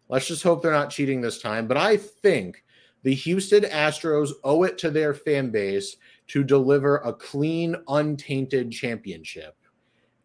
let's 0.08 0.28
just 0.28 0.42
hope 0.42 0.64
they're 0.64 0.72
not 0.72 0.90
cheating 0.90 1.22
this 1.22 1.40
time, 1.40 1.68
but 1.68 1.78
I 1.78 1.98
think 1.98 2.64
The 3.04 3.14
Houston 3.14 3.62
Astros 3.62 4.32
owe 4.44 4.64
it 4.64 4.80
to 4.80 4.90
their 4.90 5.14
fan 5.14 5.52
base 5.52 5.98
to 6.30 6.44
deliver 6.44 6.98
a 6.98 7.14
clean, 7.14 7.76
untainted 7.88 8.72
championship. 8.72 9.56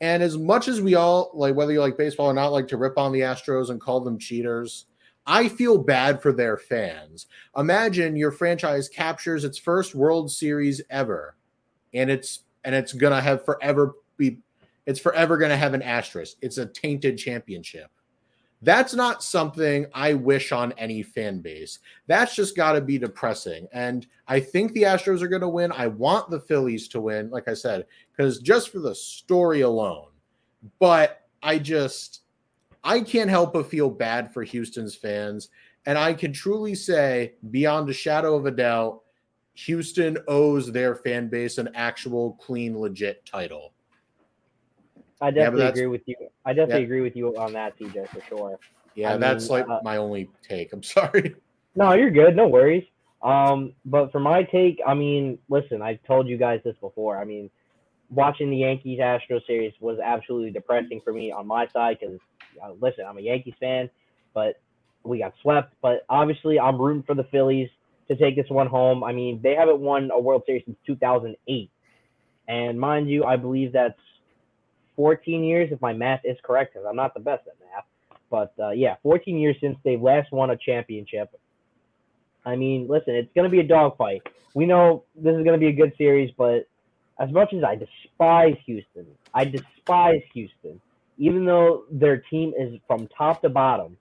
And 0.01 0.23
as 0.23 0.37
much 0.37 0.69
as 0.69 0.81
we 0.81 0.95
all 0.95 1.31
like, 1.35 1.55
whether 1.55 1.73
you 1.73 1.81
like 1.81 1.97
baseball 1.97 2.27
or 2.27 2.35
not, 2.35 2.53
like 2.53 2.69
to 2.69 2.77
rip 2.77 2.99
on 2.99 3.13
the 3.13 3.21
Astros 3.21 3.71
and 3.71 3.81
call 3.81 4.01
them 4.01 4.19
cheaters, 4.19 4.87
I 5.27 5.49
feel 5.49 5.79
bad 5.79 6.21
for 6.21 6.33
their 6.33 6.57
fans. 6.57 7.27
Imagine 7.57 8.17
your 8.17 8.31
franchise 8.31 8.89
captures 8.89 9.45
its 9.45 9.59
first 9.59 9.95
World 9.95 10.31
Series 10.31 10.83
ever, 10.91 11.37
and 11.95 12.11
it's 12.11 12.41
and 12.65 12.75
it's 12.75 12.93
gonna 12.93 13.21
have 13.21 13.45
forever 13.45 13.95
be 14.17 14.39
it's 14.87 15.01
forever 15.01 15.39
gonna 15.39 15.57
have 15.57 15.75
an 15.75 15.83
asterisk. 15.83 16.37
It's 16.43 16.59
a 16.59 16.67
tainted 16.67 17.17
championship. 17.17 17.91
That's 18.65 18.95
not 18.95 19.23
something 19.23 19.87
I 19.93 20.15
wish 20.15 20.51
on 20.51 20.73
any 20.79 21.03
fan 21.03 21.41
base. 21.41 21.81
That's 22.07 22.35
just 22.35 22.57
got 22.57 22.73
to 22.73 22.81
be 22.81 22.97
depressing. 22.97 23.69
And 23.75 24.07
I 24.27 24.41
think 24.41 24.73
the 24.73 24.85
Astros 24.85 25.21
are 25.21 25.29
going 25.29 25.43
to 25.43 25.49
win. 25.49 25.71
I 25.71 25.89
want 25.89 26.31
the 26.31 26.41
Phillies 26.41 26.89
to 26.89 27.01
win, 27.01 27.29
like 27.29 27.47
I 27.47 27.53
said, 27.53 27.85
because 28.17 28.39
just 28.39 28.71
for 28.71 28.79
the 28.79 28.95
story 28.95 29.63
alone. 29.63 30.09
But 30.79 31.23
I 31.43 31.59
just, 31.59 32.23
I 32.83 33.01
can't 33.01 33.31
help 33.31 33.53
but 33.53 33.69
feel 33.69 33.91
bad 33.91 34.33
for 34.33 34.43
Houston's 34.43 34.95
fans. 34.95 35.49
And 35.87 35.99
I 35.99 36.15
can 36.15 36.33
truly 36.33 36.75
say, 36.75 37.35
beyond 37.51 37.89
a 37.91 37.93
shadow 37.93 38.35
of 38.35 38.47
a 38.47 38.51
doubt, 38.51 39.03
Houston 39.55 40.19
owes 40.27 40.73
their 40.73 40.95
fan 40.95 41.29
base 41.29 41.59
an 41.59 41.69
actual 41.75 42.33
clean, 42.41 42.79
legit 42.79 43.25
title. 43.27 43.73
I 45.21 45.31
definitely 45.31 45.63
yeah, 45.63 45.69
agree 45.69 45.87
with 45.87 46.03
you. 46.07 46.17
I 46.45 46.53
definitely 46.53 46.81
yeah. 46.81 46.87
agree 46.87 47.01
with 47.03 47.17
you 47.17 47.37
on 47.37 47.53
that, 47.53 47.79
CJ, 47.79 48.09
for 48.09 48.21
sure. 48.29 48.59
Yeah, 48.95 49.15
I 49.15 49.17
that's 49.17 49.45
mean, 49.45 49.61
like 49.61 49.69
uh, 49.69 49.81
my 49.83 49.97
only 49.97 50.31
take. 50.43 50.73
I'm 50.73 50.83
sorry. 50.83 51.37
No, 51.77 51.93
you're 51.93 52.11
good. 52.11 52.37
No 52.37 52.49
worries. 52.49 52.85
Um, 53.23 53.73
but 53.85 54.13
for 54.13 54.21
my 54.21 54.43
take, 54.43 54.81
I 54.87 54.95
mean, 54.95 55.39
listen, 55.49 55.83
I've 55.83 56.03
told 56.05 56.29
you 56.29 56.37
guys 56.37 56.61
this 56.65 56.77
before. 56.81 57.19
I 57.19 57.25
mean, 57.25 57.51
watching 58.15 58.51
the 58.51 58.57
Yankees 58.57 58.99
Astros 58.99 59.47
series 59.47 59.73
was 59.81 59.99
absolutely 59.99 60.51
depressing 60.51 61.01
for 61.03 61.13
me 61.13 61.33
on 61.33 61.47
my 61.47 61.67
side 61.69 61.99
because, 62.01 62.19
uh, 62.63 62.73
listen, 62.81 63.05
I'm 63.07 63.19
a 63.19 63.21
Yankees 63.21 63.55
fan, 63.61 63.91
but 64.33 64.61
we 65.03 65.19
got 65.19 65.35
swept. 65.43 65.75
But 65.83 66.05
obviously, 66.09 66.59
I'm 66.59 66.81
rooting 66.81 67.03
for 67.03 67.15
the 67.15 67.25
Phillies 67.25 67.69
to 68.09 68.17
take 68.17 68.37
this 68.37 68.49
one 68.49 68.67
home. 68.67 69.05
I 69.05 69.13
mean, 69.13 69.41
they 69.43 69.55
haven't 69.55 69.81
won 69.81 70.11
a 70.13 70.19
World 70.19 70.43
Series 70.47 70.63
since 70.65 70.77
2008. 70.87 71.71
And 72.47 72.79
mind 72.79 73.09
you, 73.09 73.25
I 73.25 73.37
believe 73.37 73.73
that's 73.73 73.99
14 74.97 75.43
years, 75.43 75.71
if 75.73 75.81
my 75.81 75.93
math 75.93 76.21
is 76.25 76.37
correct, 76.43 76.75
because 76.75 76.87
I'm 76.89 76.97
not 76.97 77.15
the 77.15 77.21
best 77.21 77.47
at 77.47 77.55
math. 77.61 77.85
But 78.31 78.55
uh, 78.63 78.71
yeah, 78.71 78.97
14 79.03 79.39
years 79.39 79.57
since 79.61 79.77
they've 79.85 80.01
last 80.01 80.33
won 80.33 80.51
a 80.51 80.57
championship. 80.57 81.31
I 82.45 82.57
mean, 82.57 82.87
listen, 82.89 83.15
it's 83.15 83.33
going 83.35 83.45
to 83.45 83.51
be 83.51 83.61
a 83.61 83.67
dogfight. 83.67 84.23
We 84.55 84.67
know 84.67 85.05
this 85.15 85.35
is 85.35 85.45
going 85.45 85.59
to 85.59 85.59
be 85.59 85.69
a 85.69 85.73
good 85.73 85.93
series, 85.97 86.31
but 86.37 86.69
as 87.19 87.31
much 87.31 87.53
as 87.53 87.63
I 87.63 87.77
despise 87.77 88.57
Houston, 88.67 89.07
I 89.33 89.45
despise 89.45 90.23
Houston, 90.35 90.81
even 91.19 91.45
though 91.45 91.85
their 91.91 92.19
team 92.19 92.53
is 92.59 92.79
from 92.87 93.09
top 93.17 93.43
to 93.43 93.49
bottom, 93.49 93.97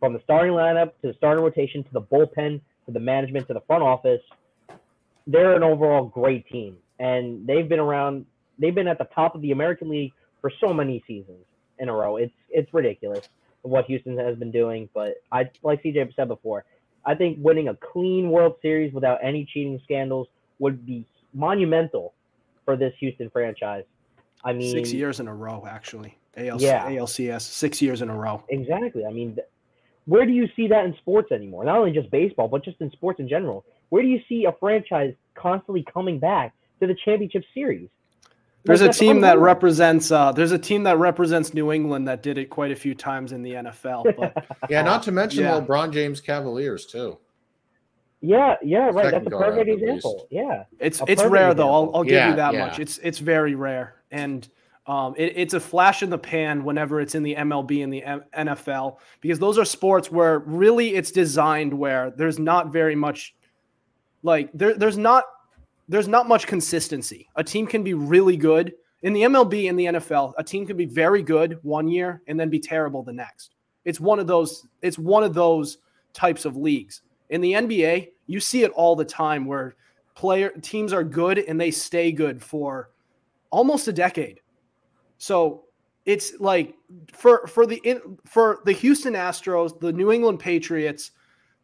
from 0.00 0.12
the 0.12 0.20
starting 0.24 0.52
lineup 0.52 0.92
to 1.02 1.08
the 1.08 1.14
starting 1.14 1.44
rotation 1.44 1.84
to 1.84 1.92
the 1.92 2.00
bullpen 2.00 2.60
to 2.86 2.92
the 2.92 3.00
management 3.00 3.46
to 3.48 3.54
the 3.54 3.60
front 3.66 3.82
office, 3.82 4.20
they're 5.26 5.56
an 5.56 5.62
overall 5.62 6.04
great 6.04 6.46
team. 6.48 6.76
And 6.98 7.46
they've 7.46 7.68
been 7.68 7.80
around, 7.80 8.26
they've 8.58 8.74
been 8.74 8.88
at 8.88 8.98
the 8.98 9.08
top 9.14 9.34
of 9.34 9.42
the 9.42 9.52
American 9.52 9.88
League 9.88 10.12
for 10.40 10.52
so 10.60 10.72
many 10.72 11.02
seasons 11.06 11.44
in 11.78 11.88
a 11.88 11.92
row. 11.92 12.16
It's 12.16 12.32
it's 12.50 12.72
ridiculous 12.72 13.28
what 13.62 13.86
Houston 13.86 14.16
has 14.18 14.36
been 14.36 14.50
doing. 14.50 14.88
But 14.94 15.14
I 15.32 15.50
like 15.62 15.82
CJ 15.82 16.14
said 16.14 16.28
before, 16.28 16.64
I 17.04 17.14
think 17.14 17.38
winning 17.40 17.68
a 17.68 17.74
clean 17.74 18.30
World 18.30 18.56
Series 18.62 18.92
without 18.92 19.18
any 19.22 19.44
cheating 19.52 19.80
scandals 19.84 20.28
would 20.58 20.86
be 20.86 21.06
monumental 21.32 22.14
for 22.64 22.76
this 22.76 22.94
Houston 23.00 23.30
franchise. 23.30 23.84
I 24.44 24.52
mean, 24.52 24.70
six 24.70 24.92
years 24.92 25.20
in 25.20 25.28
a 25.28 25.34
row, 25.34 25.64
actually. 25.68 26.18
ALC, 26.36 26.60
yeah. 26.60 26.86
ALCS, 26.86 27.42
six 27.42 27.80
years 27.80 28.02
in 28.02 28.10
a 28.10 28.16
row. 28.16 28.42
Exactly. 28.48 29.06
I 29.06 29.12
mean, 29.12 29.38
where 30.06 30.26
do 30.26 30.32
you 30.32 30.48
see 30.54 30.68
that 30.68 30.84
in 30.84 30.94
sports 30.96 31.32
anymore? 31.32 31.64
Not 31.64 31.78
only 31.78 31.92
just 31.92 32.10
baseball, 32.10 32.48
but 32.48 32.64
just 32.64 32.80
in 32.80 32.90
sports 32.90 33.20
in 33.20 33.28
general. 33.28 33.64
Where 33.88 34.02
do 34.02 34.08
you 34.08 34.20
see 34.28 34.44
a 34.44 34.52
franchise 34.52 35.14
constantly 35.34 35.84
coming 35.92 36.18
back 36.18 36.52
to 36.80 36.86
the 36.86 36.96
championship 37.04 37.44
series? 37.54 37.88
There's 38.64 38.80
a 38.80 38.88
team 38.88 39.20
that 39.20 39.38
represents. 39.38 40.10
Uh, 40.10 40.32
there's 40.32 40.52
a 40.52 40.58
team 40.58 40.84
that 40.84 40.98
represents 40.98 41.52
New 41.52 41.70
England 41.70 42.08
that 42.08 42.22
did 42.22 42.38
it 42.38 42.46
quite 42.46 42.70
a 42.70 42.76
few 42.76 42.94
times 42.94 43.32
in 43.32 43.42
the 43.42 43.52
NFL. 43.52 44.16
But 44.16 44.46
yeah, 44.70 44.82
not 44.82 45.02
to 45.02 45.12
mention 45.12 45.44
yeah. 45.44 45.60
LeBron 45.60 45.92
James 45.92 46.20
Cavaliers 46.20 46.86
too. 46.86 47.18
Yeah, 48.24 48.56
yeah, 48.62 48.86
right. 48.86 49.04
Second 49.04 49.24
That's 49.24 49.34
a 49.34 49.38
perfect 49.38 49.68
example. 49.68 50.26
Yeah, 50.30 50.64
it's 50.78 51.00
a 51.02 51.04
it's 51.08 51.22
rare 51.22 51.50
example. 51.50 51.54
though. 51.54 51.74
I'll, 51.74 51.96
I'll 51.96 52.04
give 52.04 52.14
yeah, 52.14 52.30
you 52.30 52.36
that 52.36 52.54
yeah. 52.54 52.66
much. 52.66 52.78
It's 52.78 52.98
it's 53.02 53.18
very 53.18 53.54
rare, 53.54 53.96
and 54.10 54.48
um, 54.86 55.14
it, 55.18 55.34
it's 55.36 55.52
a 55.52 55.60
flash 55.60 56.02
in 56.02 56.08
the 56.08 56.16
pan 56.16 56.64
whenever 56.64 57.02
it's 57.02 57.14
in 57.14 57.22
the 57.22 57.34
MLB 57.34 57.84
and 57.84 57.92
the 57.92 58.02
M- 58.02 58.24
NFL 58.34 58.96
because 59.20 59.38
those 59.38 59.58
are 59.58 59.64
sports 59.66 60.10
where 60.10 60.38
really 60.40 60.94
it's 60.94 61.10
designed 61.10 61.74
where 61.74 62.12
there's 62.12 62.38
not 62.38 62.72
very 62.72 62.94
much, 62.94 63.34
like 64.22 64.50
there 64.54 64.72
there's 64.72 64.96
not 64.96 65.24
there's 65.88 66.08
not 66.08 66.26
much 66.26 66.46
consistency. 66.46 67.28
A 67.36 67.44
team 67.44 67.66
can 67.66 67.82
be 67.82 67.92
really 67.92 68.38
good 68.38 68.72
in 69.02 69.12
the 69.12 69.20
MLB 69.20 69.68
and 69.68 69.78
the 69.78 69.84
NFL. 69.84 70.32
A 70.38 70.44
team 70.44 70.66
can 70.66 70.78
be 70.78 70.86
very 70.86 71.22
good 71.22 71.58
one 71.60 71.88
year 71.88 72.22
and 72.26 72.40
then 72.40 72.48
be 72.48 72.58
terrible 72.58 73.02
the 73.02 73.12
next. 73.12 73.54
It's 73.84 74.00
one 74.00 74.18
of 74.18 74.26
those. 74.26 74.66
It's 74.80 74.98
one 74.98 75.22
of 75.24 75.34
those 75.34 75.76
types 76.14 76.46
of 76.46 76.56
leagues. 76.56 77.02
In 77.34 77.40
the 77.40 77.54
NBA, 77.54 78.10
you 78.28 78.38
see 78.38 78.62
it 78.62 78.70
all 78.70 78.94
the 78.94 79.04
time 79.04 79.44
where 79.44 79.74
player 80.14 80.50
teams 80.62 80.92
are 80.92 81.02
good 81.02 81.38
and 81.40 81.60
they 81.60 81.72
stay 81.72 82.12
good 82.12 82.40
for 82.40 82.90
almost 83.50 83.88
a 83.88 83.92
decade. 83.92 84.38
So 85.18 85.64
it's 86.04 86.38
like 86.38 86.76
for 87.12 87.44
for 87.48 87.66
the 87.66 87.82
for 88.24 88.60
the 88.64 88.72
Houston 88.72 89.14
Astros, 89.14 89.80
the 89.80 89.92
New 89.92 90.12
England 90.12 90.38
Patriots, 90.38 91.10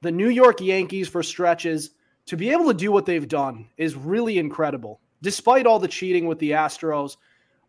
the 0.00 0.10
New 0.10 0.30
York 0.30 0.60
Yankees 0.60 1.06
for 1.06 1.22
stretches 1.22 1.90
to 2.26 2.36
be 2.36 2.50
able 2.50 2.66
to 2.66 2.74
do 2.74 2.90
what 2.90 3.06
they've 3.06 3.28
done 3.28 3.68
is 3.76 3.94
really 3.94 4.38
incredible. 4.38 4.98
Despite 5.22 5.66
all 5.66 5.78
the 5.78 5.86
cheating 5.86 6.26
with 6.26 6.40
the 6.40 6.50
Astros, 6.50 7.16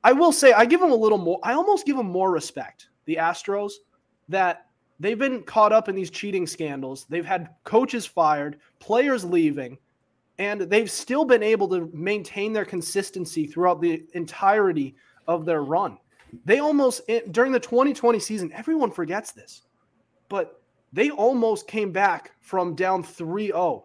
I 0.04 0.12
will 0.12 0.32
say 0.32 0.54
I 0.54 0.66
give 0.66 0.80
them 0.80 0.92
a 0.92 0.96
little 0.96 1.20
more. 1.20 1.40
I 1.44 1.54
almost 1.54 1.86
give 1.86 1.98
them 1.98 2.10
more 2.10 2.32
respect. 2.32 2.88
The 3.06 3.18
Astros 3.18 3.74
that 4.28 4.71
they've 5.02 5.18
been 5.18 5.42
caught 5.44 5.74
up 5.74 5.90
in 5.90 5.96
these 5.96 6.12
cheating 6.12 6.46
scandals. 6.46 7.06
They've 7.10 7.26
had 7.26 7.50
coaches 7.64 8.06
fired, 8.06 8.60
players 8.80 9.26
leaving, 9.26 9.78
and 10.38 10.62
they've 10.62 10.90
still 10.90 11.26
been 11.26 11.44
able 11.44 11.68
to 11.70 11.90
maintain 11.92 12.54
their 12.54 12.66
consistency 12.66 13.48
throughout 13.48 13.82
the 13.82 14.06
entirety 14.14 14.96
of 15.28 15.44
their 15.46 15.64
run. 15.64 15.98
They 16.46 16.60
almost 16.60 17.02
eh, 17.10 17.22
during 17.32 17.52
the 17.52 17.60
2020 17.60 18.20
season, 18.20 18.52
everyone 18.54 18.92
forgets 18.92 19.32
this, 19.32 19.64
but 20.30 20.62
they 20.94 21.10
almost 21.10 21.68
came 21.68 21.92
back 21.92 22.32
from 22.40 22.76
down 22.76 23.04
3-0 23.04 23.84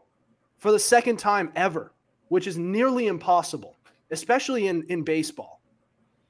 for 0.58 0.72
the 0.72 0.78
second 0.78 1.18
time 1.18 1.50
ever, 1.56 1.92
which 2.28 2.46
is 2.46 2.58
nearly 2.58 3.06
impossible, 3.06 3.76
especially 4.10 4.68
in, 4.68 4.84
in 4.84 5.02
baseball. 5.02 5.54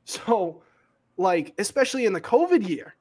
So, 0.09 0.63
like, 1.17 1.53
especially 1.59 2.07
in 2.07 2.13
the 2.13 2.21
COVID 2.21 2.69
year, 2.69 2.95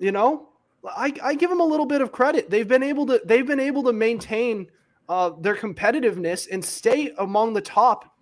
you 0.00 0.10
know, 0.10 0.48
I, 0.84 1.12
I 1.22 1.34
give 1.34 1.50
them 1.50 1.60
a 1.60 1.64
little 1.64 1.86
bit 1.86 2.00
of 2.00 2.12
credit. 2.12 2.50
They've 2.50 2.68
been 2.68 2.82
able 2.82 3.06
to 3.06 3.20
they've 3.24 3.46
been 3.46 3.60
able 3.60 3.82
to 3.84 3.92
maintain 3.92 4.68
uh, 5.08 5.30
their 5.40 5.56
competitiveness 5.56 6.48
and 6.50 6.64
stay 6.64 7.12
among 7.18 7.54
the 7.54 7.60
top 7.60 8.16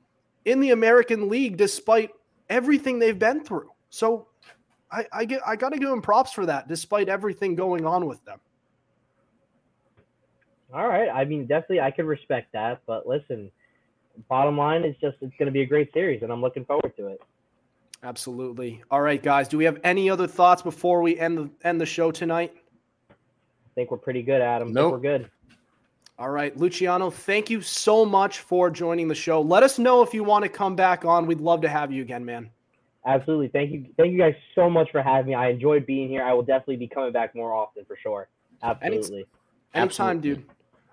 in 0.45 0.61
the 0.61 0.71
American 0.71 1.29
League 1.29 1.57
despite 1.57 2.11
everything 2.49 2.99
they've 2.99 3.19
been 3.19 3.45
through. 3.45 3.71
So 3.91 4.29
I, 4.91 5.07
I 5.13 5.25
get 5.25 5.41
I 5.47 5.57
got 5.57 5.71
to 5.71 5.79
give 5.79 5.89
them 5.89 6.03
props 6.03 6.33
for 6.33 6.47
that, 6.47 6.69
despite 6.69 7.09
everything 7.09 7.55
going 7.55 7.87
on 7.87 8.07
with 8.07 8.25
them. 8.25 8.39
All 10.73 10.89
right. 10.89 11.09
I 11.09 11.25
mean, 11.25 11.47
definitely, 11.47 11.81
I 11.81 11.91
can 11.91 12.07
respect 12.07 12.53
that. 12.53 12.83
But 12.87 13.07
listen, 13.07 13.51
bottom 14.29 14.59
line 14.59 14.85
is 14.85 14.95
just 15.01 15.17
it's 15.21 15.35
going 15.39 15.47
to 15.47 15.53
be 15.53 15.63
a 15.63 15.67
great 15.67 15.93
series, 15.93 16.23
and 16.23 16.33
I'm 16.33 16.41
looking 16.41 16.65
forward 16.65 16.93
to 16.97 17.09
it. 17.09 17.21
Absolutely. 18.05 18.83
All 18.91 19.01
right, 19.01 19.23
guys. 19.23 19.49
Do 19.49 19.57
we 19.57 19.65
have 19.65 19.81
any 19.83 20.11
other 20.11 20.27
thoughts 20.27 20.61
before 20.61 21.01
we 21.01 21.19
end 21.19 21.39
the 21.39 21.51
end 21.67 21.81
the 21.81 21.87
show 21.87 22.11
tonight? 22.11 22.53
I 23.11 23.15
think 23.75 23.91
we're 23.91 23.97
pretty 23.97 24.23
good, 24.23 24.43
Adam. 24.43 24.73
Nope. 24.73 24.93
we're 24.93 24.99
good. 24.99 25.31
All 26.17 26.31
right, 26.31 26.57
Luciano, 26.57 27.11
thank 27.11 27.51
you 27.51 27.61
so 27.61 28.05
much 28.05 28.39
for 28.39 28.71
joining 28.71 29.09
the 29.09 29.17
show. 29.17 29.41
Let 29.41 29.65
us 29.65 29.81
know 29.81 30.01
if 30.03 30.15
you 30.15 30.23
want 30.23 30.45
to 30.45 30.49
come 30.49 30.77
back 30.77 31.05
on. 31.05 31.27
We'd 31.27 31.41
love 31.41 31.63
to 31.63 31.69
have 31.69 31.91
you 31.91 32.03
again, 32.03 32.25
man. 32.25 32.51
Absolutely. 33.05 33.49
Thank 33.49 33.73
you. 33.73 33.87
Thank 33.97 34.13
you 34.13 34.19
guys 34.19 34.35
so 34.55 34.71
much 34.71 34.91
for 34.93 35.03
having 35.03 35.31
me. 35.31 35.35
I 35.35 35.49
enjoyed 35.49 35.87
being 35.87 36.09
here. 36.09 36.23
I 36.23 36.33
will 36.33 36.45
definitely 36.45 36.77
be 36.77 36.87
coming 36.87 37.13
back 37.13 37.35
more 37.35 37.53
often 37.53 37.85
for 37.85 37.97
sure. 37.97 38.29
Absolutely. 38.63 39.27
Anytime, 39.75 40.19
Absolutely. 40.19 40.21
dude. 40.21 40.45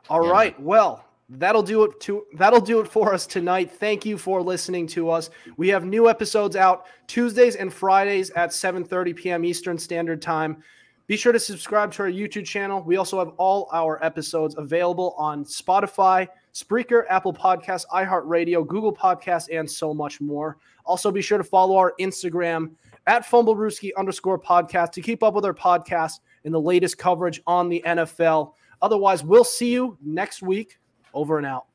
All 0.09 0.25
yeah. 0.25 0.31
right. 0.31 0.59
Well, 0.59 1.05
that'll 1.37 1.63
do 1.63 1.83
it 1.83 1.99
to 2.01 2.25
that'll 2.33 2.61
do 2.61 2.79
it 2.79 2.87
for 2.87 3.13
us 3.13 3.25
tonight. 3.25 3.71
Thank 3.71 4.05
you 4.05 4.17
for 4.17 4.41
listening 4.41 4.87
to 4.87 5.09
us. 5.09 5.29
We 5.57 5.69
have 5.69 5.85
new 5.85 6.09
episodes 6.09 6.55
out 6.55 6.85
Tuesdays 7.07 7.55
and 7.55 7.73
Fridays 7.73 8.29
at 8.31 8.49
7:30 8.49 9.15
p.m. 9.15 9.45
Eastern 9.45 9.77
Standard 9.77 10.21
Time. 10.21 10.63
Be 11.07 11.17
sure 11.17 11.33
to 11.33 11.39
subscribe 11.39 11.91
to 11.93 12.03
our 12.03 12.09
YouTube 12.09 12.45
channel. 12.45 12.81
We 12.83 12.95
also 12.95 13.19
have 13.19 13.29
all 13.37 13.67
our 13.73 14.03
episodes 14.03 14.55
available 14.57 15.13
on 15.17 15.43
Spotify, 15.43 16.27
Spreaker, 16.53 17.03
Apple 17.09 17.33
Podcasts, 17.33 17.85
iHeartRadio, 17.91 18.65
Google 18.65 18.95
Podcasts, 18.95 19.49
and 19.51 19.69
so 19.69 19.93
much 19.93 20.21
more. 20.21 20.57
Also, 20.85 21.11
be 21.11 21.21
sure 21.21 21.37
to 21.37 21.43
follow 21.43 21.75
our 21.75 21.93
Instagram 21.99 22.71
at 23.07 23.25
FumbleRooski 23.25 23.89
underscore 23.97 24.39
podcast 24.39 24.91
to 24.91 25.01
keep 25.01 25.23
up 25.23 25.33
with 25.33 25.43
our 25.43 25.53
podcast 25.53 26.19
and 26.45 26.53
the 26.53 26.61
latest 26.61 26.97
coverage 26.97 27.41
on 27.45 27.67
the 27.67 27.81
NFL. 27.85 28.53
Otherwise, 28.81 29.23
we'll 29.23 29.43
see 29.43 29.71
you 29.71 29.97
next 30.01 30.41
week. 30.41 30.79
Over 31.13 31.37
and 31.37 31.45
out. 31.47 31.65